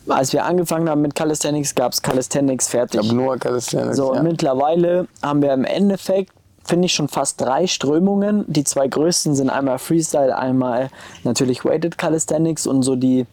als 0.09 0.33
wir 0.33 0.45
angefangen 0.45 0.89
haben 0.89 1.03
mit 1.03 1.14
Calisthenics, 1.14 1.75
gab 1.75 1.93
es 1.93 2.01
Calisthenics 2.01 2.64
Ich 2.66 2.70
fertig. 2.70 3.01
habe 3.01 3.14
nur 3.14 3.37
Calisthenics. 3.39 3.97
So, 3.99 4.14
ja. 4.14 4.20
und 4.20 4.27
mittlerweile 4.27 5.07
haben 5.23 5.43
wir 5.43 5.53
im 5.53 5.64
Endeffekt, 5.64 6.33
finde 6.65 6.87
ich, 6.87 6.95
schon 6.95 7.09
fast 7.09 7.41
drei 7.41 7.67
Strömungen. 7.67 8.45
Die 8.47 8.65
zwei 8.65 8.89
größten 8.89 9.35
sind 9.35 9.51
einmal 9.51 9.79
Freestyle, 9.79 10.37
einmal 10.37 10.91
natürlich 11.25 11.65
Weighted 11.65 11.99
Calisthenics 11.99 12.67
und 12.67 12.83
so 12.83 12.97
die 12.97 13.27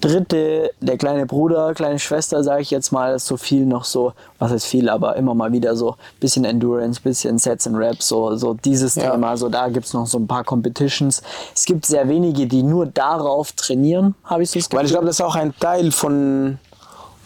dritte, 0.00 0.70
der 0.80 0.96
kleine 0.96 1.26
Bruder, 1.26 1.74
kleine 1.74 1.98
Schwester, 1.98 2.42
sage 2.42 2.62
ich 2.62 2.70
jetzt 2.70 2.90
mal, 2.90 3.14
ist 3.14 3.26
so 3.26 3.36
viel 3.36 3.66
noch 3.66 3.84
so, 3.84 4.12
was 4.38 4.50
ist 4.50 4.64
viel, 4.64 4.88
aber 4.88 5.16
immer 5.16 5.34
mal 5.34 5.52
wieder 5.52 5.76
so 5.76 5.96
bisschen 6.20 6.44
Endurance, 6.44 7.00
bisschen 7.00 7.38
Sets 7.38 7.66
and 7.66 7.76
Raps, 7.78 8.08
so, 8.08 8.34
so 8.36 8.54
dieses 8.54 8.94
Ja. 8.94 9.10
Thema. 9.10 9.36
So 9.36 9.48
da 9.48 9.68
gibt 9.68 9.86
es 9.86 9.92
noch 9.92 10.06
so 10.06 10.18
ein 10.18 10.26
paar 10.26 10.44
Competitions. 10.44 11.22
Es 11.54 11.64
gibt 11.64 11.84
sehr 11.84 12.08
wenige, 12.08 12.46
die 12.46 12.62
nur 12.62 12.86
darauf 12.86 13.52
trainieren, 13.52 14.14
habe 14.24 14.42
ich 14.42 14.50
so 14.50 14.58
das 14.58 14.68
Gefühl. 14.70 14.78
Weil 14.78 14.86
ich 14.86 14.92
glaube, 14.92 15.06
das 15.06 15.16
ist 15.16 15.20
auch 15.20 15.36
ein 15.36 15.54
Teil 15.60 15.92
von, 15.92 16.58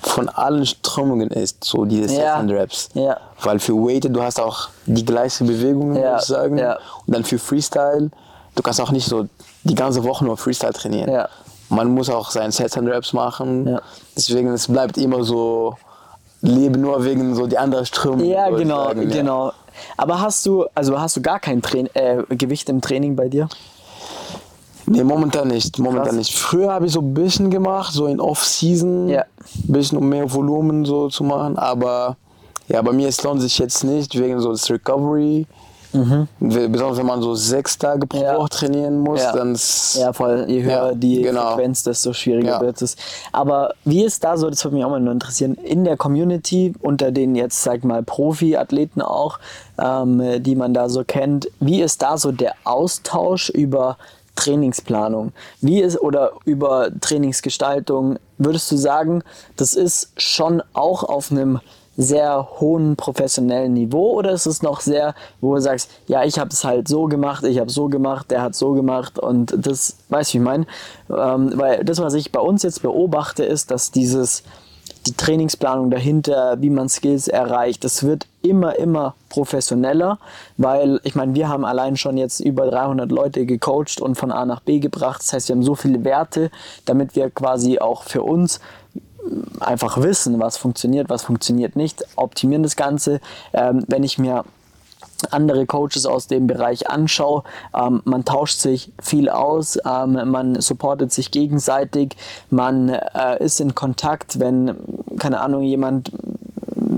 von 0.06 0.28
allen 0.28 0.66
Strömungen 0.66 1.30
ist, 1.30 1.64
so 1.64 1.84
diese 1.84 2.14
Ja. 2.14 2.34
and 2.36 2.50
Raps. 2.52 2.88
Ja. 2.94 3.16
Weil 3.42 3.58
für 3.58 3.74
Weighted, 3.74 4.14
du 4.14 4.22
hast 4.22 4.38
auch 4.40 4.68
die 4.86 5.04
gleichen 5.04 5.46
Bewegungen, 5.46 5.96
Ja, 5.96 6.02
würde 6.02 6.16
ich 6.20 6.24
sagen. 6.26 6.58
ja. 6.58 6.78
Und 7.06 7.14
dann 7.14 7.24
für 7.24 7.38
Freestyle, 7.38 8.10
du 8.54 8.62
kannst 8.62 8.80
auch 8.80 8.90
nicht 8.92 9.06
so 9.08 9.26
die 9.64 9.74
ganze 9.74 10.04
Woche 10.04 10.24
nur 10.24 10.36
Freestyle 10.36 10.72
trainieren. 10.72 11.10
Ja. 11.10 11.28
Man 11.70 11.88
muss 11.94 12.10
auch 12.10 12.30
seine 12.30 12.52
Sets 12.52 12.76
and 12.76 12.88
Raps 12.88 13.12
machen. 13.12 13.66
Ja. 13.66 13.80
Deswegen, 14.16 14.52
es 14.52 14.68
bleibt 14.68 14.98
immer 14.98 15.24
so, 15.24 15.74
lebe 16.42 16.78
nur 16.78 17.02
wegen 17.04 17.34
so 17.34 17.46
die 17.46 17.56
andere 17.56 17.86
Strömung. 17.86 18.24
Ja, 18.26 18.50
genau, 18.50 18.84
sagen, 18.84 19.08
genau. 19.08 19.52
Aber 19.96 20.20
hast 20.20 20.44
du, 20.46 20.66
also 20.74 21.00
hast 21.00 21.16
du 21.16 21.22
gar 21.22 21.40
kein 21.40 21.62
Train 21.62 21.88
äh, 21.94 22.22
Gewicht 22.28 22.68
im 22.68 22.80
Training 22.80 23.16
bei 23.16 23.28
dir? 23.28 23.48
Nee, 24.86 25.04
momentan 25.04 25.48
nicht. 25.48 25.78
Momentan 25.78 26.04
Krass. 26.08 26.16
nicht. 26.16 26.34
Früher 26.36 26.72
habe 26.72 26.86
ich 26.86 26.92
so 26.92 27.00
ein 27.00 27.14
bisschen 27.14 27.50
gemacht, 27.50 27.92
so 27.92 28.06
in 28.06 28.20
Off-Season. 28.20 29.08
Ja. 29.08 29.22
Ein 29.22 29.72
bisschen 29.72 29.98
um 29.98 30.08
mehr 30.08 30.32
Volumen 30.32 30.84
so 30.84 31.08
zu 31.08 31.24
machen. 31.24 31.56
Aber 31.58 32.16
ja, 32.68 32.80
bei 32.82 32.92
mir 32.92 33.08
es 33.08 33.22
lohnt 33.22 33.40
sich 33.40 33.58
jetzt 33.58 33.84
nicht 33.84 34.18
wegen 34.18 34.40
so 34.40 34.52
des 34.52 34.68
Recovery. 34.70 35.46
Besonders 36.40 36.96
wenn 36.98 37.06
man 37.06 37.22
so 37.22 37.36
sechs 37.36 37.78
Tage 37.78 38.04
pro 38.04 38.18
Mhm. 38.18 38.24
Ja. 38.24 38.36
Woche 38.36 38.48
trainieren 38.48 38.98
muss, 38.98 39.22
Ja. 39.22 39.30
dann 39.32 39.52
ist 39.54 39.96
Ja, 40.00 40.12
voll. 40.12 40.44
Je 40.48 40.60
höher 40.64 40.88
Ja, 40.88 40.92
die 40.92 41.22
genau. 41.22 41.50
Frequenz, 41.52 41.84
desto 41.84 42.12
schwieriger 42.12 42.60
wird 42.60 42.82
es. 42.82 42.96
Aber 43.30 43.74
wie 43.84 44.02
ist 44.04 44.24
da 44.24 44.36
so, 44.36 44.50
das 44.50 44.64
würde 44.64 44.74
mich 44.76 44.84
auch 44.84 44.90
mal 44.90 44.98
nur 44.98 45.12
interessieren, 45.12 45.54
in 45.54 45.84
der 45.84 45.96
Community, 45.96 46.74
unter 46.82 47.12
den 47.12 47.36
jetzt, 47.36 47.62
sag 47.62 47.84
mal, 47.84 48.02
Profi-Athleten 48.02 49.02
auch, 49.02 49.38
ähm, 49.78 50.42
die 50.42 50.56
man 50.56 50.74
da 50.74 50.88
so 50.88 51.04
kennt, 51.04 51.46
wie 51.60 51.80
ist 51.80 52.02
da 52.02 52.18
so 52.18 52.32
der 52.32 52.54
Austausch 52.64 53.50
über 53.50 53.96
Trainingsplanung? 54.36 55.32
Wie 55.60 55.80
ist 55.80 56.00
oder 56.00 56.32
über 56.44 56.88
Trainingsgestaltung? 57.00 58.18
Würdest 58.38 58.70
du 58.70 58.76
sagen, 58.76 59.22
das 59.56 59.74
ist 59.74 60.10
schon 60.16 60.62
auch 60.72 61.04
auf 61.04 61.30
einem 61.30 61.60
sehr 61.96 62.48
hohen 62.60 62.96
professionellen 62.96 63.72
Niveau 63.72 64.14
oder 64.14 64.32
ist 64.32 64.46
es 64.46 64.62
noch 64.62 64.80
sehr, 64.80 65.14
wo 65.40 65.54
du 65.54 65.60
sagst, 65.60 65.90
ja, 66.06 66.24
ich 66.24 66.38
habe 66.38 66.50
es 66.50 66.64
halt 66.64 66.88
so 66.88 67.04
gemacht, 67.04 67.44
ich 67.44 67.58
habe 67.58 67.70
so 67.70 67.88
gemacht, 67.88 68.30
der 68.30 68.42
hat 68.42 68.54
so 68.54 68.72
gemacht 68.72 69.18
und 69.18 69.54
das, 69.56 69.96
weißt 70.08 70.30
du, 70.30 70.34
wie 70.34 70.38
ich 70.38 70.44
meine? 70.44 70.66
Ähm, 71.08 71.52
weil 71.54 71.84
das, 71.84 72.00
was 72.00 72.14
ich 72.14 72.32
bei 72.32 72.40
uns 72.40 72.62
jetzt 72.62 72.82
beobachte, 72.82 73.44
ist, 73.44 73.70
dass 73.70 73.92
dieses, 73.92 74.42
die 75.06 75.14
Trainingsplanung 75.14 75.90
dahinter, 75.90 76.60
wie 76.60 76.70
man 76.70 76.88
Skills 76.88 77.28
erreicht, 77.28 77.84
das 77.84 78.02
wird 78.02 78.26
immer, 78.42 78.76
immer 78.78 79.14
professioneller, 79.28 80.18
weil 80.56 81.00
ich 81.04 81.14
meine, 81.14 81.34
wir 81.34 81.48
haben 81.48 81.64
allein 81.64 81.96
schon 81.96 82.16
jetzt 82.16 82.40
über 82.40 82.70
300 82.70 83.10
Leute 83.10 83.46
gecoacht 83.46 84.00
und 84.00 84.16
von 84.16 84.32
A 84.32 84.44
nach 84.46 84.60
B 84.60 84.78
gebracht. 84.78 85.20
Das 85.20 85.32
heißt, 85.32 85.48
wir 85.48 85.56
haben 85.56 85.62
so 85.62 85.74
viele 85.74 86.04
Werte, 86.04 86.50
damit 86.84 87.16
wir 87.16 87.30
quasi 87.30 87.78
auch 87.78 88.02
für 88.04 88.22
uns 88.22 88.60
einfach 89.60 90.00
wissen, 90.00 90.38
was 90.38 90.56
funktioniert, 90.56 91.08
was 91.08 91.22
funktioniert 91.22 91.76
nicht, 91.76 92.04
optimieren 92.16 92.62
das 92.62 92.76
Ganze. 92.76 93.20
Ähm, 93.52 93.84
wenn 93.88 94.02
ich 94.02 94.18
mir 94.18 94.44
andere 95.32 95.66
Coaches 95.66 96.06
aus 96.06 96.26
dem 96.26 96.46
Bereich 96.46 96.88
anschaue, 96.88 97.42
ähm, 97.74 98.02
man 98.04 98.24
tauscht 98.24 98.58
sich 98.58 98.92
viel 99.00 99.28
aus, 99.28 99.78
ähm, 99.86 100.30
man 100.30 100.60
supportet 100.60 101.12
sich 101.12 101.30
gegenseitig, 101.30 102.16
man 102.50 102.88
äh, 102.88 103.42
ist 103.42 103.60
in 103.60 103.74
Kontakt, 103.74 104.40
wenn, 104.40 104.76
keine 105.18 105.40
Ahnung, 105.40 105.62
jemand 105.62 106.10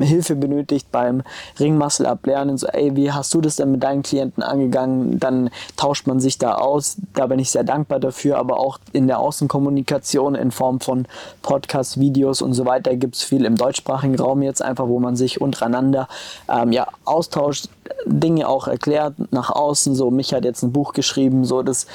Hilfe 0.01 0.37
benötigt 0.37 0.89
beim 0.93 1.23
Ringmuscle 1.59 2.09
ablernen, 2.09 2.57
so 2.59 2.67
ey, 2.67 2.97
wie 2.97 3.13
hast 3.13 3.33
du 3.35 3.41
das 3.41 3.57
denn 3.57 3.73
mit 3.73 3.83
deinen 3.83 4.03
Klienten 4.03 4.43
angegangen? 4.43 5.19
Dann 5.19 5.51
tauscht 5.77 6.07
man 6.07 6.21
sich 6.21 6.39
da 6.39 6.57
aus. 6.57 6.97
Da 7.15 7.27
bin 7.27 7.39
ich 7.39 7.51
sehr 7.51 7.65
dankbar 7.65 8.01
dafür, 8.01 8.39
aber 8.39 8.59
auch 8.59 8.79
in 8.93 9.07
der 9.07 9.19
Außenkommunikation 9.19 10.35
in 10.35 10.51
Form 10.51 10.81
von 10.81 11.07
Podcasts, 11.43 11.99
Videos 11.99 12.43
und 12.43 12.55
so 12.55 12.67
weiter 12.67 12.97
gibt 12.97 13.17
es 13.17 13.23
viel 13.23 13.45
im 13.45 13.57
deutschsprachigen 13.57 14.17
Raum 14.17 14.43
jetzt 14.43 14.63
einfach, 14.63 14.89
wo 14.89 14.99
man 14.99 15.17
sich 15.17 15.41
untereinander 15.41 16.09
ähm, 16.49 16.73
ja, 16.73 16.87
austauscht, 17.05 17.69
Dinge 18.07 18.49
auch 18.49 18.69
erklärt 18.69 19.15
nach 19.31 19.51
außen. 19.51 19.95
So, 19.95 20.11
mich 20.11 20.33
hat 20.35 20.45
jetzt 20.45 20.63
ein 20.63 20.73
Buch 20.73 20.93
geschrieben, 20.93 21.45
so 21.45 21.63
das 21.63 21.87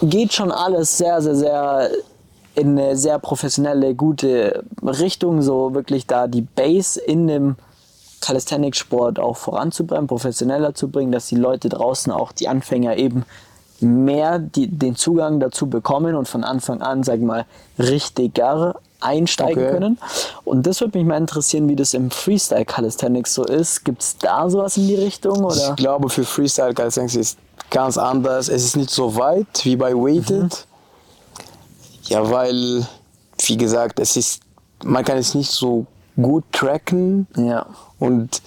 geht 0.00 0.32
schon 0.32 0.50
alles 0.50 0.96
sehr, 0.98 1.20
sehr, 1.20 1.34
sehr 1.34 1.90
in 2.54 2.78
eine 2.78 2.96
sehr 2.96 3.18
professionelle, 3.18 3.94
gute 3.94 4.64
Richtung, 4.82 5.42
so 5.42 5.74
wirklich 5.74 6.06
da 6.06 6.26
die 6.26 6.42
Base 6.42 7.00
in 7.00 7.26
dem 7.26 7.56
Calisthenics-Sport 8.20 9.18
auch 9.18 9.36
voranzubringen, 9.36 10.06
professioneller 10.06 10.74
zu 10.74 10.88
bringen, 10.88 11.12
dass 11.12 11.26
die 11.26 11.36
Leute 11.36 11.68
draußen, 11.68 12.12
auch 12.12 12.32
die 12.32 12.48
Anfänger 12.48 12.96
eben 12.96 13.24
mehr 13.80 14.38
die, 14.38 14.68
den 14.68 14.94
Zugang 14.96 15.40
dazu 15.40 15.66
bekommen 15.66 16.14
und 16.14 16.28
von 16.28 16.44
Anfang 16.44 16.82
an, 16.82 17.02
sag 17.02 17.18
ich 17.18 17.24
mal, 17.24 17.46
richtiger 17.78 18.76
einsteigen 19.00 19.64
Okay. 19.64 19.72
können. 19.72 19.98
Und 20.44 20.66
das 20.66 20.80
würde 20.80 20.96
mich 20.96 21.06
mal 21.06 21.16
interessieren, 21.16 21.68
wie 21.68 21.74
das 21.74 21.92
im 21.92 22.12
Freestyle 22.12 22.64
Calisthenics 22.64 23.34
so 23.34 23.44
ist. 23.44 23.84
Gibt 23.84 24.02
es 24.02 24.16
da 24.18 24.48
sowas 24.48 24.76
in 24.76 24.86
die 24.86 24.94
Richtung? 24.94 25.44
Oder? 25.44 25.70
Ich 25.70 25.76
glaube, 25.76 26.08
für 26.08 26.22
Freestyle 26.22 26.72
Calisthenics 26.74 27.16
ist 27.16 27.38
ganz 27.70 27.98
anders. 27.98 28.48
Es 28.48 28.64
ist 28.64 28.76
nicht 28.76 28.90
so 28.90 29.16
weit 29.16 29.64
wie 29.64 29.74
bei 29.74 29.92
Weighted. 29.92 30.66
Ja, 32.12 32.30
weil, 32.30 32.86
wie 33.38 33.56
gesagt, 33.56 34.00
es 34.00 34.16
ist, 34.16 34.42
man 34.84 35.04
kann 35.04 35.18
es 35.18 35.34
nicht 35.34 35.50
so 35.50 35.86
gut 36.20 36.44
tracken. 36.52 37.26
Ja. 37.36 37.66
Und 37.98 38.42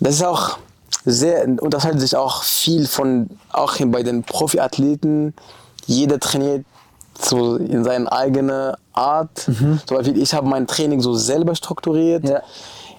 das 0.00 0.14
ist 0.14 0.24
auch 0.24 0.58
sehr, 1.04 1.46
unterscheidet 1.60 2.00
sich 2.00 2.16
auch 2.16 2.42
viel 2.42 2.86
von, 2.86 3.30
auch 3.50 3.76
bei 3.86 4.02
den 4.02 4.22
Profiathleten. 4.22 5.34
Jeder 5.86 6.20
trainiert 6.20 6.64
so 7.18 7.56
in 7.56 7.84
seiner 7.84 8.12
eigenen 8.12 8.74
Art. 8.92 9.38
Zum 9.38 9.80
Beispiel, 9.88 10.20
ich 10.20 10.34
habe 10.34 10.48
mein 10.48 10.66
Training 10.66 11.00
so 11.00 11.14
selber 11.14 11.54
strukturiert. 11.54 12.28
Ja. 12.28 12.42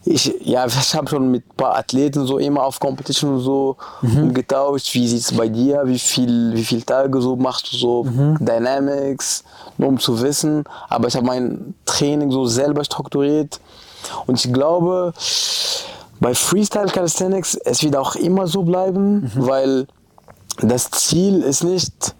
Ich, 0.05 0.35
ja, 0.41 0.65
ich 0.65 0.95
habe 0.95 1.09
schon 1.09 1.31
mit 1.31 1.45
ein 1.45 1.55
paar 1.55 1.77
Athleten 1.77 2.27
so 2.27 2.37
immer 2.37 2.63
auf 2.63 2.79
Competition 2.79 3.39
so 3.39 3.77
umgetauscht. 4.01 4.93
Wie 4.93 5.07
sieht 5.07 5.21
es 5.21 5.31
bei 5.31 5.47
dir? 5.47 5.83
Wie 5.85 5.99
viel, 5.99 6.51
wie 6.53 6.65
viele 6.65 6.83
Tage 6.83 7.21
so 7.21 7.35
machst 7.37 7.71
du 7.71 7.77
so 7.77 8.05
Dynamics? 8.39 9.43
Nur 9.77 9.89
um 9.89 9.99
zu 9.99 10.21
wissen. 10.21 10.65
Aber 10.89 11.07
ich 11.07 11.15
habe 11.15 11.25
mein 11.25 11.73
Training 11.85 12.31
so 12.31 12.45
selber 12.45 12.83
strukturiert. 12.83 13.61
Und 14.27 14.43
ich 14.43 14.51
glaube, 14.51 15.13
bei 16.19 16.35
Freestyle 16.35 16.87
Calisthenics, 16.87 17.55
es 17.55 17.83
wird 17.83 17.95
auch 17.95 18.15
immer 18.15 18.47
so 18.47 18.63
bleiben, 18.63 19.31
weil 19.35 19.87
das 20.61 20.91
Ziel 20.91 21.41
ist 21.41 21.63
nicht, 21.63 22.15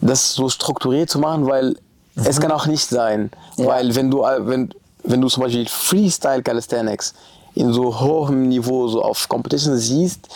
das 0.00 0.34
so 0.34 0.48
strukturiert 0.48 1.10
zu 1.10 1.18
machen, 1.18 1.46
weil 1.46 1.76
es 2.14 2.40
kann 2.40 2.50
auch 2.50 2.66
nicht 2.66 2.88
sein. 2.88 3.30
Ja. 3.56 3.66
Weil 3.66 3.94
wenn 3.94 4.10
du, 4.10 4.22
wenn, 4.22 4.70
wenn 5.08 5.20
du 5.20 5.28
zum 5.28 5.42
Beispiel 5.42 5.66
Freestyle 5.66 6.42
Calisthenics 6.42 7.14
in 7.54 7.72
so 7.72 7.98
hohem 7.98 8.48
Niveau 8.48 8.88
so 8.88 9.02
auf 9.02 9.28
Competition 9.28 9.76
siehst, 9.76 10.28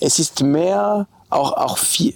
es 0.00 0.18
ist 0.18 0.42
mehr 0.42 1.06
auch, 1.30 1.52
auch 1.52 1.78
viel. 1.78 2.14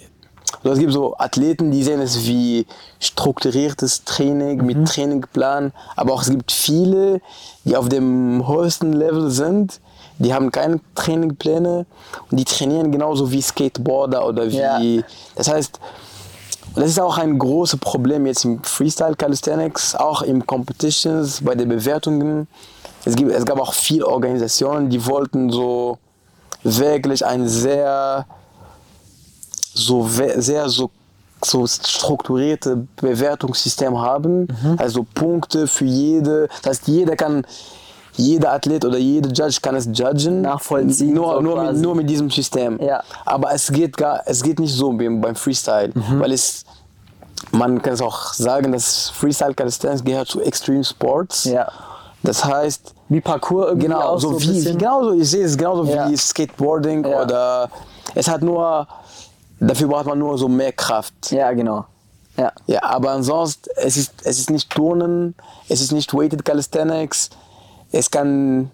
Also 0.63 0.73
es 0.73 0.79
gibt 0.79 0.93
so 0.93 1.15
Athleten, 1.17 1.71
die 1.71 1.83
sehen 1.83 1.99
es 2.01 2.25
wie 2.25 2.65
strukturiertes 2.99 4.03
Training 4.05 4.65
mit 4.65 4.87
Trainingplan, 4.87 5.71
aber 5.95 6.13
auch 6.13 6.21
es 6.21 6.29
gibt 6.29 6.51
viele, 6.51 7.21
die 7.65 7.75
auf 7.75 7.89
dem 7.89 8.47
höchsten 8.47 8.93
Level 8.93 9.29
sind, 9.29 9.79
die 10.19 10.33
haben 10.33 10.51
keine 10.51 10.79
Trainingpläne 10.95 11.85
und 12.31 12.39
die 12.39 12.45
trainieren 12.45 12.91
genauso 12.91 13.31
wie 13.31 13.41
Skateboarder 13.41 14.25
oder 14.25 14.49
wie. 14.49 14.57
Ja. 14.97 15.03
Das 15.35 15.49
heißt, 15.49 15.79
das 16.75 16.89
ist 16.89 16.99
auch 16.99 17.17
ein 17.17 17.37
großes 17.37 17.79
Problem 17.79 18.25
jetzt 18.25 18.45
im 18.45 18.63
Freestyle 18.63 19.15
Calisthenics, 19.15 19.95
auch 19.95 20.21
im 20.21 20.45
Competitions, 20.45 21.41
bei 21.41 21.55
den 21.55 21.69
Bewertungen. 21.69 22.47
Es, 23.05 23.15
gibt, 23.15 23.31
es 23.31 23.45
gab 23.45 23.59
auch 23.59 23.73
viele 23.73 24.07
Organisationen, 24.07 24.89
die 24.89 25.05
wollten 25.05 25.49
so 25.51 25.97
wirklich 26.63 27.25
ein 27.25 27.47
sehr, 27.47 28.25
so 29.73 30.07
sehr 30.07 30.69
so, 30.69 30.89
so 31.43 31.67
strukturierte 31.67 32.87
Bewertungssystem 32.95 33.99
haben. 33.99 34.47
Also 34.77 35.05
Punkte 35.13 35.67
für 35.67 35.85
jede. 35.85 36.47
Das 36.61 36.77
heißt, 36.79 36.87
jeder 36.87 37.15
kann, 37.15 37.45
jeder 38.15 38.53
Athlet 38.53 38.85
oder 38.85 38.97
jeder 38.97 39.29
Judge 39.31 39.57
kann 39.61 39.75
es 39.75 39.85
judgen. 39.91 40.41
Nachvollziehen, 40.41 41.13
Nur, 41.13 41.35
so 41.35 41.41
nur, 41.41 41.63
mit, 41.63 41.81
nur 41.81 41.95
mit 41.95 42.09
diesem 42.09 42.29
System. 42.29 42.79
Ja. 42.81 43.03
Aber 43.25 43.51
es 43.53 43.71
geht, 43.71 43.97
gar, 43.97 44.21
es 44.25 44.41
geht 44.43 44.59
nicht 44.59 44.73
so 44.73 44.97
wie 44.99 45.09
beim 45.09 45.35
Freestyle, 45.35 45.91
weil 45.95 46.31
es, 46.31 46.63
man 47.51 47.81
kann 47.81 47.93
es 47.93 48.01
auch 48.01 48.33
sagen, 48.33 48.71
dass 48.71 49.09
Freestyle 49.09 49.53
Calisthenics 49.53 50.03
gehört 50.03 50.27
zu 50.27 50.41
Extreme 50.41 50.83
Sports. 50.83 51.45
Ja. 51.45 51.67
Das 52.21 52.43
heißt, 52.45 52.93
Wie 53.09 53.19
Parkour 53.19 53.67
irgendwie 53.67 53.87
genau, 53.87 54.17
so 54.17 54.39
wie, 54.39 54.63
genauso, 54.63 55.11
ich 55.13 55.29
sehe 55.29 55.43
es 55.45 55.57
genauso 55.57 55.83
Ja. 55.85 56.09
wie 56.09 56.15
Skateboarding 56.15 57.05
Ja. 57.05 57.21
oder 57.23 57.69
es 58.15 58.29
hat 58.29 58.41
nur, 58.41 58.87
dafür 59.59 59.87
braucht 59.89 60.05
man 60.05 60.17
nur 60.19 60.37
so 60.37 60.47
mehr 60.47 60.71
Kraft. 60.71 61.13
Ja, 61.31 61.51
genau. 61.51 61.85
Ja. 62.37 62.51
Ja, 62.65 62.81
aber 62.83 63.11
ansonsten, 63.11 63.69
es 63.75 63.97
ist, 63.97 64.13
es 64.23 64.39
ist 64.39 64.49
nicht 64.49 64.69
Turnen, 64.69 65.35
es 65.67 65.81
ist 65.81 65.91
nicht 65.91 66.13
Weighted 66.13 66.45
Calisthenics. 66.45 67.29
Es 67.93 68.09
kann, 68.11 68.69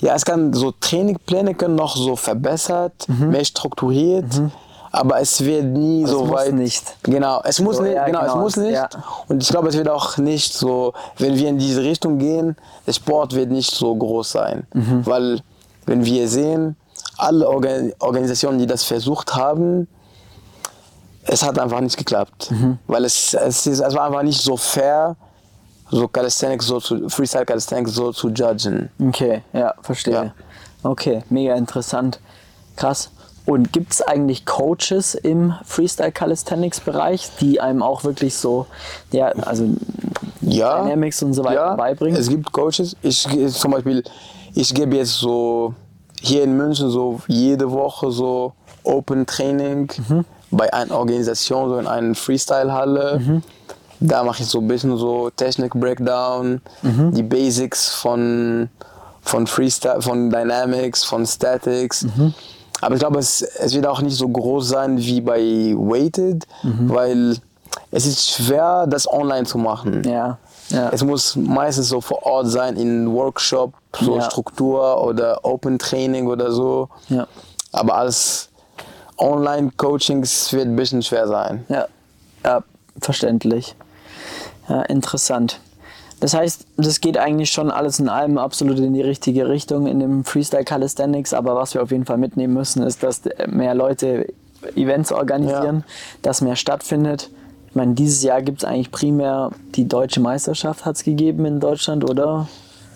ja, 0.00 0.14
es 0.14 0.24
kann 0.24 0.52
so 0.52 0.72
Trainingpläne 0.72 1.54
können 1.54 1.76
noch 1.76 1.96
so 1.96 2.16
verbessert, 2.16 3.08
mehr 3.08 3.44
strukturiert. 3.44 4.26
Aber 4.92 5.20
es 5.20 5.44
wird 5.44 5.64
nie 5.64 6.04
es 6.04 6.10
so 6.10 6.24
muss 6.24 6.30
weit. 6.36 6.54
nicht. 6.54 6.82
Genau, 7.02 7.40
es 7.44 7.60
muss 7.60 7.76
So, 7.76 7.82
nicht. 7.82 7.94
ja, 7.94 8.06
genau, 8.06 8.20
es 8.20 8.32
genau, 8.32 8.42
muss 8.42 8.56
nicht. 8.56 8.72
ja. 8.74 8.88
Und 9.28 9.42
ich 9.42 9.48
glaube, 9.50 9.68
es 9.68 9.76
wird 9.76 9.88
auch 9.90 10.16
nicht 10.16 10.54
so, 10.54 10.94
wenn 11.18 11.36
wir 11.36 11.48
in 11.48 11.58
diese 11.58 11.82
Richtung 11.82 12.18
gehen, 12.18 12.56
der 12.86 12.92
Sport 12.94 13.34
wird 13.34 13.50
nicht 13.50 13.70
so 13.74 13.94
groß 13.94 14.30
sein. 14.32 14.66
Mhm. 14.72 15.04
Weil, 15.04 15.40
wenn 15.84 16.04
wir 16.04 16.28
sehen, 16.28 16.76
alle 17.18 17.46
Organ 17.48 17.92
Organisationen, 17.98 18.58
die 18.58 18.66
das 18.66 18.84
versucht 18.84 19.34
haben, 19.34 19.86
es 21.24 21.42
hat 21.42 21.58
einfach 21.58 21.80
nicht 21.80 21.96
geklappt. 21.96 22.50
Mhm. 22.50 22.78
Weil 22.86 23.04
es, 23.04 23.34
es, 23.34 23.66
ist, 23.66 23.80
es 23.80 23.94
war 23.94 24.06
einfach 24.06 24.22
nicht 24.22 24.40
so 24.40 24.56
fair, 24.56 25.16
so 25.90 26.08
Calisthenics 26.08 26.66
so 26.66 26.80
zu, 26.80 27.08
Freestyle 27.08 27.44
Calisthenics 27.46 27.92
so 27.94 28.12
zu 28.12 28.28
judgen. 28.30 28.90
Okay, 29.00 29.42
ja, 29.52 29.74
verstehe. 29.82 30.14
Ja. 30.14 30.34
Okay, 30.82 31.22
mega 31.30 31.54
interessant. 31.54 32.20
Krass. 32.76 33.10
Und 33.46 33.72
gibt 33.72 33.92
es 33.92 34.02
eigentlich 34.02 34.44
Coaches 34.44 35.14
im 35.14 35.54
Freestyle 35.64 36.10
Calisthenics 36.10 36.80
Bereich, 36.80 37.30
die 37.40 37.60
einem 37.60 37.82
auch 37.82 38.02
wirklich 38.02 38.34
so, 38.36 38.66
ja, 39.12 39.26
also 39.28 39.68
Ja, 40.40 40.82
Dynamics 40.82 41.22
und 41.22 41.32
so 41.32 41.44
weiter 41.44 41.54
ja, 41.54 41.74
beibringen? 41.76 42.18
Es 42.20 42.28
gibt 42.28 42.50
Coaches. 42.52 42.96
Ich 43.02 43.26
zum 43.52 43.70
Beispiel, 43.70 44.02
ich 44.54 44.74
gebe 44.74 44.96
jetzt 44.96 45.12
so 45.14 45.74
hier 46.20 46.42
in 46.42 46.56
München 46.56 46.90
so 46.90 47.20
jede 47.28 47.70
Woche 47.70 48.10
so 48.10 48.52
Open 48.82 49.26
Training 49.26 49.92
Mhm. 50.08 50.24
bei 50.50 50.72
einer 50.72 50.94
Organisation, 50.96 51.68
so 51.68 51.78
in 51.78 51.86
einer 51.86 52.14
Freestyle-Halle. 52.16 53.20
Mhm. 53.20 53.42
Da 54.00 54.22
mache 54.24 54.42
ich 54.42 54.48
so 54.48 54.58
ein 54.58 54.68
bisschen 54.68 54.96
so 54.98 55.30
Technik-Breakdown, 55.30 56.60
Mhm. 56.82 57.12
die 57.14 57.22
Basics 57.22 57.88
von, 57.94 58.68
von 59.22 59.46
Freestyle, 59.46 60.02
von 60.02 60.30
Dynamics, 60.30 61.04
von 61.04 61.24
Statics. 61.26 62.02
Mhm. 62.02 62.34
Aber 62.82 62.94
ich 62.94 63.00
glaube, 63.00 63.18
es, 63.18 63.40
es 63.42 63.74
wird 63.74 63.86
auch 63.86 64.02
nicht 64.02 64.16
so 64.16 64.28
groß 64.28 64.68
sein 64.68 64.98
wie 64.98 65.20
bei 65.22 65.40
Weighted, 65.76 66.46
Mhm. 66.62 66.90
weil 66.90 67.36
es 67.90 68.04
ist 68.06 68.30
schwer, 68.32 68.86
das 68.86 69.10
online 69.10 69.44
zu 69.46 69.56
machen. 69.58 70.02
ja, 70.04 70.38
ja. 70.68 70.90
Es 70.90 71.02
muss 71.04 71.36
meistens 71.36 71.88
so 71.88 72.00
vor 72.00 72.26
Ort 72.26 72.48
sein, 72.48 72.76
in 72.76 73.10
Workshop, 73.12 73.72
so 74.00 74.16
Ja. 74.16 74.22
Struktur 74.30 75.02
oder 75.04 75.44
Open 75.44 75.78
Training 75.78 76.26
oder 76.26 76.50
so. 76.52 76.88
ja. 77.08 77.26
Aber 77.72 77.96
als 77.96 78.48
Online-Coachings 79.18 80.52
wird 80.52 80.66
ein 80.66 80.76
bisschen 80.76 81.02
schwer 81.02 81.26
sein. 81.28 81.64
Ja, 81.68 81.86
ja, 82.44 82.62
verständlich. 83.00 83.74
Ja, 84.68 84.82
interessant. 84.82 85.60
Das 86.20 86.32
heißt, 86.32 86.66
das 86.78 87.00
geht 87.00 87.18
eigentlich 87.18 87.50
schon 87.50 87.70
alles 87.70 87.98
in 87.98 88.08
allem 88.08 88.38
absolut 88.38 88.78
in 88.78 88.94
die 88.94 89.02
richtige 89.02 89.48
Richtung 89.48 89.86
in 89.86 90.00
dem 90.00 90.24
Freestyle 90.24 90.64
Calisthenics, 90.64 91.34
aber 91.34 91.54
was 91.56 91.74
wir 91.74 91.82
auf 91.82 91.90
jeden 91.90 92.06
Fall 92.06 92.16
mitnehmen 92.16 92.54
müssen, 92.54 92.82
ist, 92.82 93.02
dass 93.02 93.22
mehr 93.46 93.74
Leute 93.74 94.26
Events 94.74 95.12
organisieren, 95.12 95.84
dass 96.22 96.40
mehr 96.40 96.56
stattfindet. 96.56 97.30
Ich 97.68 97.74
meine, 97.74 97.94
dieses 97.94 98.22
Jahr 98.22 98.40
gibt 98.40 98.62
es 98.62 98.64
eigentlich 98.64 98.90
primär 98.90 99.50
die 99.74 99.86
deutsche 99.86 100.20
Meisterschaft 100.20 100.86
hat 100.86 100.96
es 100.96 101.04
gegeben 101.04 101.44
in 101.44 101.60
Deutschland, 101.60 102.08
oder? 102.08 102.48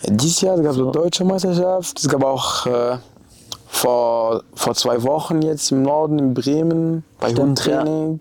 Dieses 0.09 0.41
Jahr 0.41 0.57
gab 0.57 0.71
es 0.71 0.77
So. 0.77 0.85
eine 0.85 0.93
deutsche 0.93 1.25
Meisterschaft. 1.25 1.99
Es 1.99 2.09
gab 2.09 2.25
auch 2.25 2.67
äh, 2.67 2.97
vor, 3.67 4.43
vor 4.55 4.75
zwei 4.75 5.03
Wochen 5.03 5.43
jetzt 5.43 5.71
im 5.73 5.83
Norden, 5.83 6.19
in 6.19 6.33
Bremen, 6.33 7.05
bei 7.21 7.29
Stimmt, 7.29 7.61
Hundtraining. 7.67 8.21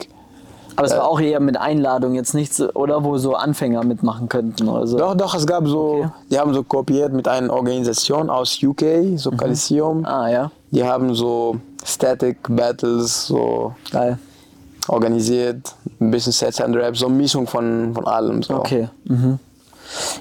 Aber 0.80 0.88
es 0.88 0.94
war 0.96 1.08
auch 1.08 1.20
eher 1.20 1.40
mit 1.40 1.58
Einladung, 1.58 2.14
jetzt 2.16 2.34
nichts, 2.34 2.62
oder 2.76 3.04
wo 3.04 3.18
so 3.18 3.36
Anfänger 3.36 3.84
mitmachen 3.84 4.30
könnten 4.30 4.68
oder 4.70 4.88
so. 4.88 4.98
Doch, 4.98 5.14
doch, 5.16 5.36
es 5.36 5.46
gab 5.46 5.68
so, 5.68 5.80
Okay. 6.00 6.10
die 6.32 6.40
haben 6.40 6.54
so 6.54 6.64
kooperiert 6.64 7.12
mit 7.14 7.28
einer 7.28 7.52
Organisation 7.54 8.30
aus 8.30 8.58
UK, 8.64 8.84
so 9.18 9.32
Coliseum. 9.32 10.06
Ah 10.06 10.30
ja, 10.30 10.52
Die 10.72 10.84
haben 10.84 11.14
so 11.14 11.58
Static 11.84 12.38
Battles 12.50 13.28
so 13.28 13.74
geil. 13.92 14.18
organisiert, 14.88 15.76
ein 16.00 16.12
bisschen 16.12 16.32
Sets 16.32 16.62
and 16.62 16.76
Raps, 16.76 17.00
so 17.00 17.08
eine 17.08 17.16
Mischung 17.16 17.46
von, 17.48 17.94
von 17.94 18.06
allem. 18.08 18.42
So. 18.44 18.56
Okay. 18.56 18.90
Mhm. 19.06 19.40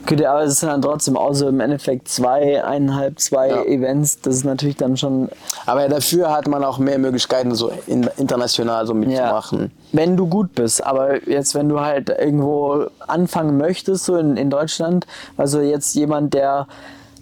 Gut, 0.06 0.24
aber 0.24 0.44
es 0.44 0.60
sind 0.60 0.70
dann 0.70 0.80
trotzdem 0.80 1.16
auch 1.18 1.34
so 1.34 1.46
im 1.48 1.60
Endeffekt 1.60 2.08
zwei, 2.08 2.64
eineinhalb, 2.64 3.20
zwei 3.20 3.48
Ja. 3.50 3.62
Events. 3.64 4.18
Das 4.22 4.36
ist 4.36 4.44
natürlich 4.44 4.76
dann 4.76 4.96
schon, 4.96 5.28
Aber 5.66 5.86
dafür 5.88 6.30
hat 6.32 6.48
man 6.48 6.64
auch 6.64 6.78
mehr 6.78 6.98
Möglichkeiten, 6.98 7.54
so 7.54 7.70
in, 7.86 8.08
international 8.16 8.86
so 8.86 8.94
ja, 8.94 8.98
mitzumachen. 8.98 9.70
Wenn 9.92 10.16
du 10.16 10.26
gut 10.26 10.54
bist. 10.54 10.84
Aber 10.84 11.28
jetzt, 11.28 11.54
wenn 11.54 11.68
du 11.68 11.80
halt 11.80 12.08
irgendwo 12.10 12.86
anfangen 13.06 13.56
möchtest, 13.56 14.04
so 14.04 14.16
in, 14.16 14.36
in 14.36 14.50
Deutschland, 14.50 15.06
also 15.36 15.60
jetzt 15.60 15.94
jemand, 15.94 16.34
der 16.34 16.66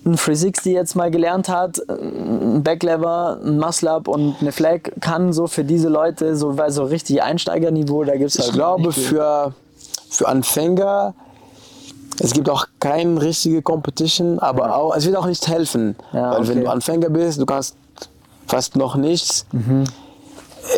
ein 0.05 0.17
360 0.17 0.73
jetzt 0.73 0.95
mal 0.95 1.11
gelernt 1.11 1.49
hat, 1.49 1.81
ein 1.89 2.63
Backlever, 2.63 3.41
ein 3.45 3.59
Muscle-Up 3.59 4.07
und 4.07 4.37
eine 4.41 4.53
Flag 4.53 4.81
kann, 5.01 5.33
so 5.33 5.49
für 5.49 5.65
diese 5.65 5.89
Leute, 5.89 6.37
so, 6.37 6.57
weil 6.57 6.71
so 6.71 6.85
richtig 6.85 7.23
Einsteigerniveau, 7.23 8.05
da 8.05 8.17
gibt 8.17 8.31
es 8.31 8.39
halt 8.39 8.49
Ich 8.49 8.55
glaube, 8.55 8.93
für, 8.93 9.53
für 10.09 10.29
Anfänger, 10.29 11.15
es 12.21 12.33
gibt 12.33 12.49
auch 12.49 12.67
keine 12.79 13.21
richtige 13.21 13.63
Competition, 13.63 14.39
aber 14.39 14.77
auch, 14.77 14.95
es 14.95 15.05
wird 15.07 15.17
auch 15.17 15.27
nicht 15.27 15.49
helfen. 15.49 15.97
Ja, 16.13 16.33
Weil 16.33 16.49
wenn 16.49 16.59
okay. 16.59 16.65
du 16.65 16.71
Anfänger 16.71 17.11
bist, 17.11 17.41
du 17.41 17.47
kannst 17.47 17.77
fast 18.47 18.77
noch 18.77 18.95
nichts. 18.95 19.45
Mhm. 19.53 19.85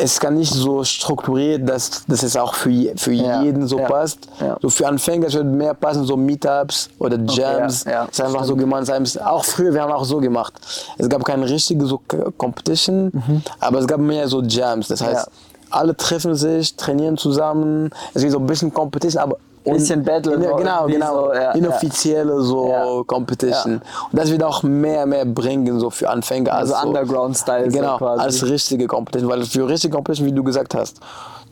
Es 0.01 0.21
kann 0.21 0.35
nicht 0.35 0.53
so 0.53 0.85
strukturiert, 0.85 1.69
dass, 1.69 2.05
dass 2.07 2.23
es 2.23 2.37
auch 2.37 2.55
für, 2.55 2.71
für 2.97 3.13
Ja, 3.13 3.43
jeden 3.43 3.67
so 3.67 3.79
ja, 3.79 3.87
passt. 3.87 4.29
ja. 4.41 4.57
So 4.61 4.69
für 4.71 4.87
Anfänger 4.87 5.33
wird 5.33 5.47
mehr 5.47 5.75
passen, 5.75 6.05
so 6.05 6.17
Meetups 6.17 6.91
oder 6.99 7.17
Jams. 7.19 7.85
ja, 7.85 7.91
ja, 7.91 8.05
es 8.05 8.19
ist 8.19 8.21
einfach 8.25 8.45
so 8.45 8.55
gemeinsam. 8.57 9.05
Auch 9.25 9.45
früher, 9.45 9.73
wir 9.73 9.83
haben 9.83 9.93
auch 9.93 10.05
so 10.05 10.19
gemacht. 10.19 10.55
Es 10.99 11.09
gab 11.09 11.25
keine 11.25 11.49
richtige 11.49 11.87
so 11.87 12.01
Competition, 12.37 13.43
aber 13.61 13.79
es 13.79 13.87
gab 13.87 14.01
mehr 14.01 14.29
so 14.29 14.43
Jams. 14.43 14.89
Das 14.89 15.01
heißt, 15.03 15.27
Mhm. 15.29 15.33
Alle 15.71 15.95
treffen 15.95 16.35
sich, 16.35 16.77
trainieren 16.77 17.19
zusammen. 17.19 17.91
Es 18.15 18.23
gibt 18.23 18.33
so 18.33 18.39
ein 18.39 18.47
bisschen 18.47 18.73
Competition, 18.73 19.23
aber 19.23 19.37
un- 19.65 19.75
Bisschen 19.75 20.03
Battle, 20.05 20.35
in, 20.35 20.41
genau, 20.43 20.87
genau. 20.87 21.27
so, 21.29 21.35
ja, 21.35 21.53
inoffizielle 21.53 22.41
so 22.43 22.69
Ja. 22.69 23.03
Competition. 23.07 23.75
Ja. 23.75 24.07
Und 24.11 24.19
das 24.19 24.31
wird 24.31 24.43
auch 24.43 24.63
mehr, 24.63 25.07
mehr 25.07 25.25
bringen 25.25 25.79
so 25.81 25.91
für 25.91 26.09
Anfänger. 26.09 26.53
Also 26.55 26.75
als 26.75 26.85
Underground-Style 26.87 27.71
so 27.71 27.79
Genau, 27.79 27.99
quasi. 27.99 28.23
als 28.23 28.47
richtige 28.49 28.87
Competition. 28.87 29.31
Weil 29.31 29.45
für 29.45 29.69
richtige 29.69 29.95
Competition, 29.95 30.27
wie 30.29 30.33
du 30.33 30.43
gesagt 30.45 30.75
hast, 30.75 31.01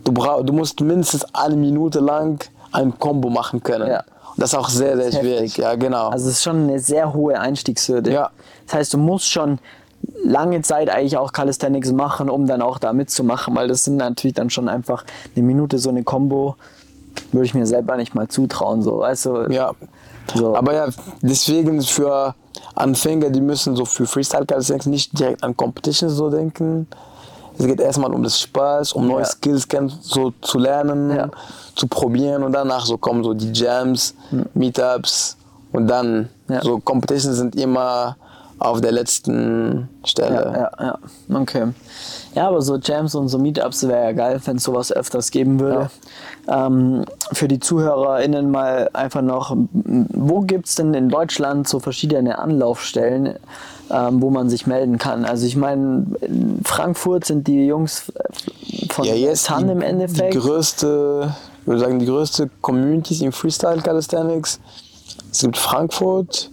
du, 0.04 0.12
brauch, 0.12 0.42
du 0.44 0.52
musst 0.52 0.80
mindestens 0.80 1.24
eine 1.34 1.56
Minute 1.56 2.00
lang 2.00 2.38
ein 2.72 2.98
Combo 2.98 3.28
machen 3.30 3.62
können. 3.62 3.88
Ja. 3.90 4.00
Und 4.00 4.42
das 4.42 4.52
ist 4.52 4.58
auch 4.58 4.68
sehr, 4.68 4.96
sehr 4.96 5.12
schwierig. 5.20 5.40
heftig. 5.42 5.56
Ja, 5.58 5.74
genau. 5.76 6.08
Also 6.08 6.28
es 6.28 6.36
ist 6.36 6.42
schon 6.42 6.64
eine 6.64 6.78
sehr 6.78 7.12
hohe 7.14 7.38
Einstiegshürde. 7.40 8.12
Ja. 8.12 8.30
Das 8.66 8.74
heißt, 8.76 8.94
du 8.94 8.98
musst 8.98 9.28
schon 9.30 9.58
lange 10.24 10.60
Zeit 10.62 10.90
eigentlich 10.90 11.16
auch 11.16 11.32
Calisthenics 11.32 11.90
machen, 11.92 12.28
um 12.28 12.46
dann 12.46 12.60
auch 12.62 12.78
da 12.78 12.92
mitzumachen, 12.92 13.54
weil 13.56 13.66
das 13.68 13.84
sind 13.84 13.96
natürlich 13.96 14.34
dann 14.34 14.50
schon 14.50 14.68
einfach 14.68 15.04
eine 15.34 15.44
Minute 15.44 15.78
so 15.78 15.88
eine 15.88 16.04
Combo, 16.04 16.56
würde 17.32 17.46
ich 17.46 17.54
mir 17.54 17.66
selber 17.66 17.96
nicht 17.96 18.14
mal 18.14 18.28
zutrauen. 18.28 18.82
So, 18.82 18.98
weißt 19.00 19.26
du? 19.26 19.46
ja. 19.50 19.72
So. 20.34 20.56
Aber 20.56 20.74
ja, 20.74 20.88
deswegen 21.22 21.80
für 21.82 22.34
Anfänger, 22.74 23.30
die 23.30 23.40
müssen 23.40 23.76
so 23.76 23.84
für 23.84 24.06
Freestyle 24.06 24.44
Calisthenics 24.44 24.86
nicht 24.86 25.16
direkt 25.18 25.44
an 25.44 25.56
Competition 25.56 26.10
so 26.10 26.30
denken. 26.30 26.88
Es 27.58 27.64
geht 27.64 27.80
erstmal 27.80 28.12
um 28.12 28.22
das 28.24 28.40
Spaß, 28.40 28.92
um 28.94 29.06
neue 29.06 29.20
Ja. 29.20 29.24
Skills 29.26 29.68
kennen, 29.68 29.92
so 30.02 30.32
zu 30.42 30.58
lernen, 30.58 31.14
Ja. 31.14 31.28
zu 31.76 31.86
probieren 31.86 32.42
und 32.42 32.52
danach 32.52 32.84
so 32.84 32.98
kommen 32.98 33.22
so 33.22 33.34
die 33.34 33.52
Jams, 33.52 34.14
Meetups 34.54 35.36
und 35.72 35.86
dann 35.86 36.28
Ja. 36.48 36.60
so 36.60 36.78
Competitions 36.80 37.36
sind 37.36 37.54
immer 37.56 38.16
auf 38.58 38.80
der 38.80 38.92
letzten 38.92 39.88
Stelle. 40.04 40.34
Ja, 40.34 40.52
ja, 40.52 40.98
ja. 41.28 41.40
Okay. 41.40 41.66
Ja, 42.34 42.48
aber 42.48 42.62
so 42.62 42.76
Jams 42.76 43.14
und 43.14 43.28
so 43.28 43.38
Meetups 43.38 43.86
wäre 43.86 44.04
ja 44.04 44.12
geil, 44.12 44.40
wenn 44.44 44.56
es 44.56 44.64
sowas 44.64 44.92
öfters 44.92 45.30
geben 45.30 45.60
würde. 45.60 45.90
Ähm, 46.48 47.04
für 47.32 47.48
die 47.48 47.60
ZuhörerInnen 47.60 48.50
mal 48.50 48.88
einfach 48.92 49.22
noch, 49.22 49.54
wo 49.74 50.40
gibt 50.40 50.66
es 50.66 50.76
denn 50.76 50.94
in 50.94 51.08
Deutschland 51.08 51.68
so 51.68 51.80
verschiedene 51.80 52.38
Anlaufstellen, 52.38 53.38
ähm, 53.90 54.22
wo 54.22 54.30
man 54.30 54.48
sich 54.48 54.66
melden 54.66 54.98
kann? 54.98 55.24
Also 55.24 55.46
ich 55.46 55.56
meine, 55.56 56.06
in 56.22 56.60
Frankfurt 56.64 57.26
sind 57.26 57.46
die 57.48 57.66
Jungs 57.66 58.10
von 58.90 59.04
Ja, 59.04 59.14
jetzt 59.14 59.46
TAN 59.46 59.68
im 59.68 59.82
Endeffekt. 59.82 60.34
Die 60.34 60.38
größte, 60.38 61.34
ich 61.60 61.66
würde 61.66 61.80
sagen, 61.80 61.98
die 61.98 62.06
größte 62.06 62.48
Community 62.62 63.22
im 63.24 63.32
Freestyle 63.32 63.82
Calisthenics. 63.82 64.60
Es 65.30 65.40
gibt 65.40 65.58
Frankfurt, 65.58 66.50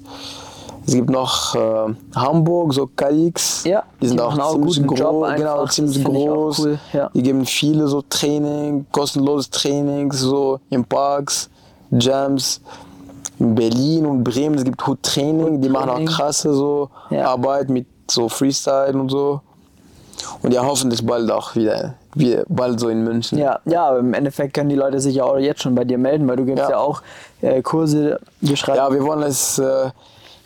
es 0.86 0.94
gibt 0.94 1.10
noch 1.10 1.56
äh, 1.56 1.94
Hamburg, 2.16 2.74
so 2.74 2.88
KX. 2.88 3.64
Ja, 3.66 3.84
die 4.02 4.08
sind 4.08 4.18
die 4.20 4.24
auch 4.24 4.38
auch 4.38 4.52
ziemlich 4.54 4.86
groß, 4.88 5.36
genau, 5.36 5.66
ziemlich 5.68 6.04
groß. 6.04 6.60
cool, 6.60 6.80
ja. 6.92 7.10
Die 7.14 7.22
geben 7.24 7.46
viele 7.46 7.88
so 7.88 8.02
Training, 8.10 8.86
kostenloses 8.92 9.50
Training, 9.50 10.12
so 10.12 10.60
in 10.70 10.84
Parks, 10.84 11.50
Jams. 11.92 12.62
In 13.40 13.56
Berlin 13.56 14.06
und 14.06 14.24
Bremen, 14.24 14.56
es 14.56 14.64
gibt 14.64 14.86
Hood 14.88 15.02
Training, 15.02 15.60
die 15.60 15.68
machen 15.68 15.90
auch 15.90 16.06
krasse 16.06 16.54
so 16.54 16.90
Ja. 17.10 17.28
Arbeit 17.30 17.68
mit 17.70 17.88
so 18.10 18.30
Freestyle 18.30 18.94
und 18.98 19.10
so. 19.10 19.42
Und 20.44 20.54
ja, 20.54 20.64
hoffentlich 20.64 21.04
bald 21.06 21.30
auch 21.32 21.56
wieder, 21.56 21.96
wieder 22.14 22.44
bald 22.48 22.80
so 22.80 22.90
in 22.90 23.04
München. 23.04 23.40
Ja, 23.40 23.60
ja, 23.66 23.98
im 23.98 24.14
Endeffekt 24.14 24.54
können 24.54 24.70
die 24.70 24.76
Leute 24.76 25.00
sich 25.00 25.16
ja 25.16 25.24
auch 25.24 25.38
jetzt 25.38 25.64
schon 25.64 25.74
bei 25.74 25.84
dir 25.84 25.98
melden, 25.98 26.28
weil 26.28 26.36
du 26.38 26.46
gibst 26.46 26.64
ja, 26.64 26.70
Ja. 26.72 26.78
auch 26.78 27.02
äh, 27.42 27.62
Kurse, 27.64 28.20
wir 28.40 28.56
schreiben. 28.56 28.78
Ja, 28.78 28.92
wir 28.94 29.04
wollen 29.04 29.24
es 29.24 29.58
äh, 29.58 29.90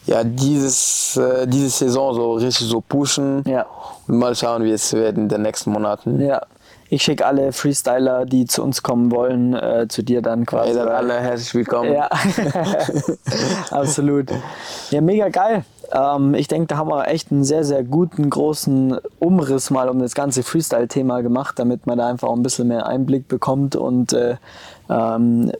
ja, 0.07 0.23
dieses, 0.23 1.15
äh, 1.17 1.45
diese 1.47 1.69
Saison 1.69 2.13
so 2.15 2.33
richtig 2.33 2.67
so 2.67 2.81
pushen 2.81 3.43
Ja. 3.45 3.65
und 4.07 4.17
mal 4.17 4.35
schauen, 4.35 4.63
wie 4.63 4.71
es 4.71 4.91
wird 4.93 5.17
in 5.17 5.29
den 5.29 5.41
nächsten 5.43 5.71
Monaten. 5.71 6.19
Ja. 6.19 6.41
Ich 6.89 7.03
schicke 7.03 7.25
alle 7.25 7.51
Freestyler, 7.51 8.25
die 8.25 8.45
zu 8.45 8.63
uns 8.63 8.81
kommen 8.81 9.11
wollen, 9.11 9.53
äh, 9.53 9.87
zu 9.89 10.03
dir 10.03 10.21
dann 10.21 10.45
quasi. 10.45 10.71
Seid 10.73 10.85
weil- 10.87 10.95
alle 10.95 11.19
herzlich 11.19 11.53
willkommen. 11.53 11.91
Ja, 11.93 12.09
absolut. 13.71 14.29
Ja, 14.91 15.01
mega 15.01 15.29
geil. 15.29 15.63
Ähm, 15.91 16.33
ich 16.33 16.47
denke, 16.47 16.67
da 16.67 16.77
haben 16.77 16.89
wir 16.89 17.07
echt 17.07 17.31
einen 17.31 17.43
sehr, 17.43 17.63
sehr 17.63 17.83
guten, 17.83 18.29
großen 18.29 18.97
Umriss 19.19 19.69
mal 19.69 19.89
um 19.89 19.99
das 19.99 20.15
ganze 20.15 20.43
Freestyle-Thema 20.43 21.21
gemacht, 21.21 21.59
damit 21.59 21.87
man 21.87 21.97
da 21.97 22.07
einfach 22.07 22.27
auch 22.29 22.35
ein 22.35 22.43
bisschen 22.43 22.67
mehr 22.69 22.85
Einblick 22.87 23.27
bekommt 23.27 23.75
und 23.75 24.11
äh, 24.13 24.35
ähm, 24.89 25.51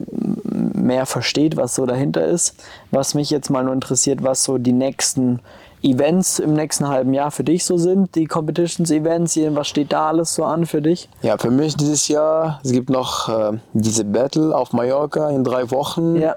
mehr 0.58 1.06
versteht, 1.06 1.58
was 1.58 1.76
so 1.76 1.86
dahinter 1.86 2.26
ist. 2.26 2.56
Was 2.92 3.14
mich 3.14 3.30
jetzt 3.30 3.50
mal 3.50 3.64
nur 3.64 3.74
interessiert, 3.74 4.24
was 4.24 4.44
so 4.44 4.58
die 4.58 4.74
nächsten 4.74 5.40
Events 5.84 6.40
im 6.40 6.54
nächsten 6.54 6.88
halben 6.88 7.14
Jahr 7.14 7.30
für 7.30 7.44
dich 7.44 7.64
so 7.64 7.78
sind, 7.78 8.16
die 8.16 8.26
Competitions-Events, 8.26 9.38
was 9.52 9.68
steht 9.68 9.94
da 9.94 10.08
alles 10.08 10.34
so 10.34 10.44
an 10.44 10.66
für 10.66 10.82
dich? 10.82 11.08
Ja, 11.22 11.38
für 11.38 11.52
mich 11.52 11.76
dieses 11.78 12.08
Jahr, 12.08 12.60
es 12.64 12.72
gibt 12.72 12.90
noch 12.90 13.30
äh, 13.30 13.58
diese 13.74 14.04
Battle 14.04 14.56
auf 14.56 14.74
Mallorca 14.74 15.30
in 15.30 15.44
drei 15.44 15.70
Wochen. 15.70 16.16
Ja. 16.16 16.36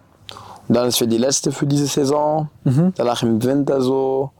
Und 0.68 0.74
dann 0.76 0.86
ist 0.86 0.98
für 0.98 1.08
die 1.08 1.18
letzte 1.18 1.50
für 1.52 1.66
diese 1.66 1.86
Saison. 1.86 2.48
Danach 2.96 3.22
im 3.22 3.42
Winter 3.42 3.80
so 3.80 4.30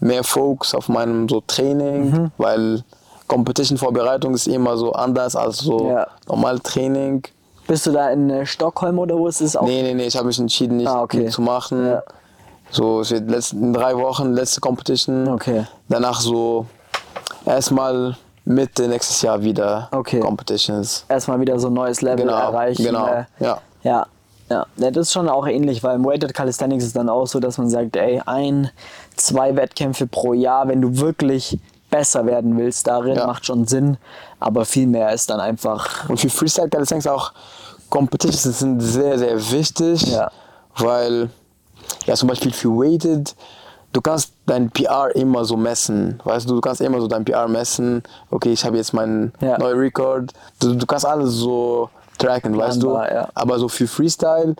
mehr 0.00 0.24
Fokus 0.24 0.74
auf 0.74 0.88
meinem 0.88 1.28
so 1.28 1.42
Training, 1.46 2.30
weil 2.38 2.82
Competition-Vorbereitung 3.28 4.34
ist 4.34 4.48
immer 4.48 4.76
so 4.76 4.92
anders 4.92 5.36
als 5.36 5.58
so 5.58 5.88
Ja. 5.90 6.06
normal 6.28 6.58
Training. 6.60 7.22
Bist 7.66 7.86
du 7.86 7.92
da 7.92 8.10
in 8.10 8.30
äh, 8.30 8.46
Stockholm 8.46 8.98
oder 8.98 9.16
wo 9.16 9.26
ist 9.28 9.40
es 9.40 9.56
auch? 9.56 9.66
Nee, 9.66 9.82
nee, 9.82 9.94
nee, 9.94 10.06
ich 10.06 10.16
habe 10.16 10.26
mich 10.28 10.38
entschieden, 10.38 10.76
nicht 10.78 10.86
Ah, 10.88 11.02
okay. 11.02 11.18
mitzumachen. 11.24 11.86
Ja. 11.86 12.02
So, 12.70 13.00
es 13.00 13.10
wird 13.10 13.30
letzt, 13.30 13.52
in 13.52 13.72
drei 13.72 13.96
Wochen 13.96 14.32
letzte 14.32 14.60
Competition. 14.60 15.28
Okay. 15.28 15.66
Danach 15.88 16.20
so 16.20 16.66
erstmal 17.44 18.16
Mitte 18.44 18.86
nächstes 18.88 19.22
Jahr 19.22 19.42
wieder 19.42 19.88
Okay. 19.92 20.20
Competitions. 20.20 21.04
erstmal 21.08 21.40
wieder 21.40 21.58
so 21.58 21.68
ein 21.68 21.74
neues 21.74 22.02
Level 22.02 22.24
Genau, 22.26 22.36
erreichen. 22.38 22.82
genau, 22.84 23.06
Äh, 23.08 23.24
ja. 23.40 23.58
Ja, 23.82 24.06
Ja, 24.48 24.66
das 24.76 24.96
ist 25.08 25.12
schon 25.12 25.28
auch 25.28 25.46
ähnlich, 25.46 25.82
weil 25.82 25.96
im 25.96 26.04
Weighted 26.04 26.32
Calisthenics 26.34 26.84
ist 26.84 26.94
dann 26.96 27.08
auch 27.08 27.26
so, 27.26 27.40
dass 27.40 27.58
man 27.58 27.68
sagt, 27.68 27.96
ey, 27.96 28.20
ein, 28.26 28.70
zwei 29.16 29.56
Wettkämpfe 29.56 30.06
pro 30.06 30.34
Jahr, 30.34 30.68
wenn 30.68 30.80
du 30.80 30.98
wirklich 30.98 31.58
besser 31.96 32.26
werden 32.26 32.56
willst 32.58 32.86
darin, 32.86 33.16
Ja. 33.16 33.26
macht 33.26 33.46
schon 33.46 33.66
Sinn. 33.66 33.96
Aber 34.40 34.64
viel 34.64 34.86
mehr 34.86 35.12
ist 35.12 35.30
dann 35.30 35.40
einfach, 35.40 36.08
Und 36.08 36.18
für 36.20 36.28
Freestyle 36.28 36.68
Calisthenics 36.68 37.06
auch 37.06 37.32
Competitions 37.88 38.58
sind 38.58 38.80
sehr, 38.80 39.18
sehr 39.18 39.36
wichtig, 39.50 40.02
Ja. 40.12 40.30
weil 40.78 41.30
ja 42.06 42.14
zum 42.14 42.28
Beispiel 42.28 42.52
für 42.52 42.68
Weighted, 42.70 43.34
du 43.92 44.00
kannst 44.02 44.32
dein 44.46 44.70
PR 44.70 45.14
immer 45.14 45.44
so 45.44 45.56
messen, 45.56 46.20
weißt 46.24 46.48
du, 46.50 46.54
du 46.56 46.60
kannst 46.60 46.80
immer 46.80 47.00
so 47.00 47.06
dein 47.06 47.24
PR 47.24 47.48
messen, 47.48 48.02
okay, 48.30 48.52
ich 48.52 48.64
habe 48.64 48.76
jetzt 48.76 48.92
meinen 48.92 49.32
Ja. 49.40 49.56
neuen 49.58 49.78
Rekord, 49.78 50.32
du, 50.60 50.74
du 50.74 50.84
kannst 50.86 51.06
alles 51.06 51.30
so 51.34 51.88
tracken, 52.18 52.56
weißt 52.56 52.82
du, 52.82 52.90
ja. 52.94 53.28
aber 53.34 53.58
so 53.58 53.68
für 53.68 53.86
Freestyle, 53.86 54.54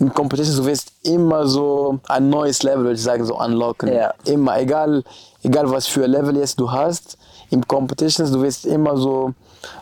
in 0.00 0.12
Competitions, 0.12 0.56
du 0.56 0.64
wirst 0.66 0.92
immer 1.02 1.46
so 1.46 1.98
ein 2.08 2.28
neues 2.28 2.62
Level, 2.62 2.84
würde 2.84 2.94
ich 2.94 3.02
sagen, 3.02 3.24
so 3.24 3.38
unlocken. 3.38 3.92
Ja. 3.92 4.12
Immer, 4.24 4.58
egal, 4.58 5.04
egal 5.42 5.70
was 5.70 5.86
für 5.86 6.06
Level 6.06 6.36
jetzt 6.36 6.58
du 6.58 6.70
hast, 6.70 7.16
im 7.50 7.66
Competitions, 7.66 8.30
du 8.32 8.42
wirst 8.42 8.66
immer 8.66 8.96
so 8.96 9.32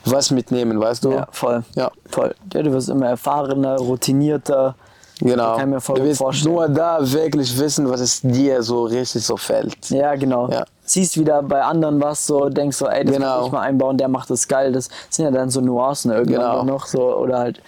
was 0.05 0.31
mitnehmen, 0.31 0.79
weißt 0.81 1.05
du? 1.05 1.13
ja, 1.13 1.27
voll. 1.31 1.65
Ja. 1.75 1.91
Voll. 2.11 2.35
Ja, 2.53 2.63
du 2.63 2.73
wirst 2.73 2.89
immer 2.89 3.09
erfahrener, 3.09 3.77
routinierter. 3.79 4.75
Genau. 5.21 5.57
Du 5.57 6.05
wirst 6.05 6.19
vorstellen. 6.19 6.55
nur 6.55 6.69
da 6.69 6.99
wirklich 7.01 7.57
wissen, 7.59 7.89
was 7.89 8.01
es 8.01 8.21
dir 8.23 8.63
so 8.63 8.85
richtig 8.85 9.25
so 9.25 9.37
fällt. 9.37 9.91
Ja, 9.91 10.15
genau. 10.17 10.49
Ja. 10.49 10.65
Siehst 10.85 11.17
wieder 11.17 11.43
bei 11.43 11.63
anderen 11.63 12.01
was 12.01 12.27
so, 12.27 12.49
denkst 12.49 12.77
so, 12.77 12.87
ey, 12.87 13.05
das 13.05 13.15
Genau. 13.15 13.39
muss 13.39 13.47
ich 13.47 13.53
mal 13.53 13.61
einbauen, 13.61 13.97
der 13.99 14.09
macht 14.09 14.31
das 14.31 14.49
geil. 14.49 14.73
Das 14.73 14.89
sind 15.11 15.25
ja 15.27 15.31
dann 15.31 15.49
so 15.49 15.61
Nuancen 15.61 16.11
irgendwann 16.11 16.41
Genau. 16.61 16.65
noch 16.65 16.87
so 16.87 17.15
oder 17.17 17.39
halt 17.39 17.63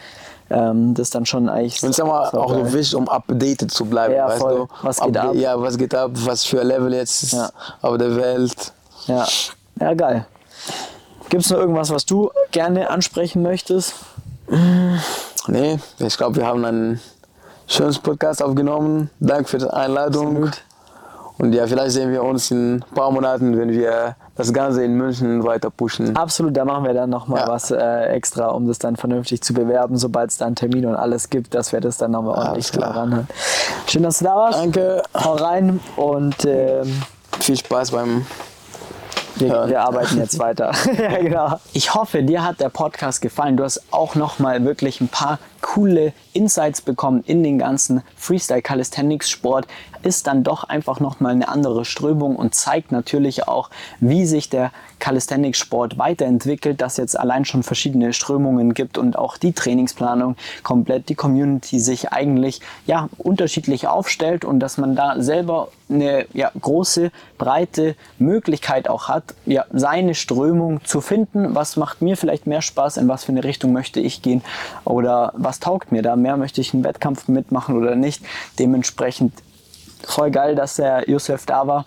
ähm, 0.50 0.94
das 0.94 1.10
dann 1.10 1.26
schon 1.26 1.48
eigentlich. 1.48 1.82
Und 1.82 1.98
aber 2.00 2.28
so 2.30 2.40
auch 2.40 2.50
so 2.52 2.72
wichtig, 2.72 2.94
um 2.94 3.08
updated 3.08 3.70
zu 3.70 3.84
bleiben, 3.84 4.14
Ja, 4.14 4.28
weißt 4.28 4.38
voll. 4.40 4.54
du? 4.56 4.68
Was 4.82 5.00
geht 5.00 5.16
ab? 5.16 5.34
Ja, 5.34 5.60
was 5.60 5.76
geht 5.78 5.94
ab, 5.94 6.10
was 6.14 6.44
für 6.44 6.60
ein 6.60 6.66
Level 6.66 6.92
jetzt 6.94 7.32
Ja. 7.32 7.50
auf 7.82 7.98
der 7.98 8.14
Welt. 8.16 8.72
Ja, 9.06 9.26
ja 9.80 9.94
geil. 9.94 10.26
Gibt 11.30 11.44
es 11.44 11.50
noch 11.50 11.58
irgendwas, 11.58 11.90
was 11.90 12.04
du 12.06 12.30
gerne 12.52 12.90
ansprechen 12.90 13.42
möchtest? 13.42 13.94
Nee, 15.46 15.78
ich 15.98 16.16
glaube, 16.16 16.36
wir 16.36 16.46
haben 16.46 16.64
einen 16.64 17.00
schönen 17.66 17.94
Podcast 18.02 18.42
aufgenommen. 18.42 19.10
Danke 19.20 19.48
für 19.48 19.58
die 19.58 19.68
Einladung. 19.70 20.28
Absolut. 20.36 20.62
Und 21.36 21.52
ja, 21.52 21.66
vielleicht 21.66 21.92
sehen 21.92 22.12
wir 22.12 22.22
uns 22.22 22.50
in 22.52 22.76
ein 22.76 22.84
paar 22.94 23.10
Monaten, 23.10 23.58
wenn 23.58 23.70
wir 23.70 24.14
das 24.36 24.52
Ganze 24.52 24.84
in 24.84 24.94
München 24.94 25.42
weiter 25.44 25.68
pushen. 25.68 26.14
Absolut, 26.16 26.56
da 26.56 26.64
machen 26.64 26.84
wir 26.84 26.94
dann 26.94 27.10
nochmal 27.10 27.40
Ja. 27.40 27.48
was 27.48 27.70
äh, 27.72 28.04
extra, 28.06 28.48
um 28.48 28.68
das 28.68 28.78
dann 28.78 28.94
vernünftig 28.96 29.42
zu 29.42 29.52
bewerben, 29.52 29.96
sobald 29.96 30.30
es 30.30 30.36
dann 30.38 30.54
Termine 30.54 30.88
und 30.88 30.94
alles 30.94 31.30
gibt, 31.30 31.54
dass 31.54 31.72
wir 31.72 31.80
das 31.80 31.96
dann 31.98 32.12
nochmal 32.12 32.38
ordentlich 32.38 32.70
klar. 32.70 32.96
ranhören. 32.96 33.26
Schön, 33.88 34.04
dass 34.04 34.18
du 34.20 34.26
da 34.26 34.36
warst. 34.36 34.58
Danke. 34.60 35.02
Hau 35.12 35.34
rein 35.34 35.80
und 35.96 36.36
ähm, 36.46 37.02
Viel 37.40 37.56
Spaß 37.56 37.90
beim 37.90 38.24
Wir, 39.36 39.52
hören. 39.52 39.70
wir 39.70 39.80
arbeiten 39.82 40.18
jetzt 40.18 40.38
weiter. 40.38 40.72
ja, 40.98 41.18
genau. 41.18 41.60
Ich 41.72 41.94
hoffe, 41.94 42.22
dir 42.22 42.44
hat 42.44 42.60
der 42.60 42.68
Podcast 42.68 43.20
gefallen. 43.20 43.56
Du 43.56 43.64
hast 43.64 43.82
auch 43.90 44.14
noch 44.14 44.38
mal 44.38 44.64
wirklich 44.64 45.00
ein 45.00 45.08
paar 45.08 45.38
coole 45.60 46.12
Insights 46.32 46.82
bekommen 46.82 47.22
in 47.26 47.42
den 47.42 47.58
ganzen 47.58 48.02
Freestyle 48.16 48.62
Calisthenics 48.62 49.30
Sport. 49.30 49.66
Ist 50.02 50.26
dann 50.26 50.44
doch 50.44 50.64
einfach 50.64 51.00
noch 51.00 51.20
mal 51.20 51.32
eine 51.32 51.48
andere 51.48 51.84
Strömung 51.84 52.36
und 52.36 52.54
zeigt 52.54 52.92
natürlich 52.92 53.48
auch, 53.48 53.70
wie 54.00 54.26
sich 54.26 54.50
der 54.50 54.70
Calisthenics 55.04 55.58
Sport 55.58 55.98
weiterentwickelt, 55.98 56.80
dass 56.80 56.96
jetzt 56.96 57.20
allein 57.20 57.44
schon 57.44 57.62
verschiedene 57.62 58.14
Strömungen 58.14 58.72
gibt 58.72 58.96
und 58.96 59.18
auch 59.18 59.36
die 59.36 59.52
Trainingsplanung 59.52 60.34
komplett 60.62 61.10
die 61.10 61.14
Community 61.14 61.78
sich 61.78 62.10
eigentlich 62.12 62.62
ja 62.86 63.10
unterschiedlich 63.18 63.86
aufstellt 63.86 64.46
und 64.46 64.60
dass 64.60 64.78
man 64.78 64.96
da 64.96 65.20
selber 65.20 65.68
eine 65.90 66.24
ja, 66.32 66.50
große, 66.58 67.12
breite 67.36 67.96
Möglichkeit 68.18 68.88
auch 68.88 69.08
hat, 69.08 69.34
ja, 69.44 69.66
seine 69.74 70.14
Strömung 70.14 70.82
zu 70.84 71.02
finden. 71.02 71.54
Was 71.54 71.76
macht 71.76 72.00
mir 72.00 72.16
vielleicht 72.16 72.46
mehr 72.46 72.62
Spaß? 72.62 72.96
In 72.96 73.06
was 73.06 73.24
für 73.24 73.32
eine 73.32 73.44
Richtung 73.44 73.74
möchte 73.74 74.00
ich 74.00 74.22
gehen? 74.22 74.42
Oder 74.86 75.34
was 75.36 75.60
taugt 75.60 75.92
mir 75.92 76.00
da 76.00 76.16
mehr? 76.16 76.38
Möchte 76.38 76.62
ich 76.62 76.72
einen 76.72 76.82
Wettkampf 76.82 77.28
mitmachen 77.28 77.76
oder 77.76 77.94
nicht? 77.94 78.24
Dementsprechend 78.58 79.34
voll 80.02 80.30
geil, 80.30 80.54
dass 80.54 80.76
der 80.76 81.10
Josef 81.10 81.44
da 81.44 81.66
war. 81.66 81.84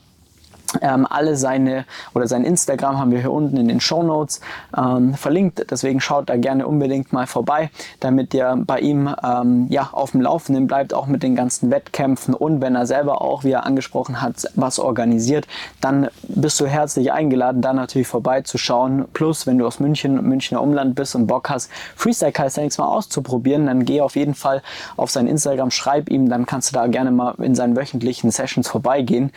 Ähm, 0.82 1.08
alle 1.10 1.38
seine 1.38 1.86
oder 2.14 2.28
sein 2.28 2.44
Instagram 2.44 2.98
haben 2.98 3.12
wir 3.12 3.20
hier 3.20 3.32
unten 3.32 3.58
in 3.58 3.68
den 3.68 3.80
Show 3.80 4.04
Notes 4.04 4.42
ähm, 4.78 5.14
verlinkt. 5.14 5.66
Deswegen 5.72 6.02
schaut 6.02 6.30
da 6.30 6.36
gerne 6.38 6.68
unbedingt 6.68 7.14
mal 7.14 7.28
vorbei, 7.28 7.70
damit 8.00 8.34
ihr 8.34 8.56
bei 8.66 8.80
ihm 8.80 9.14
ähm, 9.24 9.68
ja 9.70 9.90
auf 9.92 10.12
dem 10.12 10.22
Laufenden 10.22 10.68
bleibt, 10.68 10.94
auch 10.94 11.08
mit 11.08 11.24
den 11.24 11.36
ganzen 11.36 11.72
Wettkämpfen 11.72 12.34
und 12.34 12.62
wenn 12.62 12.76
er 12.76 12.86
selber 12.86 13.22
auch, 13.22 13.44
wie 13.44 13.52
er 13.52 13.66
angesprochen 13.66 14.22
hat, 14.22 14.46
was 14.56 14.80
organisiert, 14.80 15.48
dann 15.82 16.10
bist 16.24 16.60
du 16.60 16.68
herzlich 16.68 17.12
eingeladen, 17.12 17.62
da 17.62 17.74
natürlich 17.74 18.08
vorbeizuschauen. 18.08 19.06
Plus, 19.14 19.48
wenn 19.48 19.58
du 19.58 19.66
aus 19.66 19.80
München, 19.80 20.22
Münchner 20.28 20.62
Umland 20.62 20.96
bist 20.96 21.16
und 21.16 21.28
Bock 21.28 21.50
hast, 21.50 21.70
Freestyle 21.96 22.32
Calisthenics 22.32 22.78
mal 22.78 22.88
auszuprobieren, 22.88 23.66
dann 23.66 23.86
geh 23.86 24.02
auf 24.02 24.16
jeden 24.16 24.36
Fall 24.36 24.62
auf 24.96 25.12
sein 25.12 25.28
Instagram, 25.28 25.72
schreib 25.72 26.10
ihm, 26.10 26.30
dann 26.30 26.46
kannst 26.46 26.72
du 26.72 26.74
da 26.76 26.88
gerne 26.88 27.12
mal 27.12 27.36
in 27.40 27.56
seinen 27.56 27.76
wöchentlichen 27.76 28.32
Sessions 28.32 28.68
vorbeigehen. 28.68 29.32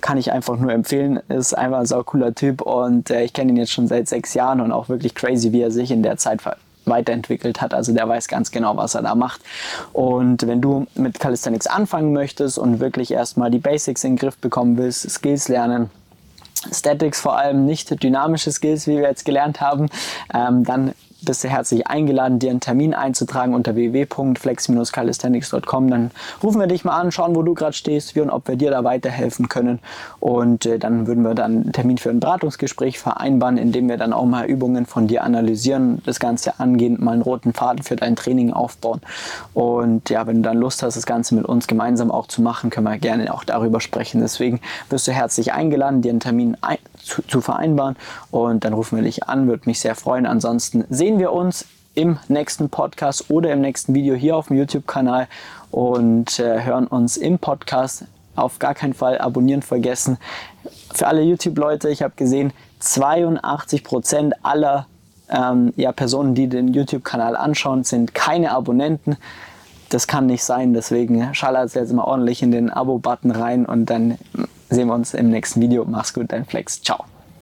Kann 0.00 0.18
ich 0.18 0.32
einfach 0.32 0.56
nur 0.56 0.72
empfehlen. 0.72 1.20
Ist 1.28 1.54
einfach 1.54 1.80
ein 1.80 1.86
sau 1.86 2.02
cooler 2.02 2.34
Typ 2.34 2.62
und 2.62 3.10
äh, 3.10 3.24
ich 3.24 3.32
kenne 3.32 3.52
ihn 3.52 3.56
jetzt 3.56 3.72
schon 3.72 3.88
seit 3.88 4.08
sechs 4.08 4.34
Jahren 4.34 4.60
und 4.60 4.72
auch 4.72 4.88
wirklich 4.88 5.14
crazy, 5.14 5.52
wie 5.52 5.62
er 5.62 5.70
sich 5.70 5.90
in 5.90 6.02
der 6.02 6.16
Zeit 6.16 6.40
weiterentwickelt 6.84 7.60
hat. 7.60 7.74
Also 7.74 7.92
der 7.92 8.08
weiß 8.08 8.28
ganz 8.28 8.50
genau, 8.50 8.76
was 8.76 8.94
er 8.94 9.02
da 9.02 9.14
macht. 9.14 9.40
Und 9.92 10.46
wenn 10.46 10.60
du 10.60 10.86
mit 10.94 11.20
Calisthenics 11.20 11.66
anfangen 11.66 12.12
möchtest 12.12 12.58
und 12.58 12.80
wirklich 12.80 13.12
erstmal 13.12 13.50
die 13.50 13.58
Basics 13.58 14.04
in 14.04 14.12
den 14.12 14.18
Griff 14.18 14.36
bekommen 14.38 14.76
willst, 14.76 15.08
Skills 15.10 15.48
lernen, 15.48 15.90
Statics 16.72 17.20
vor 17.20 17.38
allem, 17.38 17.64
nicht 17.64 18.02
dynamische 18.02 18.52
Skills, 18.52 18.86
wie 18.86 18.96
wir 18.96 19.08
jetzt 19.08 19.24
gelernt 19.24 19.60
haben, 19.60 19.88
ähm, 20.34 20.64
dann 20.64 20.92
bist 21.24 21.44
du 21.44 21.48
herzlich 21.48 21.86
eingeladen, 21.86 22.38
dir 22.38 22.50
einen 22.50 22.60
Termin 22.60 22.94
einzutragen 22.94 23.54
unter 23.54 23.74
www.flex-calisthenics.com. 23.74 25.90
Dann 25.90 26.10
rufen 26.42 26.60
wir 26.60 26.66
dich 26.66 26.84
mal 26.84 26.98
an, 26.98 27.12
schauen, 27.12 27.36
wo 27.36 27.42
du 27.42 27.54
gerade 27.54 27.72
stehst, 27.72 28.14
wie 28.14 28.20
und 28.20 28.30
ob 28.30 28.48
wir 28.48 28.56
dir 28.56 28.70
da 28.70 28.84
weiterhelfen 28.84 29.48
können. 29.48 29.80
Und 30.18 30.66
äh, 30.66 30.78
dann 30.78 31.06
würden 31.06 31.22
wir 31.22 31.34
dann 31.34 31.62
einen 31.62 31.72
Termin 31.72 31.98
für 31.98 32.10
ein 32.10 32.20
Beratungsgespräch 32.20 32.98
vereinbaren, 32.98 33.58
in 33.58 33.72
dem 33.72 33.88
wir 33.88 33.96
dann 33.96 34.12
auch 34.12 34.26
mal 34.26 34.46
Übungen 34.46 34.86
von 34.86 35.06
dir 35.06 35.24
analysieren, 35.24 36.02
das 36.04 36.20
Ganze 36.20 36.60
angehen, 36.60 36.96
mal 37.00 37.12
einen 37.12 37.22
roten 37.22 37.52
Faden 37.52 37.82
für 37.82 37.96
dein 37.96 38.16
Training 38.16 38.52
aufbauen. 38.52 39.00
Und 39.54 40.10
ja, 40.10 40.26
wenn 40.26 40.36
du 40.36 40.48
dann 40.48 40.58
Lust 40.58 40.82
hast, 40.82 40.96
das 40.96 41.06
Ganze 41.06 41.34
mit 41.34 41.44
uns 41.44 41.66
gemeinsam 41.66 42.10
auch 42.10 42.26
zu 42.26 42.42
machen, 42.42 42.70
können 42.70 42.86
wir 42.86 42.98
gerne 42.98 43.32
auch 43.32 43.44
darüber 43.44 43.80
sprechen. 43.80 44.20
Deswegen 44.20 44.60
wirst 44.88 45.08
du 45.08 45.12
herzlich 45.12 45.52
eingeladen, 45.52 46.02
dir 46.02 46.10
einen 46.10 46.20
Termin 46.20 46.56
ein 46.60 46.78
zu, 47.04 47.22
zu 47.22 47.40
vereinbaren. 47.40 47.96
Und 48.30 48.64
dann 48.64 48.72
rufen 48.72 48.96
wir 48.96 49.04
dich 49.04 49.28
an, 49.28 49.48
würde 49.48 49.62
mich 49.66 49.80
sehr 49.80 49.94
freuen. 49.94 50.26
Ansonsten 50.26 50.84
sehen 50.88 51.18
wir 51.18 51.32
uns 51.32 51.66
im 51.94 52.18
nächsten 52.28 52.68
Podcast 52.68 53.30
oder 53.30 53.52
im 53.52 53.60
nächsten 53.60 53.94
Video 53.94 54.14
hier 54.14 54.36
auf 54.36 54.48
dem 54.48 54.56
YouTube-Kanal 54.56 55.28
und 55.70 56.38
äh, 56.38 56.62
hören 56.62 56.86
uns 56.86 57.16
im 57.16 57.38
Podcast. 57.38 58.04
Auf 58.36 58.58
gar 58.58 58.74
keinen 58.74 58.94
Fall 58.94 59.18
abonnieren 59.18 59.62
vergessen. 59.62 60.18
Für 60.92 61.08
alle 61.08 61.22
YouTube-Leute, 61.22 61.88
ich 61.90 62.02
habe 62.02 62.14
gesehen, 62.16 62.52
82% 62.80 64.32
aller 64.42 64.86
ähm, 65.28 65.72
ja, 65.76 65.92
Personen, 65.92 66.34
die 66.34 66.48
den 66.48 66.72
YouTube-Kanal 66.72 67.36
anschauen, 67.36 67.84
sind 67.84 68.14
keine 68.14 68.52
Abonnenten. 68.52 69.16
Das 69.90 70.06
kann 70.06 70.26
nicht 70.26 70.44
sein, 70.44 70.72
deswegen 70.72 71.34
schallert 71.34 71.74
jetzt 71.74 71.92
mal 71.92 72.04
ordentlich 72.04 72.42
in 72.42 72.52
den 72.52 72.70
Abo-Button 72.70 73.32
rein 73.32 73.66
und 73.66 73.86
dann 73.90 74.18
sehen 74.70 74.88
wir 74.88 74.94
uns 74.94 75.14
im 75.14 75.30
nächsten 75.30 75.60
Video. 75.60 75.84
Mach's 75.84 76.14
gut, 76.14 76.32
dein 76.32 76.44
Flex. 76.44 76.80
Ciao. 76.82 77.04